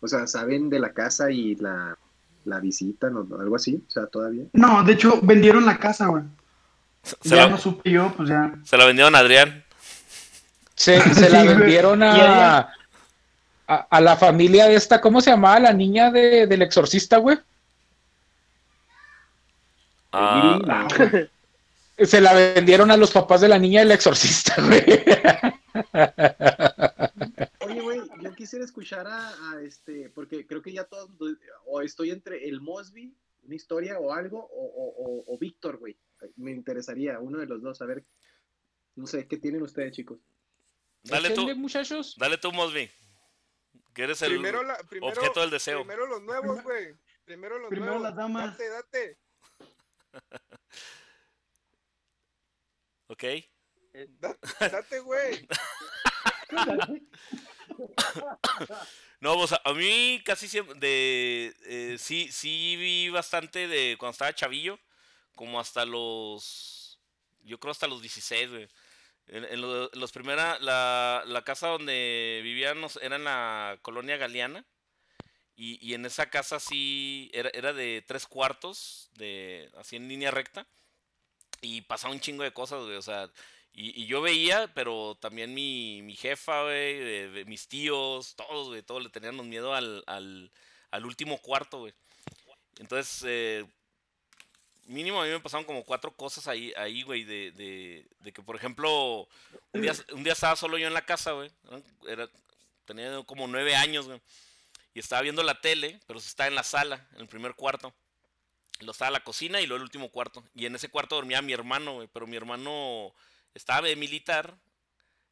o 0.00 0.08
sea, 0.08 0.26
saben 0.26 0.68
de 0.70 0.80
la 0.80 0.92
casa 0.92 1.30
y 1.30 1.54
la, 1.56 1.96
la 2.44 2.58
visitan 2.60 3.16
o 3.16 3.26
algo 3.40 3.56
así, 3.56 3.82
o 3.86 3.90
sea, 3.90 4.06
todavía. 4.06 4.44
No, 4.52 4.82
de 4.82 4.94
hecho, 4.94 5.20
vendieron 5.22 5.64
la 5.64 5.78
casa, 5.78 6.06
güey. 6.06 6.24
Se 7.04 7.30
Ya 7.30 7.36
la, 7.44 7.48
no 7.50 7.58
supe 7.58 7.90
yo, 7.90 8.12
pues 8.16 8.28
ya. 8.28 8.54
se 8.64 8.76
la 8.76 8.86
vendieron 8.86 9.14
a 9.14 9.18
Adrián. 9.18 9.64
Se, 10.74 11.00
se 11.14 11.30
la 11.30 11.44
vendieron 11.44 12.02
a, 12.02 12.72
a 13.66 14.00
la 14.00 14.16
familia 14.16 14.66
de 14.66 14.74
esta, 14.74 15.00
¿cómo 15.00 15.20
se 15.20 15.30
llamaba 15.30 15.60
la 15.60 15.72
niña 15.72 16.10
de, 16.10 16.46
del 16.46 16.62
exorcista, 16.62 17.18
güey? 17.18 17.38
Ah, 20.12 20.58
Ah, 20.68 20.88
Se 21.98 22.20
la 22.20 22.32
vendieron 22.34 22.90
a 22.90 22.96
los 22.96 23.10
papás 23.12 23.40
de 23.40 23.48
la 23.48 23.58
niña 23.58 23.80
del 23.80 23.92
exorcista, 23.92 24.56
güey. 24.62 24.84
Oye, 27.60 27.80
güey, 27.80 28.00
yo 28.20 28.34
quisiera 28.34 28.64
escuchar 28.64 29.06
a, 29.06 29.28
a 29.52 29.62
este, 29.62 30.10
porque 30.10 30.46
creo 30.46 30.62
que 30.62 30.72
ya 30.72 30.84
todos, 30.84 31.10
o 31.66 31.80
estoy 31.80 32.10
entre 32.10 32.48
el 32.48 32.60
Mosby, 32.60 33.14
una 33.42 33.54
historia 33.54 33.98
o 33.98 34.12
algo, 34.12 34.38
o, 34.38 34.64
o, 34.66 34.94
o, 35.04 35.34
o 35.34 35.38
Víctor, 35.38 35.78
güey. 35.78 35.96
Me 36.36 36.50
interesaría, 36.52 37.18
uno 37.18 37.38
de 37.38 37.46
los 37.46 37.62
dos, 37.62 37.80
a 37.82 37.86
ver, 37.86 38.04
no 38.94 39.06
sé, 39.06 39.26
¿qué 39.26 39.36
tienen 39.38 39.62
ustedes, 39.62 39.92
chicos? 39.92 40.18
dale 41.04 41.30
tú, 41.30 41.48
muchachos. 41.56 42.14
dale 42.18 42.38
tú, 42.38 42.52
Mosby. 42.52 42.88
Que 43.92 44.04
eres 44.04 44.22
el 44.22 44.32
Primero, 44.32 44.62
la, 44.62 44.76
primero, 44.88 45.12
objeto 45.18 45.40
del 45.40 45.50
deseo. 45.50 45.80
primero 45.80 46.06
los 46.06 46.22
nuevos, 46.22 46.62
güey. 46.62 46.94
Primero 47.24 47.58
los 47.58 47.68
Primero 47.68 47.92
nuevos. 47.98 48.08
las 48.08 48.16
damas. 48.16 48.56
Date, 48.56 48.68
date. 48.70 49.18
¿Ok? 53.08 53.24
Date, 53.94 54.38
date, 54.72 55.00
güey. 55.00 55.46
No, 59.20 59.36
pues 59.36 59.52
a, 59.52 59.60
a 59.64 59.72
mí 59.74 60.20
casi 60.24 60.48
siempre, 60.48 60.74
de, 60.78 61.54
eh, 61.66 61.96
sí, 61.98 62.28
sí 62.32 62.76
vi 62.76 63.08
bastante 63.10 63.68
de 63.68 63.96
cuando 63.98 64.12
estaba 64.12 64.34
chavillo, 64.34 64.78
como 65.34 65.60
hasta 65.60 65.84
los, 65.84 67.00
yo 67.42 67.58
creo 67.60 67.72
hasta 67.72 67.86
los 67.86 68.02
16, 68.02 68.50
güey. 68.50 68.68
En, 69.28 69.44
en 69.46 69.60
lo- 69.62 69.92
en 69.92 70.00
los 70.00 70.12
primera, 70.12 70.58
la, 70.60 71.22
la 71.26 71.42
casa 71.44 71.68
donde 71.68 72.40
vivíamos 72.44 72.98
era 73.02 73.16
en 73.16 73.24
la 73.24 73.78
colonia 73.82 74.16
Galeana, 74.18 74.64
y, 75.56 75.78
y 75.86 75.94
en 75.94 76.06
esa 76.06 76.30
casa 76.30 76.60
sí, 76.60 77.30
era, 77.34 77.50
era 77.54 77.72
de 77.72 78.04
tres 78.06 78.26
cuartos, 78.26 79.10
de, 79.14 79.70
así 79.78 79.96
en 79.96 80.08
línea 80.08 80.30
recta, 80.30 80.66
y 81.60 81.82
pasaba 81.82 82.14
un 82.14 82.20
chingo 82.20 82.42
de 82.44 82.52
cosas, 82.52 82.82
güey, 82.84 82.96
o 82.96 83.02
sea, 83.02 83.30
y, 83.74 84.02
y 84.02 84.06
yo 84.06 84.20
veía, 84.20 84.70
pero 84.74 85.16
también 85.20 85.54
mi, 85.54 86.02
mi 86.02 86.14
jefa, 86.14 86.62
güey, 86.62 86.98
de, 86.98 87.30
de 87.30 87.44
mis 87.46 87.68
tíos, 87.68 88.34
todos, 88.36 88.68
güey, 88.68 88.82
todos 88.82 89.02
le 89.02 89.08
teníamos 89.08 89.46
miedo 89.46 89.74
al, 89.74 90.04
al, 90.06 90.50
al 90.90 91.06
último 91.06 91.38
cuarto, 91.38 91.80
güey. 91.80 91.94
Entonces, 92.78 93.22
eh, 93.26 93.66
mínimo 94.86 95.22
a 95.22 95.24
mí 95.24 95.30
me 95.30 95.40
pasaron 95.40 95.64
como 95.64 95.84
cuatro 95.84 96.14
cosas 96.14 96.48
ahí, 96.48 96.72
ahí 96.76 97.02
güey, 97.02 97.24
de, 97.24 97.52
de, 97.52 98.06
de 98.20 98.32
que, 98.32 98.42
por 98.42 98.56
ejemplo, 98.56 99.26
un 99.72 99.80
día, 99.80 99.92
un 100.12 100.22
día 100.22 100.34
estaba 100.34 100.56
solo 100.56 100.76
yo 100.76 100.86
en 100.86 100.94
la 100.94 101.06
casa, 101.06 101.32
güey. 101.32 101.50
Era, 102.06 102.28
tenía 102.84 103.22
como 103.24 103.46
nueve 103.46 103.74
años, 103.74 104.06
güey. 104.06 104.20
Y 104.94 104.98
estaba 104.98 105.22
viendo 105.22 105.42
la 105.42 105.60
tele, 105.62 105.98
pero 106.06 106.20
se 106.20 106.28
estaba 106.28 106.48
en 106.48 106.54
la 106.54 106.62
sala, 106.62 107.06
en 107.14 107.22
el 107.22 107.28
primer 107.28 107.54
cuarto. 107.54 107.94
Lo 108.80 108.92
estaba 108.92 109.10
la 109.10 109.24
cocina 109.24 109.60
y 109.60 109.66
luego 109.66 109.76
el 109.76 109.84
último 109.84 110.10
cuarto. 110.10 110.44
Y 110.54 110.66
en 110.66 110.74
ese 110.74 110.90
cuarto 110.90 111.14
dormía 111.14 111.40
mi 111.40 111.54
hermano, 111.54 111.94
güey. 111.94 112.08
Pero 112.12 112.26
mi 112.26 112.36
hermano 112.36 113.14
estaba 113.54 113.88
de 113.88 113.96
militar. 113.96 114.58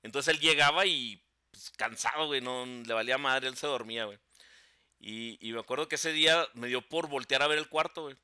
Entonces 0.03 0.35
él 0.35 0.41
llegaba 0.41 0.87
y 0.87 1.23
pues, 1.51 1.71
cansado, 1.71 2.27
güey. 2.27 2.41
No 2.41 2.66
le 2.66 2.95
valía 2.95 3.18
madre, 3.18 3.49
él 3.49 3.57
se 3.57 3.66
dormía, 3.66 4.05
güey. 4.05 4.18
Y, 5.01 5.39
me 5.53 5.61
acuerdo 5.61 5.89
que 5.89 5.95
ese 5.95 6.12
día 6.12 6.47
me 6.53 6.68
dio 6.68 6.83
por 6.83 7.09
voltear 7.09 7.43
a 7.43 7.47
ver 7.47 7.59
el 7.59 7.68
cuarto, 7.68 8.03
güey. 8.03 8.16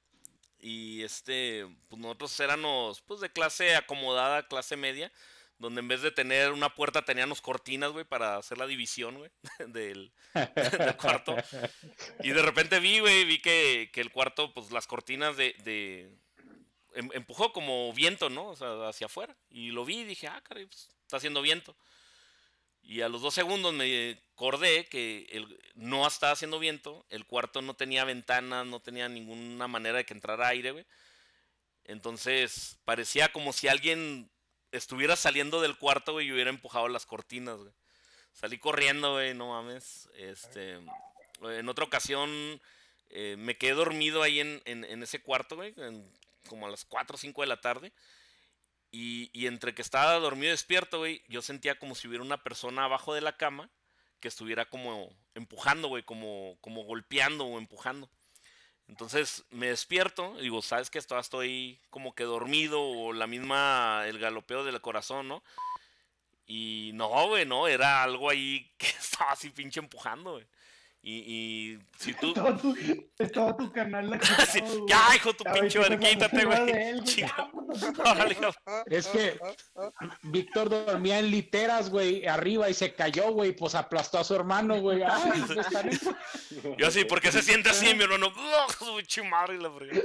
Y 0.58 1.02
este, 1.02 1.66
pues 1.88 2.00
nosotros 2.00 2.38
éramos 2.40 3.00
pues 3.02 3.20
de 3.20 3.30
clase 3.30 3.76
acomodada, 3.76 4.46
clase 4.46 4.76
media, 4.76 5.12
donde 5.58 5.80
en 5.80 5.88
vez 5.88 6.02
de 6.02 6.10
tener 6.10 6.52
una 6.52 6.74
puerta 6.74 7.02
teníamos 7.02 7.40
cortinas, 7.40 7.92
güey, 7.92 8.04
para 8.04 8.36
hacer 8.36 8.58
la 8.58 8.66
división, 8.66 9.16
güey, 9.16 9.30
del, 9.68 10.12
cuarto. 11.00 11.34
Y 12.22 12.30
de 12.30 12.42
repente 12.42 12.78
vi, 12.78 13.00
güey, 13.00 13.24
vi 13.24 13.40
que, 13.40 13.90
que 13.92 14.00
el 14.02 14.10
cuarto, 14.10 14.52
pues 14.52 14.70
las 14.70 14.86
cortinas 14.86 15.36
de, 15.36 16.10
empujó 16.96 17.52
como 17.52 17.92
viento, 17.92 18.28
¿no? 18.30 18.48
O 18.48 18.56
sea, 18.56 18.88
hacia 18.88 19.06
afuera. 19.06 19.36
Y 19.50 19.70
lo 19.70 19.84
vi 19.84 19.98
y 20.00 20.04
dije, 20.04 20.26
ah, 20.28 20.40
caray, 20.42 20.66
pues, 20.66 20.88
está 21.02 21.18
haciendo 21.18 21.42
viento. 21.42 21.76
Y 22.82 23.00
a 23.02 23.08
los 23.08 23.20
dos 23.22 23.34
segundos 23.34 23.74
me 23.74 24.18
acordé 24.34 24.86
que 24.86 25.26
el, 25.32 25.58
no 25.74 26.06
estaba 26.06 26.32
haciendo 26.32 26.58
viento, 26.58 27.04
el 27.10 27.24
cuarto 27.26 27.60
no 27.60 27.74
tenía 27.74 28.04
ventanas, 28.04 28.64
no 28.66 28.80
tenía 28.80 29.08
ninguna 29.08 29.66
manera 29.68 29.98
de 29.98 30.04
que 30.06 30.14
entrara 30.14 30.48
aire, 30.48 30.70
güey. 30.70 30.86
Entonces 31.84 32.78
parecía 32.84 33.32
como 33.32 33.52
si 33.52 33.68
alguien 33.68 34.30
estuviera 34.72 35.16
saliendo 35.16 35.60
del 35.60 35.76
cuarto, 35.78 36.12
güey, 36.12 36.26
y 36.28 36.32
hubiera 36.32 36.50
empujado 36.50 36.88
las 36.88 37.06
cortinas, 37.06 37.58
güey. 37.58 37.72
Salí 38.32 38.58
corriendo, 38.58 39.14
güey, 39.14 39.34
no 39.34 39.48
mames. 39.48 40.08
Este, 40.14 40.78
en 41.42 41.68
otra 41.68 41.84
ocasión 41.84 42.60
eh, 43.10 43.36
me 43.38 43.56
quedé 43.56 43.72
dormido 43.72 44.22
ahí 44.22 44.40
en, 44.40 44.60
en- 44.64 44.84
en 44.84 45.02
ese 45.02 45.20
cuarto, 45.22 45.56
güey, 45.56 45.72
en- 45.76 46.10
como 46.46 46.66
a 46.66 46.70
las 46.70 46.84
4 46.84 47.14
o 47.14 47.18
5 47.18 47.40
de 47.42 47.46
la 47.46 47.60
tarde. 47.60 47.92
Y, 48.92 49.46
entre 49.46 49.74
que 49.74 49.82
estaba 49.82 50.14
dormido 50.14 50.46
y 50.46 50.50
despierto, 50.52 50.98
güey, 50.98 51.22
yo 51.28 51.42
sentía 51.42 51.78
como 51.78 51.94
si 51.94 52.08
hubiera 52.08 52.24
una 52.24 52.42
persona 52.42 52.84
abajo 52.84 53.12
de 53.12 53.20
la 53.20 53.36
cama 53.36 53.68
que 54.20 54.28
estuviera 54.28 54.70
como 54.70 55.12
empujando, 55.34 55.88
güey, 55.88 56.02
como, 56.02 56.56
como 56.62 56.84
golpeando 56.84 57.44
o 57.44 57.58
empujando. 57.58 58.08
Entonces 58.88 59.44
me 59.50 59.68
despierto 59.68 60.36
y 60.38 60.44
digo, 60.44 60.62
¿sabes 60.62 60.90
que 60.90 60.98
estoy 60.98 61.80
como 61.90 62.14
que 62.14 62.24
dormido 62.24 62.80
o 62.80 63.12
la 63.12 63.26
misma, 63.26 64.04
el 64.06 64.18
galopeo 64.18 64.64
del 64.64 64.80
corazón, 64.80 65.28
¿no? 65.28 65.42
Y 66.46 66.92
no, 66.94 67.08
güey, 67.28 67.44
no, 67.44 67.66
era 67.66 68.02
algo 68.02 68.30
ahí 68.30 68.72
que 68.78 68.86
estaba 68.86 69.32
así 69.32 69.50
pinche 69.50 69.80
empujando, 69.80 70.32
güey. 70.32 70.46
Y, 71.08 71.22
y 71.24 71.78
si 72.00 72.14
tú... 72.14 72.30
Estaba 72.30 72.56
tu, 72.56 72.76
estaba 73.16 73.56
tu 73.56 73.70
canal 73.70 74.10
de 74.10 74.18
Sí, 74.50 74.60
ya, 74.88 75.14
hijo, 75.14 75.32
tu 75.34 75.44
pinche 75.44 75.78
madre, 75.78 76.00
quítate, 76.00 76.44
güey. 76.44 76.72
Es 78.86 79.06
que 79.06 79.38
Víctor 80.24 80.68
dormía 80.68 81.20
en 81.20 81.30
literas, 81.30 81.90
güey, 81.90 82.26
arriba 82.26 82.68
y 82.68 82.74
se 82.74 82.92
cayó, 82.92 83.30
güey, 83.30 83.52
pues 83.52 83.76
aplastó 83.76 84.18
a 84.18 84.24
su 84.24 84.34
hermano, 84.34 84.80
güey. 84.80 85.02
Ay, 85.08 85.44
pues, 85.46 85.68
en- 86.64 86.76
Yo 86.76 86.88
así, 86.88 87.04
¿por 87.04 87.20
qué 87.20 87.30
se 87.30 87.42
siente 87.42 87.70
así, 87.70 87.94
mi 87.94 88.02
hermano? 88.02 88.26
¡Ugh, 88.26 88.72
su 88.76 88.96
pinche 88.96 89.22
madre, 89.22 89.58
la 89.58 89.70
fregada! 89.70 90.02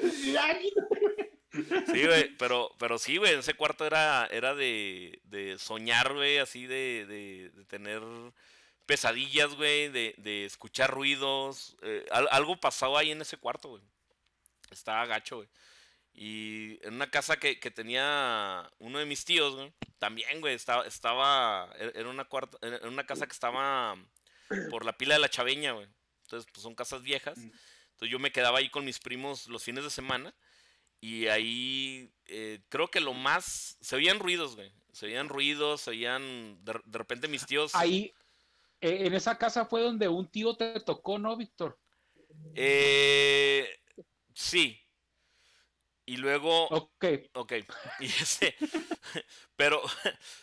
Sí, 1.51 2.05
güey, 2.05 2.37
pero, 2.37 2.75
pero 2.77 2.99
sí, 2.99 3.17
güey, 3.17 3.33
ese 3.39 3.55
cuarto 3.55 3.87
era, 3.87 4.27
era 4.27 4.53
de, 4.53 5.19
de 5.23 5.57
soñar, 5.57 6.13
güey, 6.13 6.37
así 6.37 6.67
de, 6.67 7.07
de, 7.07 7.49
de 7.55 7.65
tener 7.65 8.03
pesadillas, 8.85 9.53
güey, 9.55 9.89
de, 9.89 10.13
de 10.17 10.45
escuchar 10.45 10.91
ruidos. 10.91 11.75
eh, 11.81 12.05
al- 12.11 12.29
algo 12.31 12.59
pasaba 12.59 12.99
ahí 12.99 13.11
en 13.11 13.21
ese 13.21 13.37
cuarto, 13.37 13.69
güey. 13.69 13.83
Estaba 14.71 15.05
gacho, 15.05 15.37
güey. 15.37 15.49
Y 16.13 16.85
en 16.85 16.95
una 16.95 17.09
casa 17.09 17.37
que, 17.37 17.59
que 17.59 17.71
tenía 17.71 18.69
uno 18.79 18.99
de 18.99 19.05
mis 19.05 19.23
tíos, 19.23 19.55
güey, 19.55 19.71
también, 19.97 20.41
güey, 20.41 20.55
estaba, 20.55 20.85
estaba, 20.85 21.69
era 21.77 21.91
era 21.95 22.09
una, 22.09 22.25
cuarta, 22.25 22.57
era 22.61 22.87
una 22.87 23.05
casa 23.05 23.25
que 23.27 23.31
estaba 23.31 23.95
por 24.69 24.83
la 24.83 24.97
pila 24.97 25.13
de 25.15 25.21
la 25.21 25.29
chaveña, 25.29 25.71
güey. 25.71 25.87
Entonces, 26.23 26.49
pues 26.51 26.63
son 26.63 26.75
casas 26.75 27.01
viejas. 27.01 27.37
Entonces 27.37 28.09
yo 28.09 28.19
me 28.19 28.31
quedaba 28.31 28.59
ahí 28.59 28.69
con 28.69 28.83
mis 28.83 28.99
primos 28.99 29.47
los 29.47 29.63
fines 29.63 29.83
de 29.83 29.89
semana. 29.89 30.33
Y 30.99 31.27
ahí 31.27 32.11
eh, 32.27 32.59
creo 32.69 32.89
que 32.89 32.99
lo 32.99 33.13
más... 33.13 33.77
Se 33.81 33.95
oían 33.95 34.19
ruidos, 34.19 34.55
güey. 34.55 34.71
Se 34.91 35.07
oían 35.07 35.29
ruidos, 35.29 35.81
se 35.81 35.91
oían... 35.91 36.63
De, 36.63 36.79
de 36.85 36.97
repente 36.97 37.27
mis 37.27 37.45
tíos... 37.45 37.73
Ahí, 37.73 38.13
eh, 38.81 39.05
en 39.07 39.13
esa 39.13 39.37
casa 39.37 39.65
fue 39.65 39.81
donde 39.81 40.07
un 40.07 40.29
tío 40.29 40.55
te 40.55 40.79
tocó, 40.81 41.17
¿no, 41.19 41.35
Víctor? 41.37 41.79
Eh, 42.55 43.67
sí. 44.33 44.77
Y 46.05 46.17
luego... 46.17 46.67
Ok. 46.67 47.05
Ok. 47.33 47.53
Y 47.99 48.05
ese... 48.05 48.55
Pero, 49.55 49.81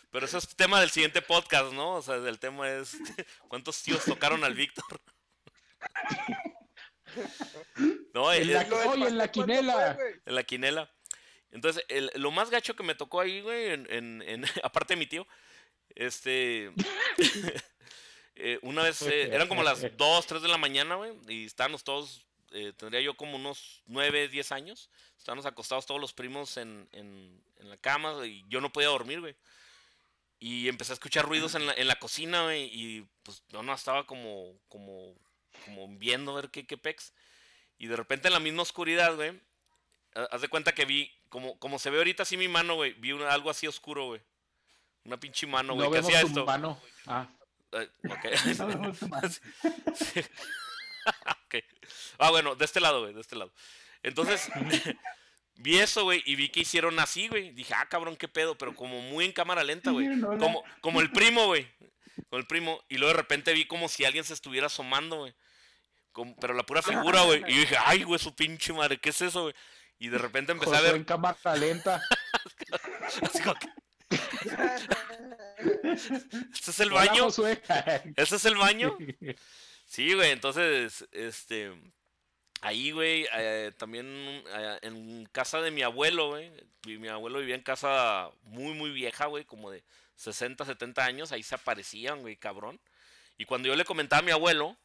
pero 0.09 0.25
eso 0.25 0.37
es 0.37 0.55
tema 0.55 0.79
del 0.79 0.89
siguiente 0.89 1.21
podcast, 1.21 1.73
¿no? 1.73 1.95
O 1.95 2.01
sea, 2.01 2.15
el 2.15 2.39
tema 2.39 2.69
es... 2.71 2.97
¿Cuántos 3.47 3.81
tíos 3.83 4.03
tocaron 4.05 4.43
al 4.43 4.53
Víctor? 4.55 4.85
No, 8.13 8.31
En 8.31 8.43
el- 8.43 8.53
la, 8.53 8.61
el- 8.61 8.73
oye, 8.73 9.07
en 9.07 9.17
la 9.17 9.23
pastel, 9.25 9.45
¿cuándo 9.45 9.53
quinela. 9.53 9.95
fue, 9.95 10.03
güey? 10.03 10.21
en 10.25 10.35
la 10.35 10.43
quinela. 10.43 10.95
Entonces, 11.51 11.83
el- 11.89 12.11
lo 12.15 12.31
más 12.31 12.49
gacho 12.51 12.75
que 12.75 12.83
me 12.83 12.93
tocó 12.95 13.19
ahí, 13.19 13.41
güey, 13.41 13.69
en, 13.71 13.87
en- 13.91 14.21
en- 14.21 14.45
aparte 14.63 14.93
de 14.93 14.99
mi 14.99 15.07
tío, 15.07 15.27
este... 15.95 16.71
eh, 18.39 18.59
una 18.61 18.83
vez, 18.83 19.01
eh, 19.03 19.29
eran 19.33 19.47
como 19.47 19.63
las 19.63 19.81
2, 19.97 20.25
3 20.27 20.41
de 20.41 20.47
la 20.47 20.57
mañana, 20.57 20.95
güey, 20.95 21.13
y 21.27 21.45
estábamos 21.45 21.83
todos, 21.83 22.25
eh, 22.51 22.73
tendría 22.77 23.01
yo 23.01 23.15
como 23.15 23.35
unos 23.35 23.81
9, 23.85 24.27
10 24.29 24.51
años, 24.51 24.89
estábamos 25.17 25.45
acostados 25.45 25.85
todos 25.85 25.99
los 26.01 26.13
primos 26.13 26.57
en, 26.57 26.87
en- 26.91 27.43
en 27.57 27.69
la 27.69 27.77
cama, 27.77 28.25
y 28.25 28.45
yo 28.47 28.61
no 28.61 28.71
podía 28.71 28.87
dormir, 28.87 29.19
güey. 29.19 29.35
Y 30.39 30.69
empecé 30.69 30.93
a 30.93 30.95
escuchar 30.95 31.25
ruidos 31.25 31.55
en 31.55 31.65
la, 31.65 31.73
en 31.73 31.87
la 31.87 31.99
cocina, 31.99 32.43
güey, 32.43 32.69
y 32.73 33.05
pues 33.23 33.43
yo 33.49 33.61
no 33.61 33.73
estaba 33.73 34.05
como, 34.05 34.53
como, 34.69 35.13
como 35.65 35.87
viendo 35.97 36.31
a 36.31 36.35
ver 36.41 36.49
qué, 36.49 36.65
qué 36.65 36.77
pex. 36.77 37.11
Y 37.77 37.87
de 37.87 37.97
repente 37.97 38.29
en 38.29 38.33
la 38.33 38.39
misma 38.39 38.61
oscuridad, 38.61 39.13
güey, 39.15 39.37
ha- 40.15 40.23
haz 40.31 40.39
de 40.41 40.47
cuenta 40.47 40.73
que 40.73 40.85
vi, 40.85 41.11
como, 41.27 41.59
como 41.59 41.77
se 41.79 41.89
ve 41.89 41.97
ahorita 41.97 42.23
así 42.23 42.37
mi 42.37 42.47
mano, 42.47 42.75
güey, 42.75 42.93
vi 42.93 43.11
una- 43.11 43.31
algo 43.33 43.49
así 43.49 43.67
oscuro, 43.67 44.05
güey. 44.07 44.21
Una 45.03 45.19
pinche 45.19 45.45
mano, 45.47 45.73
güey, 45.75 45.87
No 45.87 45.91
que 45.93 45.99
hacía 45.99 46.21
esto. 46.21 46.45
mano. 46.45 46.81
Ah. 47.05 47.27
Eh, 47.73 47.89
ok. 48.09 48.25
Sí. 49.95 50.21
Ok. 51.45 51.55
Ah, 52.19 52.29
bueno, 52.29 52.55
de 52.55 52.65
este 52.65 52.79
lado, 52.79 53.01
güey, 53.01 53.13
de 53.13 53.21
este 53.21 53.35
lado. 53.35 53.51
Entonces, 54.03 54.47
vi 55.55 55.79
eso, 55.79 56.03
güey, 56.03 56.21
y 56.25 56.35
vi 56.35 56.49
que 56.49 56.59
hicieron 56.59 56.99
así, 56.99 57.27
güey. 57.29 57.51
Dije, 57.51 57.73
ah, 57.73 57.87
cabrón, 57.89 58.15
qué 58.15 58.27
pedo, 58.27 58.57
pero 58.57 58.75
como 58.75 59.01
muy 59.01 59.25
en 59.25 59.31
cámara 59.31 59.63
lenta, 59.63 59.89
güey. 59.91 60.07
Como, 60.21 60.63
como 60.81 61.01
el 61.01 61.11
primo, 61.11 61.47
güey. 61.47 61.67
Con 62.29 62.39
el 62.41 62.45
primo. 62.45 62.83
Y 62.89 62.97
luego 62.97 63.13
de 63.13 63.21
repente 63.21 63.53
vi 63.53 63.65
como 63.65 63.89
si 63.89 64.05
alguien 64.05 64.23
se 64.23 64.33
estuviera 64.33 64.67
asomando, 64.67 65.17
güey. 65.19 65.33
Pero 66.39 66.53
la 66.53 66.63
pura 66.63 66.81
figura, 66.81 67.21
güey. 67.23 67.43
Y 67.47 67.55
yo 67.55 67.59
dije, 67.61 67.77
ay, 67.83 68.03
güey, 68.03 68.19
su 68.19 68.35
pinche 68.35 68.73
madre, 68.73 68.97
¿qué 68.99 69.09
es 69.09 69.21
eso, 69.21 69.43
güey? 69.43 69.55
Y 69.97 70.09
de 70.09 70.17
repente 70.17 70.51
empecé 70.51 70.75
a 70.75 70.81
ver. 70.81 70.95
en 70.95 71.05
cámara 71.05 71.37
lenta. 71.55 72.01
así 73.23 73.41
como 73.41 73.55
que- 73.55 73.69
¿Este 76.53 76.71
es 76.71 76.79
el 76.79 76.91
baño? 76.91 77.27
¿Este 78.15 78.35
es 78.35 78.45
el 78.45 78.55
baño? 78.55 78.97
Sí, 79.85 80.13
güey, 80.13 80.29
entonces, 80.29 81.07
este, 81.11 81.71
ahí, 82.61 82.91
güey, 82.91 83.25
eh, 83.33 83.71
también 83.75 84.05
eh, 84.07 84.79
en 84.83 85.25
casa 85.31 85.61
de 85.61 85.71
mi 85.71 85.81
abuelo, 85.81 86.29
güey, 86.29 86.51
mi, 86.85 87.07
abuelo 87.07 87.39
vivía 87.39 87.55
en 87.55 87.63
casa 87.63 88.29
muy, 88.43 88.73
muy 88.73 88.91
vieja, 88.91 89.25
güey, 89.25 89.45
como 89.45 89.71
de 89.71 89.83
60, 90.15 90.63
70 90.63 91.03
años, 91.03 91.31
ahí 91.31 91.41
se 91.41 91.55
aparecían, 91.55 92.21
güey, 92.21 92.37
cabrón. 92.37 92.79
Y 93.37 93.45
cuando 93.45 93.67
yo 93.67 93.75
le 93.75 93.83
comentaba 93.83 94.19
a 94.19 94.23
mi 94.23 94.31
abuelo, 94.31 94.77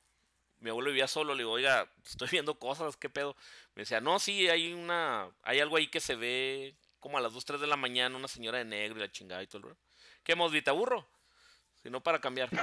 mi 0.61 0.71
abuelo 0.71 0.89
vivía 0.91 1.07
solo, 1.07 1.35
le 1.35 1.43
digo, 1.43 1.53
oiga, 1.53 1.87
estoy 2.05 2.29
viendo 2.31 2.59
cosas, 2.59 2.97
¿qué 2.97 3.11
pedo? 3.11 3.37
Me 3.75 3.83
decía, 3.83 4.01
no, 4.01 4.19
sí, 4.19 4.49
hay 4.49 4.73
una, 4.73 5.29
hay 5.43 5.61
algo 5.61 5.77
ahí 5.77 5.89
que 5.89 6.01
se 6.01 6.15
ve 6.15 6.77
como 6.99 7.19
a 7.19 7.21
las 7.21 7.35
2, 7.35 7.45
3 7.45 7.61
de 7.61 7.67
la 7.67 7.77
mañana, 7.77 8.17
una 8.17 8.29
señora 8.29 8.59
de 8.59 8.65
negro 8.65 8.97
y 8.97 9.01
la 9.01 9.13
chingada 9.13 9.43
y 9.43 9.47
todo 9.47 9.59
el 9.59 9.63
rollo. 9.65 9.81
¿Qué, 10.25 10.35
Mosby, 10.35 10.63
te 10.63 10.71
aburro? 10.71 11.07
Si 11.83 11.91
no, 11.91 12.03
para 12.03 12.19
cambiar. 12.21 12.49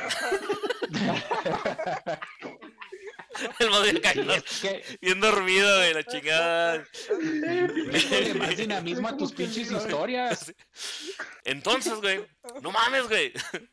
el 3.59 3.69
¿no? 4.25 4.33
Que 4.61 4.83
bien 5.01 5.19
dormido, 5.19 5.77
güey, 5.77 5.93
la 5.93 6.03
chingada. 6.03 6.83
métele 7.87 8.33
más 8.35 8.57
dinamismo 8.57 9.07
a 9.07 9.17
tus 9.17 9.31
pinches 9.31 9.71
historias. 9.71 10.53
Entonces, 11.45 11.93
güey, 11.95 12.25
no 12.61 12.71
mames, 12.71 13.07
güey. 13.07 13.31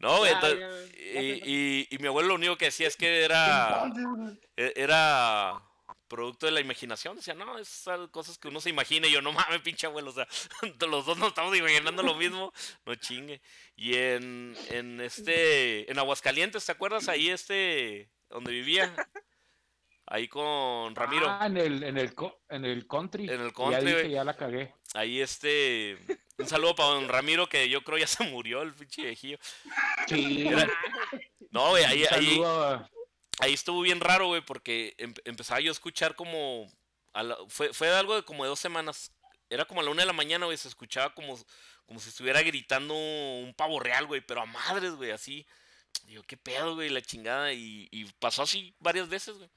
No, 0.00 0.18
güey, 0.18 0.32
entonces- 0.32 0.92
y, 0.96 1.18
y- 1.44 1.88
y 1.90 1.98
mi 1.98 2.06
abuelo 2.06 2.28
lo 2.28 2.34
único 2.36 2.56
que 2.56 2.66
decía 2.66 2.86
es 2.86 2.96
que 2.96 3.24
era, 3.24 3.90
e- 4.56 4.72
era, 4.76 5.60
producto 6.08 6.46
de 6.46 6.52
la 6.52 6.60
imaginación. 6.60 7.16
Decía, 7.16 7.34
no, 7.34 7.58
es 7.58 7.84
cosas 8.10 8.38
que 8.38 8.48
uno 8.48 8.60
se 8.60 8.70
imagina. 8.70 9.06
Y 9.06 9.12
yo, 9.12 9.22
no 9.22 9.32
mames, 9.32 9.60
pinche 9.60 9.86
abuelo. 9.86 10.10
O 10.10 10.14
sea, 10.14 10.26
los 10.88 11.06
dos 11.06 11.18
nos 11.18 11.28
estamos 11.28 11.56
imaginando 11.56 12.02
lo 12.02 12.14
mismo. 12.14 12.52
No 12.86 12.94
chingue. 12.96 13.40
Y 13.76 13.94
en, 13.96 14.56
en 14.70 15.00
este, 15.00 15.90
en 15.90 15.98
Aguascalientes, 15.98 16.64
¿te 16.66 16.72
acuerdas? 16.72 17.08
Ahí 17.08 17.28
este, 17.30 18.10
donde 18.28 18.50
vivía. 18.52 18.94
Ahí 20.10 20.26
con 20.26 20.94
Ramiro. 20.96 21.26
Ah, 21.28 21.46
en 21.46 21.58
el, 21.58 21.82
en 21.82 21.98
el, 21.98 22.14
en 22.48 22.64
el 22.64 22.86
country. 22.86 23.24
En 23.28 23.40
el 23.42 23.48
Ya 23.48 23.52
country, 23.54 23.84
dije, 23.84 24.00
güey. 24.00 24.10
ya 24.12 24.24
la 24.24 24.34
cagué. 24.34 24.74
Ahí 24.94 25.20
este, 25.20 25.98
un 26.38 26.46
saludo 26.46 26.74
para 26.74 26.88
don 26.94 27.08
Ramiro, 27.08 27.46
que 27.46 27.68
yo 27.68 27.84
creo 27.84 27.98
ya 27.98 28.06
se 28.06 28.24
murió 28.24 28.62
el 28.62 28.72
pinche 28.72 29.02
viejillo. 29.02 29.38
Sí. 30.06 30.48
Era- 30.48 30.66
No, 31.50 31.68
güey, 31.70 31.84
ahí, 31.84 32.04
Un 32.04 32.08
ahí, 32.18 32.38
ahí 33.38 33.54
estuvo 33.54 33.80
bien 33.80 34.00
raro, 34.00 34.26
güey, 34.28 34.40
porque 34.40 34.94
em- 34.98 35.14
empezaba 35.24 35.60
yo 35.60 35.70
a 35.70 35.72
escuchar 35.72 36.14
como... 36.14 36.70
a 37.12 37.22
la- 37.22 37.38
fue, 37.48 37.72
fue 37.72 37.88
algo 37.90 38.14
de 38.16 38.22
como 38.22 38.44
de 38.44 38.50
dos 38.50 38.60
semanas. 38.60 39.12
Era 39.50 39.64
como 39.64 39.80
a 39.80 39.84
la 39.84 39.90
una 39.90 40.02
de 40.02 40.06
la 40.06 40.12
mañana, 40.12 40.46
güey, 40.46 40.58
se 40.58 40.68
escuchaba 40.68 41.14
como, 41.14 41.38
como 41.86 42.00
si 42.00 42.10
estuviera 42.10 42.42
gritando 42.42 42.94
un 42.94 43.54
pavo 43.56 43.80
real, 43.80 44.06
güey, 44.06 44.20
pero 44.20 44.42
a 44.42 44.46
madres, 44.46 44.92
güey, 44.94 45.10
así. 45.10 45.46
Digo, 46.04 46.22
qué 46.24 46.36
pedo, 46.36 46.74
güey, 46.74 46.90
la 46.90 47.00
chingada. 47.02 47.52
Y, 47.52 47.88
y 47.90 48.04
pasó 48.18 48.42
así 48.42 48.74
varias 48.80 49.08
veces, 49.08 49.36
güey. 49.38 49.48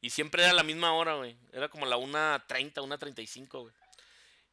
Y 0.00 0.10
siempre 0.10 0.42
era 0.42 0.52
la 0.52 0.62
misma 0.62 0.92
hora, 0.94 1.14
güey. 1.16 1.36
Era 1.52 1.68
como 1.68 1.84
la 1.86 1.96
1.30, 1.96 2.74
1.35, 2.74 3.48
güey. 3.62 3.74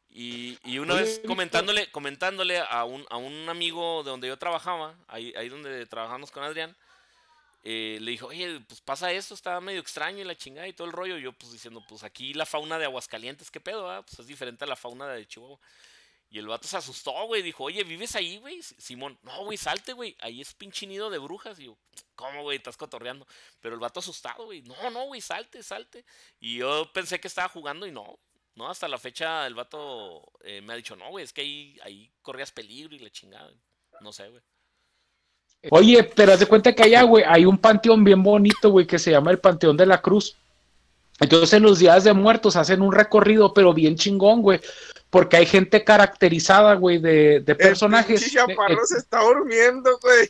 Y, 0.09 0.57
y 0.63 0.79
una 0.79 0.95
vez 0.95 1.21
comentándole, 1.27 1.91
comentándole 1.91 2.59
a 2.59 2.85
un, 2.85 3.05
a 3.09 3.17
un 3.17 3.47
amigo 3.49 4.03
de 4.03 4.09
donde 4.09 4.27
yo 4.27 4.37
trabajaba, 4.37 4.95
ahí, 5.07 5.33
ahí 5.37 5.49
donde 5.49 5.85
trabajamos 5.85 6.31
con 6.31 6.43
Adrián, 6.43 6.75
eh, 7.63 7.97
le 8.01 8.11
dijo, 8.11 8.27
oye, 8.27 8.59
pues 8.61 8.81
pasa 8.81 9.11
esto, 9.11 9.33
está 9.33 9.59
medio 9.59 9.79
extraño 9.81 10.19
y 10.19 10.23
la 10.23 10.35
chingada 10.35 10.67
y 10.67 10.73
todo 10.73 10.87
el 10.87 10.93
rollo. 10.93 11.17
Yo 11.17 11.33
pues 11.33 11.51
diciendo, 11.51 11.83
pues 11.87 12.03
aquí 12.03 12.33
la 12.33 12.45
fauna 12.45 12.77
de 12.77 12.85
Aguascalientes, 12.85 13.51
¿qué 13.51 13.59
pedo? 13.59 13.89
ah? 13.89 14.03
Pues 14.03 14.19
es 14.19 14.27
diferente 14.27 14.63
a 14.63 14.67
la 14.67 14.75
fauna 14.75 15.07
de 15.07 15.27
Chihuahua. 15.27 15.59
Y 16.29 16.39
el 16.39 16.47
vato 16.47 16.67
se 16.67 16.75
asustó, 16.75 17.25
güey, 17.25 17.41
dijo, 17.41 17.63
oye, 17.63 17.83
¿vives 17.85 18.15
ahí, 18.15 18.37
güey? 18.37 18.61
Simón, 18.61 19.17
no, 19.23 19.45
güey, 19.45 19.57
salte, 19.57 19.93
güey, 19.93 20.15
ahí 20.19 20.41
es 20.41 20.53
pinche 20.53 20.85
nido 20.85 21.09
de 21.09 21.19
brujas. 21.19 21.57
Y 21.59 21.65
yo, 21.65 21.77
¿cómo, 22.15 22.43
güey? 22.43 22.57
Estás 22.57 22.75
cotorreando. 22.75 23.25
Pero 23.61 23.75
el 23.75 23.79
vato 23.79 24.01
asustado, 24.01 24.45
güey, 24.45 24.61
no, 24.63 24.89
no, 24.91 25.05
güey, 25.05 25.21
salte, 25.21 25.63
salte. 25.63 26.05
Y 26.39 26.57
yo 26.57 26.91
pensé 26.91 27.19
que 27.21 27.29
estaba 27.29 27.47
jugando 27.47 27.87
y 27.87 27.91
no, 27.91 28.19
no, 28.55 28.69
hasta 28.69 28.87
la 28.87 28.97
fecha 28.97 29.47
el 29.47 29.53
vato 29.53 30.23
eh, 30.41 30.61
me 30.61 30.73
ha 30.73 30.75
dicho, 30.75 30.95
no, 30.95 31.09
güey, 31.09 31.23
es 31.23 31.31
que 31.31 31.41
ahí, 31.41 31.79
ahí 31.83 32.11
corrías 32.21 32.51
peligro 32.51 32.95
y 32.95 32.99
la 32.99 33.09
chingada. 33.09 33.53
No 34.01 34.11
sé, 34.11 34.27
güey. 34.27 34.41
Oye, 35.69 36.03
pero 36.03 36.33
haz 36.33 36.39
de 36.39 36.45
cuenta 36.45 36.73
que 36.73 36.83
allá, 36.83 37.03
güey, 37.03 37.23
hay 37.27 37.45
un 37.45 37.57
panteón 37.57 38.03
bien 38.03 38.23
bonito, 38.23 38.69
güey, 38.69 38.85
que 38.85 38.99
se 38.99 39.11
llama 39.11 39.31
el 39.31 39.39
Panteón 39.39 39.75
de 39.75 39.85
la 39.85 40.01
Cruz. 40.01 40.35
Entonces 41.19 41.53
en 41.53 41.63
los 41.63 41.79
días 41.79 42.03
de 42.03 42.13
muertos 42.13 42.55
hacen 42.55 42.81
un 42.81 42.91
recorrido, 42.91 43.53
pero 43.53 43.73
bien 43.73 43.95
chingón, 43.95 44.41
güey, 44.41 44.59
porque 45.17 45.35
hay 45.37 45.47
gente 45.47 45.83
caracterizada, 45.83 46.75
güey, 46.75 46.99
de, 46.99 47.39
de 47.39 47.55
personajes. 47.55 48.21
El 48.21 48.27
Eh, 48.27 48.31
chaparro 48.33 48.75
eh, 48.75 48.85
se 48.85 48.99
está 48.99 49.19
durmiendo, 49.23 49.97
güey. 49.99 50.29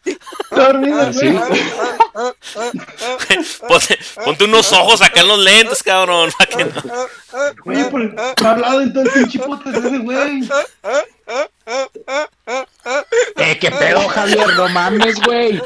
Dormido, 0.50 1.12
Sí. 1.12 1.28
güey. 1.30 1.62
Ah, 1.82 1.98
ah, 2.16 2.32
ah, 2.56 2.72
ah, 3.02 3.18
Ponte, 3.68 4.00
ponte 4.24 4.46
unos 4.46 4.72
ojos 4.72 5.02
acá 5.02 5.20
en 5.20 5.28
los 5.28 5.40
lentes, 5.40 5.84
cabrón. 5.84 6.32
que 6.56 6.64
no- 6.64 6.72
ah, 6.94 7.06
ah, 7.34 7.52
por 7.92 8.02
el 8.02 8.16
hablado 8.46 8.80
en 8.80 8.94
todo 8.94 9.04
el 9.04 9.10
pinche 9.10 9.40
podcast 9.40 9.76
ese 9.76 9.98
güey. 9.98 10.50
ah, 10.54 10.64
ah, 10.84 11.04
ah, 11.68 11.88
ah, 12.08 12.28
ah, 12.48 12.66
ah. 12.86 13.04
eh, 13.36 13.58
qué 13.60 13.70
pedo, 13.72 14.08
Javier, 14.08 14.48
no 14.56 14.70
mames, 14.70 15.20
güey. 15.20 15.62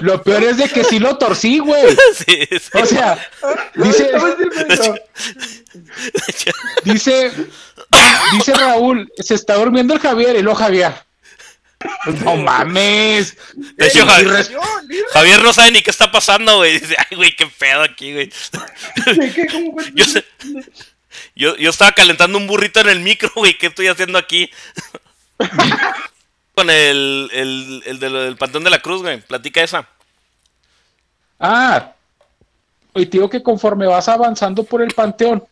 Lo 0.00 0.22
peor 0.22 0.42
es 0.44 0.56
de 0.58 0.68
que 0.68 0.82
sí 0.84 0.98
lo 0.98 1.16
torcí, 1.16 1.58
güey. 1.60 1.96
Sí, 2.14 2.46
sí. 2.50 2.78
O 2.78 2.86
sea, 2.86 3.18
dice, 3.74 4.10
dice, 6.84 7.32
dice 8.32 8.54
Raúl, 8.54 9.12
se 9.18 9.34
está 9.34 9.54
durmiendo 9.54 9.94
el 9.94 10.00
Javier, 10.00 10.36
y 10.36 10.42
lo 10.42 10.54
Javier. 10.54 10.92
No 12.24 12.36
mames. 12.36 13.36
De 13.76 13.86
hecho. 13.86 14.06
Javier 15.12 15.42
no 15.42 15.52
sabe 15.52 15.72
ni 15.72 15.82
qué 15.82 15.90
está 15.90 16.12
pasando, 16.12 16.58
güey. 16.58 16.78
Dice, 16.78 16.94
ay, 16.96 17.16
güey, 17.16 17.34
qué 17.34 17.46
pedo 17.46 17.82
aquí, 17.82 18.12
güey. 18.12 18.32
Yo, 19.94 20.04
yo, 21.34 21.56
yo 21.56 21.70
estaba 21.70 21.92
calentando 21.92 22.38
un 22.38 22.46
burrito 22.46 22.80
en 22.80 22.88
el 22.88 23.00
micro, 23.00 23.30
güey. 23.34 23.58
¿Qué 23.58 23.66
estoy 23.66 23.88
haciendo 23.88 24.18
aquí? 24.18 24.50
Con 26.54 26.70
el, 26.70 27.30
el, 27.32 27.82
el 27.86 27.98
del, 27.98 28.12
del 28.12 28.36
Panteón 28.36 28.64
de 28.64 28.70
la 28.70 28.80
Cruz, 28.80 29.02
güey. 29.02 29.20
Platica 29.20 29.62
esa. 29.62 29.88
Ah, 31.40 31.92
y 32.94 33.06
te 33.06 33.12
digo 33.12 33.30
que 33.30 33.42
conforme 33.42 33.86
vas 33.86 34.08
avanzando 34.08 34.64
por 34.64 34.82
el 34.82 34.92
panteón, 34.92 35.42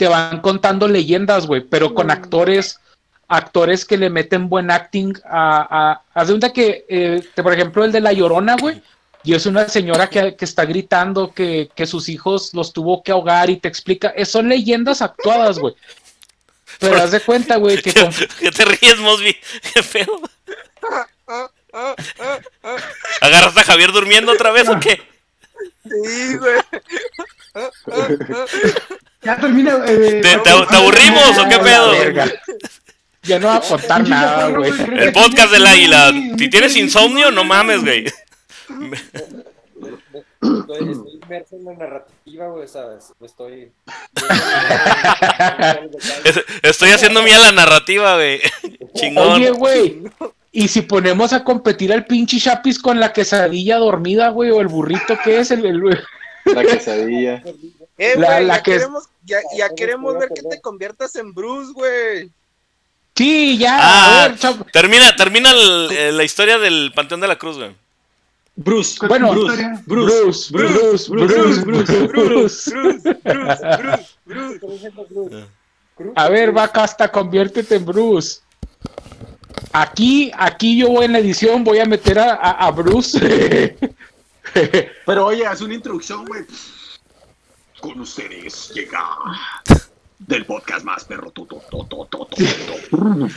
te 0.00 0.08
van 0.08 0.40
contando 0.40 0.88
leyendas, 0.88 1.46
güey, 1.46 1.60
pero 1.60 1.92
con 1.92 2.10
actores, 2.10 2.80
actores 3.28 3.84
que 3.84 3.98
le 3.98 4.08
meten 4.08 4.48
buen 4.48 4.70
acting 4.70 5.12
a, 5.26 5.90
a 5.90 6.02
haz 6.14 6.28
de 6.28 6.32
cuenta 6.32 6.54
que, 6.54 6.86
eh, 6.88 7.22
que, 7.36 7.42
por 7.42 7.52
ejemplo, 7.52 7.84
el 7.84 7.92
de 7.92 8.00
La 8.00 8.14
Llorona, 8.14 8.56
güey, 8.58 8.80
y 9.24 9.34
es 9.34 9.44
una 9.44 9.68
señora 9.68 10.08
que, 10.08 10.36
que 10.36 10.46
está 10.46 10.64
gritando 10.64 11.34
que, 11.34 11.68
que 11.74 11.86
sus 11.86 12.08
hijos 12.08 12.54
los 12.54 12.72
tuvo 12.72 13.02
que 13.02 13.12
ahogar 13.12 13.50
y 13.50 13.58
te 13.58 13.68
explica, 13.68 14.08
eh, 14.16 14.24
son 14.24 14.48
leyendas 14.48 15.02
actuadas, 15.02 15.58
güey. 15.58 15.74
Pero 16.78 16.96
haz 16.96 17.10
de 17.10 17.20
cuenta, 17.20 17.56
güey, 17.56 17.82
que 17.82 17.92
con- 17.92 18.10
¿Qué 18.40 18.50
te 18.50 18.64
ríes, 18.64 18.96
Mosby? 19.00 19.36
¿Qué 19.92 20.06
ah. 21.28 21.46
¿Agarraste 23.20 23.60
a 23.60 23.64
Javier 23.64 23.92
durmiendo 23.92 24.32
otra 24.32 24.50
vez 24.50 24.66
o 24.66 24.80
qué? 24.80 25.02
Sí, 25.84 26.38
güey. 26.38 26.58
Ah, 29.22 29.28
ah, 29.28 29.32
ah. 29.32 29.36
Ya 29.36 29.36
termina. 29.40 29.74
Eh, 29.86 30.20
¿Te, 30.22 30.36
te- 30.38 30.66
te 30.68 30.76
aburrimos 30.76 31.38
o 31.38 31.48
qué 31.48 31.58
pedo? 31.58 31.92
Ya 33.22 33.38
no 33.38 33.48
va 33.48 33.56
a 33.56 33.60
contar 33.60 33.98
pinche 33.98 34.10
nada, 34.10 34.48
güey. 34.48 34.72
El 34.98 35.12
podcast 35.12 35.52
del 35.52 35.66
águila. 35.66 36.10
Si 36.38 36.48
tienes 36.48 36.74
insomnio, 36.76 37.30
no 37.30 37.44
mames, 37.44 37.82
güey. 37.82 38.06
Estoy, 40.42 40.96
inmerso 41.22 41.56
en 41.56 41.64
la 41.66 41.74
narrativa, 41.74 42.46
güey, 42.48 42.66
¿sabes? 42.66 43.12
Estoy. 43.20 43.70
Es- 46.24 46.44
Estoy 46.62 46.90
haciendo 46.90 47.22
mía 47.22 47.38
la 47.38 47.52
narrativa, 47.52 48.14
güey. 48.14 48.40
Chingón. 48.94 49.32
Oye, 49.34 49.50
güey. 49.50 50.02
Y 50.52 50.68
si 50.68 50.82
ponemos 50.82 51.32
a 51.32 51.44
competir 51.44 51.92
al 51.92 52.06
pinche 52.06 52.38
Chapis 52.40 52.78
con 52.78 52.98
la 52.98 53.12
quesadilla 53.12 53.76
dormida, 53.76 54.30
güey, 54.30 54.50
o 54.50 54.60
el 54.60 54.68
burrito 54.68 55.16
que 55.22 55.38
es 55.40 55.50
el, 55.50 55.64
el- 55.66 56.00
La 56.46 56.62
quesadilla. 56.64 57.42
Eh, 58.02 58.14
La- 58.16 58.26
güey, 58.36 58.46
la 58.46 58.56
ya 58.56 58.62
que- 58.62 58.72
queremos, 58.72 59.04
ya, 59.26 59.38
ya 59.58 59.68
queremos 59.74 60.18
ver 60.18 60.30
que 60.34 60.42
te 60.42 60.58
conviertas 60.62 61.14
en 61.16 61.34
Bruce, 61.34 61.72
güey. 61.74 62.30
Sí, 63.14 63.58
ya. 63.58 63.76
Ah, 63.78 64.24
a 64.24 64.28
ver, 64.28 64.38
termina, 64.72 65.14
termina 65.14 65.50
el- 65.50 65.88
eh, 65.92 66.10
la 66.12 66.24
historia 66.24 66.58
del 66.58 66.92
Panteón 66.94 67.20
de 67.20 67.28
la 67.28 67.36
Cruz, 67.36 67.58
güey. 67.58 67.76
Bruce. 68.56 69.06
Bueno, 69.06 69.32
Bruce. 69.32 69.62
Bruce, 69.86 70.48
Bruce, 70.50 70.50
Bruce, 70.50 71.10
Bruce, 71.10 71.60
Bruce, 71.60 71.60
Bruce, 71.64 72.00
Bruce, 72.06 72.72
Bruce, 74.24 74.90
Bruce. 74.96 75.46
A 76.16 76.28
ver, 76.30 76.52
vaca, 76.52 76.84
hasta 76.84 77.12
conviértete 77.12 77.74
en 77.76 77.84
Bruce. 77.84 78.40
Aquí, 79.72 80.30
aquí 80.34 80.78
yo 80.78 80.88
voy 80.88 81.04
en 81.04 81.12
la 81.12 81.18
edición, 81.18 81.62
voy 81.64 81.78
a 81.80 81.84
meter 81.84 82.18
a, 82.18 82.34
a- 82.34 82.66
a 82.66 82.70
Bruce. 82.70 83.76
Pero 85.06 85.26
oye, 85.26 85.46
haz 85.46 85.60
una 85.60 85.74
introducción, 85.74 86.24
güey 86.24 86.44
con 87.80 88.00
ustedes 88.00 88.70
llega 88.74 89.02
del 90.18 90.44
podcast 90.44 90.84
más 90.84 91.04
perro. 91.04 91.30
To, 91.30 91.46
to, 91.46 91.86
to, 91.88 92.28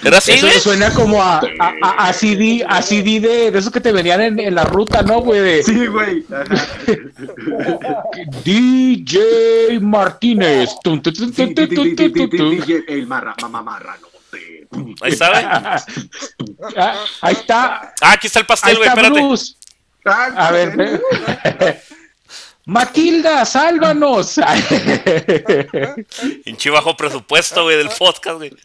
¿Era 0.04 0.18
así, 0.18 0.34
Eso 0.34 0.48
suena 0.60 0.94
como 0.94 1.22
a, 1.22 1.42
a, 1.60 1.74
a, 1.82 2.10
a 2.10 2.14
CD, 2.14 2.66
a 2.68 2.82
de, 2.82 3.52
de, 3.52 3.58
esos 3.58 3.72
que 3.72 3.82
te 3.82 3.92
venían 3.92 4.22
en, 4.22 4.40
en 4.40 4.56
la 4.56 4.66
ruta, 4.66 5.02
¿no, 5.02 5.22
güey? 5.22 5.64
Sí, 5.64 5.88
güey. 5.88 6.26
DJ 8.44 9.80
Martínez. 9.82 10.72
DJ 10.84 12.84
el 12.88 13.08
marra, 13.08 13.36
mamá 13.42 13.62
marrano. 13.62 14.08
Ahí 15.02 15.12
está, 15.12 15.76
ah, 16.76 17.06
Ahí 17.22 17.34
está. 17.34 17.94
Ah, 18.02 18.14
aquí 18.14 18.28
está 18.28 18.40
el 18.40 18.46
pastel, 18.46 18.78
güey, 18.78 18.90
espérate. 18.90 19.22
Ah, 20.06 20.32
a 20.36 20.52
ver, 20.52 21.82
Matilda, 22.66 23.46
sálvanos. 23.46 24.36
Pinche 26.46 26.70
bajo 26.70 26.96
presupuesto, 26.96 27.64
güey, 27.64 27.78
del 27.78 27.90
podcast, 27.90 28.38
güey. 28.38 28.56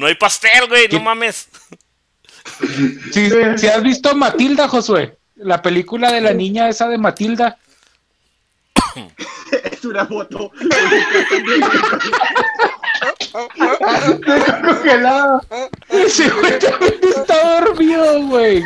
No 0.00 0.06
hay 0.06 0.14
pastel, 0.14 0.68
güey, 0.68 0.88
no 0.88 1.00
mames. 1.00 1.48
Si, 3.12 3.30
si 3.58 3.66
has 3.66 3.82
visto 3.82 4.14
Matilda, 4.14 4.68
Josué, 4.68 5.18
la 5.36 5.60
película 5.60 6.10
de 6.10 6.20
la 6.20 6.32
niña 6.32 6.68
esa 6.68 6.88
de 6.88 6.98
Matilda. 6.98 7.58
Es 9.52 9.84
una 9.84 10.06
foto. 10.06 10.50
congelado. 14.64 15.42
Ese 15.88 16.30
güey 16.30 16.58
también 16.58 17.00
está 17.16 17.60
dormido, 17.60 18.22
güey. 18.28 18.62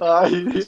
Ay, 0.00 0.66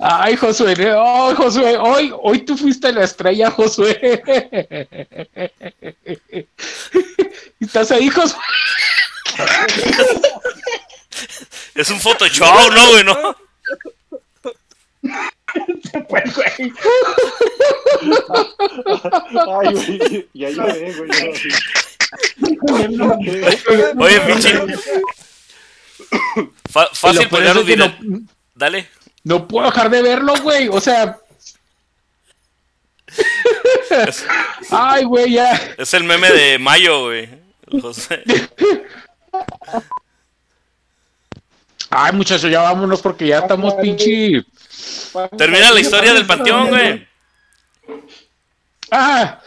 Ay, 0.00 0.36
Josué, 0.36 0.74
oh, 0.94 1.34
Josué, 1.36 1.76
hoy, 1.78 2.12
hoy 2.20 2.40
tú 2.44 2.56
fuiste 2.56 2.92
la 2.92 3.04
estrella, 3.04 3.50
Josué. 3.50 4.22
¿Estás 7.60 7.90
ahí, 7.92 8.08
Josué? 8.08 8.38
Es 11.74 11.90
un 11.90 12.00
Photoshop, 12.00 12.72
¿no, 12.72 12.90
güey? 12.90 13.04
¿No? 13.04 13.36
Pues, 16.08 16.34
güey. 16.34 16.72
ay, 19.48 19.74
güey. 19.74 20.28
Ya 20.34 20.50
lloré, 20.50 20.92
güey. 20.92 21.10
Oye, 23.98 24.20
pinche. 24.20 24.60
Fácil 26.68 27.28
viral. 27.28 27.96
no, 28.10 28.20
Dale. 28.54 28.88
no 29.24 29.46
puedo 29.48 29.66
dejar 29.66 29.90
de 29.90 30.02
verlo, 30.02 30.34
güey. 30.42 30.68
O 30.68 30.80
sea, 30.80 31.18
Es, 33.90 34.24
ay, 34.70 35.04
güey, 35.04 35.32
ya. 35.32 35.52
es 35.78 35.94
el 35.94 36.04
meme 36.04 36.30
de 36.30 36.58
Mayo, 36.58 37.04
güey. 37.06 37.28
José. 37.80 38.22
Ay, 41.90 42.12
muchachos, 42.12 42.50
ya 42.50 42.62
vámonos 42.62 43.00
porque 43.02 43.26
ya 43.28 43.40
estamos 43.40 43.74
pinche. 43.74 44.44
Termina 45.36 45.70
la 45.70 45.80
historia 45.80 46.12
del 46.12 46.26
panteón, 46.26 46.68
güey. 46.68 47.06
Ah, 48.90 49.40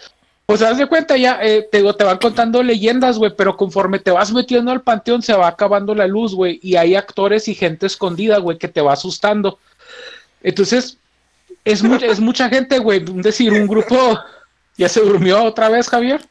pues 0.46 0.62
haz 0.62 0.78
de 0.78 0.86
cuenta 0.88 1.16
ya, 1.18 1.40
eh, 1.42 1.68
te, 1.72 1.78
digo, 1.80 1.96
te 1.96 2.04
van 2.04 2.18
contando 2.18 2.62
leyendas, 2.64 3.18
güey, 3.18 3.34
pero 3.36 3.56
conforme 3.58 4.00
te 4.00 4.12
vas 4.12 4.32
metiendo 4.32 4.72
al 4.72 4.82
panteón 4.82 5.22
se 5.22 5.34
va 5.34 5.48
acabando 5.48 5.96
la 5.96 6.08
luz, 6.08 6.34
güey, 6.36 6.60
y 6.62 6.76
hay 6.76 6.96
actores 6.96 7.48
y 7.48 7.56
gente 7.56 7.86
escondida, 7.86 8.38
güey, 8.40 8.58
que 8.58 8.68
te 8.68 8.82
va 8.82 8.94
asustando. 8.94 9.60
Entonces, 10.42 10.98
es, 11.64 11.82
mu- 11.84 11.96
es 12.02 12.20
mucha 12.20 12.50
gente, 12.50 12.80
güey, 12.80 13.00
un 13.10 13.22
decir, 13.22 13.54
un 13.54 13.68
grupo, 13.68 14.20
¿ya 14.78 14.90
se 14.90 15.00
durmió 15.02 15.44
otra 15.44 15.70
vez, 15.70 15.88
Javier? 15.90 16.22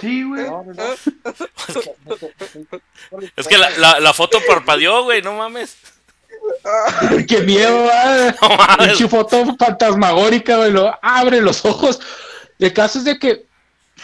Sí, 0.00 0.24
güey. 0.24 0.46
Es 3.36 3.46
que 3.46 3.56
la, 3.58 3.70
la, 3.70 4.00
la 4.00 4.12
foto 4.12 4.38
parpadeó, 4.48 5.04
güey, 5.04 5.22
no 5.22 5.34
mames. 5.36 5.76
¡Qué 7.28 7.42
miedo! 7.42 7.88
No 8.40 8.48
mames. 8.56 8.88
Pinche 8.88 9.08
foto 9.08 9.56
fantasmagórica, 9.58 10.56
güey, 10.56 10.72
lo 10.72 10.92
abre 11.02 11.40
los 11.40 11.64
ojos. 11.64 12.00
El 12.58 12.72
caso 12.72 12.98
es 12.98 13.04
de 13.04 13.18
que 13.18 13.46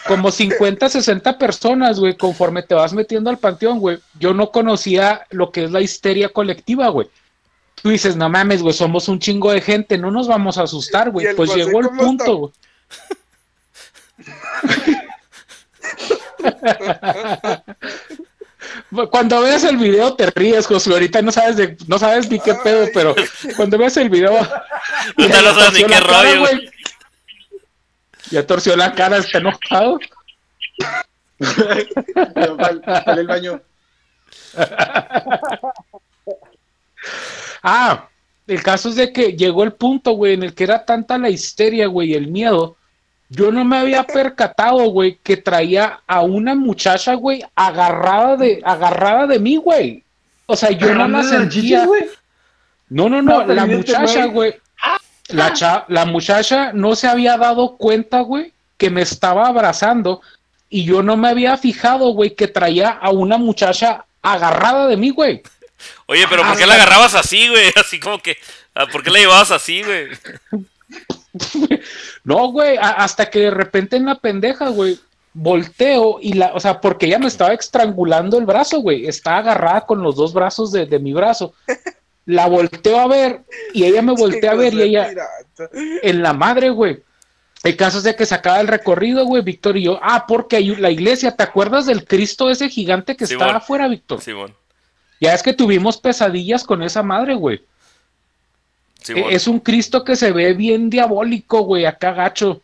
como 0.07 0.31
50, 0.31 0.89
60 0.89 1.37
personas, 1.37 1.99
güey, 1.99 2.15
conforme 2.15 2.63
te 2.63 2.75
vas 2.75 2.93
metiendo 2.93 3.29
al 3.29 3.37
panteón, 3.37 3.79
güey, 3.79 3.99
yo 4.19 4.33
no 4.33 4.51
conocía 4.51 5.25
lo 5.31 5.51
que 5.51 5.65
es 5.65 5.71
la 5.71 5.81
histeria 5.81 6.29
colectiva, 6.29 6.87
güey. 6.89 7.09
Tú 7.81 7.89
dices, 7.89 8.15
no 8.15 8.29
mames, 8.29 8.61
güey, 8.61 8.73
somos 8.73 9.07
un 9.07 9.19
chingo 9.19 9.51
de 9.51 9.61
gente, 9.61 9.97
no 9.97 10.11
nos 10.11 10.27
vamos 10.27 10.57
a 10.57 10.63
asustar, 10.63 11.07
¿Y 11.09 11.11
güey. 11.11 11.35
Pues 11.35 11.49
José 11.49 11.65
llegó 11.65 11.79
el 11.81 11.89
punto, 11.89 12.37
güey. 12.37 12.53
Cuando 19.11 19.41
veas 19.41 19.63
el 19.63 19.77
video 19.77 20.13
te 20.15 20.27
ríes, 20.31 20.65
Josué. 20.65 20.93
Ahorita 20.93 21.21
no 21.21 21.31
sabes 21.31 21.57
de, 21.57 21.77
no 21.87 21.99
sabes 21.99 22.29
ni 22.29 22.39
qué 22.39 22.53
pedo, 22.55 22.87
pero 22.93 23.15
cuando 23.55 23.77
veas 23.77 23.97
el 23.97 24.09
video. 24.09 24.37
Ahorita 24.37 25.41
no 25.43 25.53
sabes 25.53 25.73
ni 25.73 25.83
qué 25.83 25.89
la 25.89 25.99
cara, 25.99 26.23
rollo, 26.23 26.39
güey. 26.39 26.69
Ya 28.31 28.45
torció 28.45 28.75
la 28.75 28.93
cara, 28.93 29.17
está 29.17 29.39
enojado. 29.39 29.99
Sale 31.39 33.21
el 33.21 33.27
baño. 33.27 33.61
Ah, 37.63 38.09
el 38.47 38.63
caso 38.63 38.89
es 38.89 38.95
de 38.95 39.11
que 39.11 39.33
llegó 39.33 39.63
el 39.63 39.73
punto, 39.73 40.11
güey, 40.11 40.33
en 40.33 40.43
el 40.43 40.53
que 40.53 40.63
era 40.63 40.85
tanta 40.85 41.17
la 41.17 41.29
histeria, 41.29 41.87
güey, 41.87 42.11
y 42.11 42.15
el 42.15 42.27
miedo. 42.27 42.77
Yo 43.29 43.51
no 43.51 43.65
me 43.65 43.77
había 43.77 44.03
percatado, 44.03 44.77
güey, 44.89 45.19
que 45.21 45.35
traía 45.37 45.99
a 46.07 46.21
una 46.21 46.55
muchacha, 46.55 47.13
güey, 47.15 47.43
agarrada 47.55 48.37
de, 48.37 48.61
agarrada 48.63 49.27
de 49.27 49.39
mí, 49.39 49.57
güey. 49.57 50.03
O 50.45 50.55
sea, 50.55 50.71
yo 50.71 50.87
no 50.93 50.95
la 50.95 51.03
Hablando 51.05 51.17
de 51.27 51.39
las 51.39 51.51
sentía. 51.51 51.87
No, 52.89 53.09
no, 53.09 53.21
no, 53.21 53.45
la 53.45 53.65
muchacha, 53.65 54.25
güey. 54.25 54.55
La, 55.29 55.51
cha- 55.51 55.83
la 55.89 56.05
muchacha 56.05 56.71
no 56.71 56.95
se 56.95 57.07
había 57.07 57.37
dado 57.37 57.75
cuenta, 57.75 58.21
güey, 58.21 58.53
que 58.77 58.89
me 58.89 59.01
estaba 59.01 59.47
abrazando 59.47 60.21
y 60.69 60.85
yo 60.85 61.03
no 61.03 61.17
me 61.17 61.27
había 61.27 61.57
fijado, 61.57 62.11
güey, 62.11 62.33
que 62.33 62.47
traía 62.47 62.91
a 62.91 63.09
una 63.09 63.37
muchacha 63.37 64.05
agarrada 64.21 64.87
de 64.87 64.95
mí, 64.95 65.09
güey. 65.09 65.41
Oye, 66.05 66.25
pero 66.29 66.43
¿por 66.43 66.57
qué 66.57 66.65
la 66.65 66.75
agarrabas 66.75 67.13
así, 67.15 67.49
güey? 67.49 67.71
Así 67.75 67.99
como 67.99 68.19
que. 68.19 68.37
ah, 68.73 68.87
¿Por 68.87 69.03
qué 69.03 69.11
la 69.11 69.19
llevabas 69.19 69.51
así, 69.51 69.83
güey? 69.83 70.07
No, 72.23 72.51
güey, 72.51 72.77
hasta 72.79 73.29
que 73.29 73.39
de 73.39 73.51
repente 73.51 73.95
en 73.95 74.05
la 74.05 74.15
pendeja, 74.15 74.69
güey, 74.69 74.99
volteo 75.33 76.17
y 76.21 76.33
la, 76.33 76.53
o 76.53 76.59
sea, 76.59 76.81
porque 76.81 77.05
ella 77.05 77.19
me 77.19 77.27
estaba 77.27 77.53
estrangulando 77.53 78.37
el 78.37 78.45
brazo, 78.45 78.79
güey, 78.79 79.07
estaba 79.07 79.37
agarrada 79.37 79.81
con 79.81 80.01
los 80.01 80.15
dos 80.15 80.33
brazos 80.33 80.71
de, 80.71 80.85
de 80.85 80.99
mi 80.99 81.13
brazo. 81.13 81.53
La 82.25 82.47
volteo 82.47 82.99
a 82.99 83.07
ver 83.07 83.41
y 83.73 83.85
ella 83.85 84.01
me 84.01 84.13
voltea 84.17 84.51
a 84.51 84.55
ver 84.55 84.73
y 84.73 84.81
ella 84.81 85.09
en 86.03 86.21
la 86.21 86.33
madre, 86.33 86.69
güey. 86.69 87.01
El 87.63 87.75
caso 87.75 87.97
es 87.97 88.03
de 88.03 88.15
que 88.15 88.25
se 88.25 88.35
acaba 88.35 88.59
el 88.59 88.67
recorrido, 88.67 89.25
güey, 89.25 89.41
Víctor 89.41 89.77
y 89.77 89.83
yo. 89.83 89.99
Ah, 90.01 90.25
porque 90.27 90.57
hay 90.57 90.75
la 90.75 90.91
iglesia, 90.91 91.35
¿te 91.35 91.43
acuerdas 91.43 91.85
del 91.85 92.05
Cristo 92.05 92.49
ese 92.49 92.69
gigante 92.69 93.15
que 93.15 93.23
estaba 93.23 93.57
afuera, 93.57 93.87
Víctor? 93.87 94.21
Simón. 94.21 94.53
Ya 95.19 95.33
es 95.33 95.41
que 95.41 95.53
tuvimos 95.53 95.97
pesadillas 95.97 96.63
con 96.63 96.83
esa 96.83 97.01
madre, 97.03 97.35
güey. 97.35 97.61
Eh, 99.09 99.25
Es 99.29 99.47
un 99.47 99.59
Cristo 99.59 100.03
que 100.03 100.15
se 100.15 100.31
ve 100.31 100.53
bien 100.53 100.89
diabólico, 100.89 101.61
güey, 101.61 101.85
acá 101.85 102.13
gacho. 102.13 102.61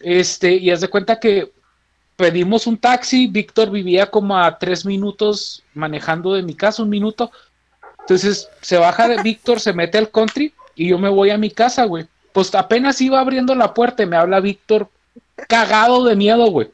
Este, 0.00 0.54
y 0.54 0.70
haz 0.70 0.80
de 0.80 0.88
cuenta 0.88 1.18
que 1.18 1.50
pedimos 2.16 2.66
un 2.66 2.78
taxi, 2.78 3.26
Víctor 3.26 3.70
vivía 3.70 4.10
como 4.10 4.36
a 4.36 4.58
tres 4.58 4.84
minutos 4.84 5.62
manejando 5.74 6.34
de 6.34 6.42
mi 6.42 6.54
casa, 6.54 6.82
un 6.82 6.90
minuto. 6.90 7.30
Entonces 8.00 8.48
se 8.60 8.76
baja 8.76 9.08
de 9.08 9.22
Víctor, 9.22 9.60
se 9.60 9.72
mete 9.72 9.98
al 9.98 10.10
country 10.10 10.52
y 10.74 10.88
yo 10.88 10.98
me 10.98 11.08
voy 11.08 11.30
a 11.30 11.38
mi 11.38 11.50
casa, 11.50 11.84
güey. 11.84 12.06
Pues 12.32 12.54
apenas 12.54 13.00
iba 13.00 13.20
abriendo 13.20 13.54
la 13.54 13.74
puerta 13.74 14.02
y 14.02 14.06
me 14.06 14.16
habla 14.16 14.40
Víctor 14.40 14.88
cagado 15.48 16.04
de 16.04 16.16
miedo, 16.16 16.46
güey. 16.50 16.70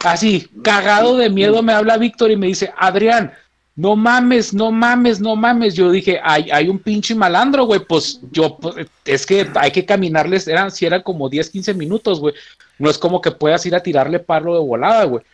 Así, 0.00 0.48
cagado 0.62 1.16
de 1.16 1.30
miedo 1.30 1.62
me 1.62 1.72
habla 1.72 1.96
Víctor 1.96 2.30
y 2.30 2.36
me 2.36 2.48
dice, 2.48 2.72
Adrián, 2.76 3.32
no 3.76 3.96
mames, 3.96 4.54
no 4.54 4.70
mames, 4.70 5.20
no 5.20 5.34
mames. 5.34 5.74
Yo 5.74 5.90
dije, 5.90 6.20
hay, 6.22 6.50
hay 6.50 6.68
un 6.68 6.78
pinche 6.78 7.14
malandro, 7.14 7.64
güey. 7.64 7.80
Pues 7.80 8.20
yo, 8.30 8.56
pues, 8.56 8.86
es 9.04 9.26
que 9.26 9.50
hay 9.54 9.72
que 9.72 9.84
caminarles, 9.84 10.46
eran, 10.46 10.70
si 10.70 10.86
eran 10.86 11.02
como 11.02 11.28
10, 11.28 11.50
15 11.50 11.74
minutos, 11.74 12.20
güey. 12.20 12.34
No 12.78 12.88
es 12.88 12.98
como 12.98 13.20
que 13.20 13.30
puedas 13.32 13.64
ir 13.66 13.74
a 13.74 13.82
tirarle 13.82 14.20
palo 14.20 14.54
de 14.54 14.60
volada, 14.60 15.04
güey. 15.04 15.24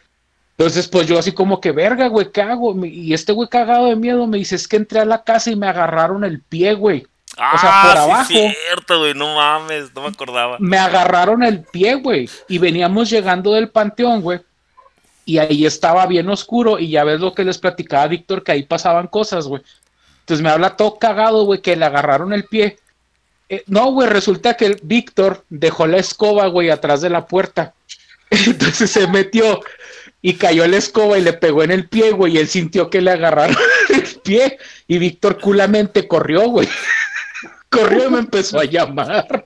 Entonces, 0.56 0.88
pues 0.88 1.06
yo 1.06 1.18
así 1.18 1.32
como 1.32 1.60
que, 1.60 1.72
verga, 1.72 2.08
güey, 2.08 2.30
¿qué 2.32 2.42
hago? 2.42 2.74
Y 2.84 3.14
este 3.14 3.32
güey 3.32 3.48
cagado 3.48 3.86
de 3.86 3.96
miedo 3.96 4.26
me 4.26 4.38
dice, 4.38 4.56
es 4.56 4.68
que 4.68 4.76
entré 4.76 5.00
a 5.00 5.06
la 5.06 5.22
casa 5.22 5.50
y 5.50 5.56
me 5.56 5.66
agarraron 5.66 6.22
el 6.24 6.42
pie, 6.42 6.74
güey. 6.74 7.06
Ah, 7.38 7.52
o 7.54 7.58
sea, 7.58 7.82
por 7.86 7.96
abajo. 7.96 8.28
sí, 8.28 8.38
es 8.38 8.56
cierto, 8.66 8.98
güey. 8.98 9.14
No 9.14 9.34
mames, 9.34 9.94
no 9.94 10.02
me 10.02 10.08
acordaba. 10.08 10.56
Me 10.60 10.76
agarraron 10.76 11.42
el 11.42 11.62
pie, 11.62 11.94
güey. 11.94 12.28
Y 12.48 12.58
veníamos 12.58 13.08
llegando 13.08 13.52
del 13.52 13.70
panteón, 13.70 14.20
güey. 14.20 14.40
Y 15.24 15.38
ahí 15.38 15.66
estaba 15.66 16.06
bien 16.06 16.28
oscuro. 16.28 16.78
Y 16.78 16.90
ya 16.90 17.04
ves 17.04 17.20
lo 17.20 17.34
que 17.34 17.44
les 17.44 17.58
platicaba 17.58 18.08
Víctor, 18.08 18.42
que 18.42 18.52
ahí 18.52 18.62
pasaban 18.62 19.06
cosas, 19.06 19.46
güey. 19.46 19.62
Entonces 20.20 20.42
me 20.42 20.50
habla 20.50 20.76
todo 20.76 20.98
cagado, 20.98 21.44
güey, 21.44 21.60
que 21.60 21.76
le 21.76 21.84
agarraron 21.84 22.32
el 22.32 22.44
pie. 22.44 22.78
Eh, 23.48 23.64
no, 23.66 23.90
güey, 23.90 24.08
resulta 24.08 24.54
que 24.54 24.76
Víctor 24.82 25.44
dejó 25.50 25.86
la 25.86 25.98
escoba, 25.98 26.46
güey, 26.46 26.70
atrás 26.70 27.00
de 27.00 27.10
la 27.10 27.26
puerta. 27.26 27.74
Entonces 28.30 28.90
se 28.90 29.08
metió 29.08 29.60
y 30.22 30.34
cayó 30.34 30.66
la 30.68 30.76
escoba 30.76 31.18
y 31.18 31.22
le 31.22 31.32
pegó 31.32 31.62
en 31.62 31.72
el 31.72 31.88
pie, 31.88 32.12
güey. 32.12 32.34
Y 32.34 32.38
él 32.38 32.48
sintió 32.48 32.90
que 32.90 33.00
le 33.00 33.10
agarraron 33.10 33.56
el 33.88 34.20
pie. 34.22 34.58
Y 34.86 34.98
Víctor 34.98 35.40
culamente 35.40 36.06
corrió, 36.06 36.48
güey. 36.48 36.68
Corrió 37.70 38.08
y 38.08 38.10
me 38.10 38.18
empezó 38.18 38.58
a 38.58 38.64
llamar. 38.64 39.44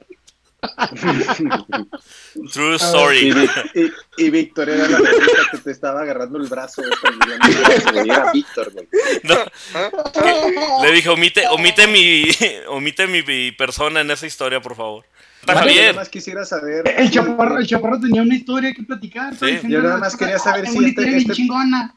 True 2.53 2.77
story. 2.77 3.33
Y, 3.75 3.81
y- 3.81 3.93
y 4.17 4.31
Víctor 4.31 4.69
era 4.71 4.89
la 4.89 4.99
persona 4.99 5.43
que 5.51 5.59
te 5.59 5.71
estaba 5.71 6.03
agarrando 6.03 6.39
el 6.39 6.47
brazo. 6.49 6.83
güey, 6.83 8.09
Era 8.09 8.33
Víctor, 8.33 8.73
güey. 8.73 8.89
No. 9.25 10.83
Le 10.83 10.93
dije, 10.93 11.09
omite, 11.09 11.47
omite 11.49 11.87
mi, 11.87 12.25
omite 12.69 13.07
mi, 13.07 13.23
mi 13.23 13.53
persona 13.53 14.01
en 14.01 14.11
esa 14.11 14.27
historia, 14.27 14.61
por 14.61 14.75
favor. 14.77 15.05
Está 15.41 15.53
Yo 15.55 15.61
nada 15.61 15.71
Javier. 15.73 15.95
más 15.97 16.09
quisiera 16.09 16.45
saber. 16.45 16.89
El 16.97 17.11
chaparro, 17.11 17.59
el 17.59 17.67
chaparro 17.67 18.01
tenía 18.01 18.23
una 18.23 18.35
historia 18.35 18.73
que 18.73 18.83
platicar. 18.83 19.35
Sí. 19.37 19.61
Yo 19.69 19.83
nada 19.83 19.99
más 19.99 20.17
quería 20.17 20.39
saber 20.39 20.65
"Ah, 20.67 20.71
si 20.71 20.85
este- 20.85 21.17
este- 21.19 21.33
chingona. 21.35 21.95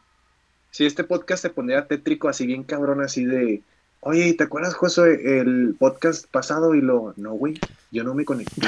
Si 0.69 0.85
este 0.85 1.03
podcast 1.05 1.41
se 1.41 1.49
pondría 1.49 1.87
tétrico 1.87 2.27
así 2.29 2.45
bien 2.45 2.63
cabrón, 2.63 3.01
así 3.01 3.23
de. 3.25 3.61
Oye, 4.09 4.33
¿te 4.35 4.45
acuerdas, 4.45 4.73
Josué, 4.73 5.19
el 5.41 5.75
podcast 5.77 6.27
pasado? 6.31 6.73
Y 6.75 6.79
lo. 6.81 7.13
No, 7.17 7.33
güey, 7.33 7.59
yo 7.91 8.05
no 8.05 8.15
me 8.15 8.23
conecté. 8.23 8.61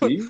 Sí. 0.00 0.28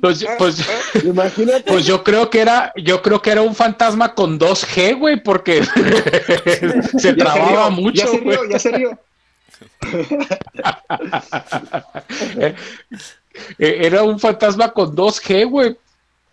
Pues, 0.00 0.24
pues, 0.38 0.66
Imagínate. 1.04 1.70
pues 1.70 1.84
yo 1.84 2.02
creo 2.02 2.30
que 2.30 2.40
era, 2.40 2.72
yo 2.76 3.02
creo 3.02 3.20
que 3.20 3.30
era 3.30 3.42
un 3.42 3.54
fantasma 3.54 4.14
con 4.14 4.38
2G, 4.40 4.98
güey, 4.98 5.22
porque 5.22 5.62
se 6.98 7.14
Ya 7.14 7.16
trababa 7.16 7.68
rió, 7.68 7.70
mucho, 7.72 8.04
Ya 8.04 8.08
se 8.08 8.18
güey. 8.20 8.36
rió, 8.38 8.50
ya 8.50 8.58
se 8.58 8.70
rió. 8.72 8.98
Eh, 13.58 13.78
Era 13.86 14.04
un 14.04 14.20
fantasma 14.20 14.70
con 14.72 14.94
2G, 14.94 15.50
güey. 15.50 15.76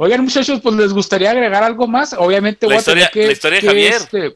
Oigan, 0.04 0.22
muchachos, 0.24 0.60
pues 0.64 0.76
les 0.76 0.92
gustaría 0.94 1.30
agregar 1.30 1.64
algo 1.64 1.88
más. 1.88 2.14
Obviamente, 2.18 2.66
La 2.68 2.78
historia- 2.78 3.08
que- 3.14 3.28
la 3.28 3.34
historia 3.34 3.62
de 3.62 3.68
Javier. 3.68 3.94
este, 3.94 4.36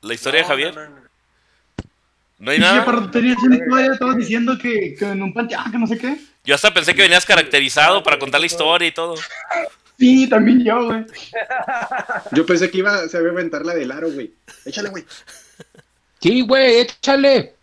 La 0.00 0.14
historia 0.14 0.40
de 0.40 0.46
Javier. 0.48 0.74
no, 0.74 0.80
no, 0.82 0.90
no. 0.96 1.02
No 2.40 2.50
hay 2.50 2.56
Sí, 2.56 2.60
nada. 2.62 2.84
historia, 3.04 3.92
estabas 3.92 4.16
diciendo 4.16 4.58
que, 4.60 4.96
que 4.98 5.04
en 5.04 5.22
un 5.22 5.32
panteón, 5.32 5.70
que 5.70 5.78
no 5.78 5.86
sé 5.86 5.96
qué. 5.96 6.16
Yo 6.42 6.56
hasta 6.56 6.74
pensé 6.74 6.92
que 6.92 7.02
venías 7.02 7.24
caracterizado 7.24 8.02
para 8.02 8.18
contar 8.18 8.40
la 8.40 8.46
historia 8.46 8.88
y 8.88 8.92
todo. 8.92 9.14
Sí, 9.96 10.28
también 10.28 10.64
yo, 10.64 10.86
güey. 10.86 11.04
Yo 12.32 12.44
pensé 12.44 12.68
que 12.68 12.78
iba, 12.78 13.06
se 13.06 13.18
iba 13.18 13.28
a 13.28 13.30
inventar 13.30 13.64
la 13.64 13.74
del 13.74 13.92
aro, 13.92 14.10
güey. 14.10 14.32
Échale, 14.64 14.88
güey. 14.88 15.04
Sí, 16.20 16.40
güey, 16.40 16.80
échale. 16.80 17.54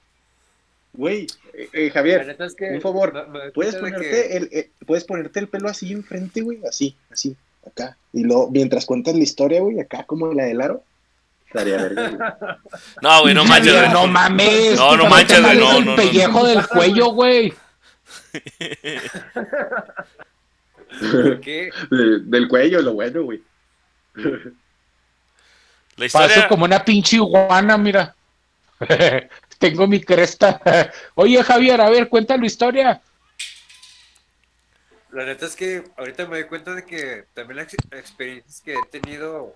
Güey, 0.93 1.27
eh, 1.53 1.69
eh, 1.73 1.89
Javier, 1.91 2.35
es 2.39 2.55
que 2.55 2.65
un 2.71 2.81
favor, 2.81 3.13
doy 3.31 3.51
¿puedes 3.51 3.75
ponerte, 3.75 4.09
que- 4.09 4.37
el, 4.37 4.49
eh, 4.51 4.69
puedes 4.85 5.03
ponerte 5.03 5.39
el 5.39 5.47
pelo 5.47 5.69
así 5.69 5.91
enfrente, 5.91 6.41
güey, 6.41 6.59
así, 6.67 6.95
así, 7.11 7.35
acá. 7.65 7.97
Y 8.13 8.23
luego, 8.23 8.49
mientras 8.51 8.85
cuentas 8.85 9.15
la 9.15 9.23
historia, 9.23 9.61
güey, 9.61 9.79
acá 9.79 10.03
como 10.03 10.33
la 10.33 10.43
del 10.45 10.61
aro. 10.61 10.83
Estaría 11.47 11.77
verga, 11.77 12.09
güey. 12.09 12.19
No, 13.01 13.21
güey, 13.21 13.33
no 13.33 13.43
manches, 13.45 13.73
Javier, 13.73 13.91
güey. 13.91 14.05
no 14.05 14.07
mames. 14.11 14.75
No, 14.77 14.97
no 14.97 15.09
manches, 15.09 15.41
güey, 15.41 15.57
no, 15.57 15.77
el 15.77 15.85
no, 15.85 15.91
no, 15.91 15.95
pellejo 15.95 16.45
del 16.47 16.67
cuello, 16.67 17.07
güey. 17.11 17.53
¿Por 20.99 21.39
qué? 21.41 21.69
De- 21.91 22.19
del 22.19 22.47
cuello, 22.47 22.81
lo 22.81 22.93
bueno, 22.93 23.23
güey. 23.23 23.41
La 24.15 26.05
Paso 26.07 26.25
historia. 26.27 26.47
como 26.47 26.65
una 26.65 26.83
pinche 26.83 27.17
iguana, 27.17 27.77
mira. 27.77 28.15
Tengo 29.59 29.85
mi 29.87 30.01
cresta. 30.01 30.59
Oye, 31.15 31.43
Javier, 31.43 31.79
a 31.81 31.89
ver, 31.89 32.09
cuéntalo 32.09 32.45
historia. 32.45 33.01
La 35.11 35.25
neta 35.25 35.45
es 35.45 35.55
que 35.55 35.83
ahorita 35.97 36.25
me 36.27 36.39
doy 36.39 36.47
cuenta 36.47 36.73
de 36.73 36.85
que 36.85 37.25
también 37.33 37.57
las 37.57 37.73
ex- 37.73 37.87
experiencias 37.91 38.61
que 38.61 38.73
he 38.73 38.81
tenido 38.89 39.53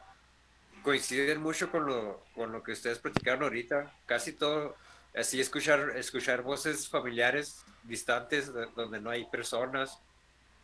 coinciden 0.81 1.41
mucho 1.41 1.71
con 1.71 1.85
lo, 1.85 2.23
con 2.35 2.51
lo 2.51 2.61
que 2.63 2.73
ustedes 2.73 2.99
platicaron 2.99 3.43
ahorita. 3.43 3.91
Casi 4.05 4.33
todo, 4.33 4.75
así 5.15 5.39
escuchar, 5.39 5.93
escuchar 5.95 6.41
voces 6.41 6.89
familiares 6.89 7.63
distantes 7.83 8.53
de- 8.53 8.67
donde 8.75 8.99
no 8.99 9.09
hay 9.09 9.25
personas 9.25 9.99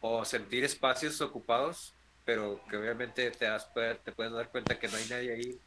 o 0.01 0.25
sentir 0.25 0.63
espacios 0.65 1.21
ocupados, 1.21 1.93
pero 2.25 2.59
que 2.69 2.75
obviamente 2.77 3.29
te, 3.31 3.45
das, 3.45 3.69
te 4.03 4.11
puedes 4.11 4.33
dar 4.33 4.49
cuenta 4.49 4.77
que 4.79 4.87
no 4.87 4.97
hay 4.97 5.05
nadie 5.09 5.33
ahí. 5.33 5.59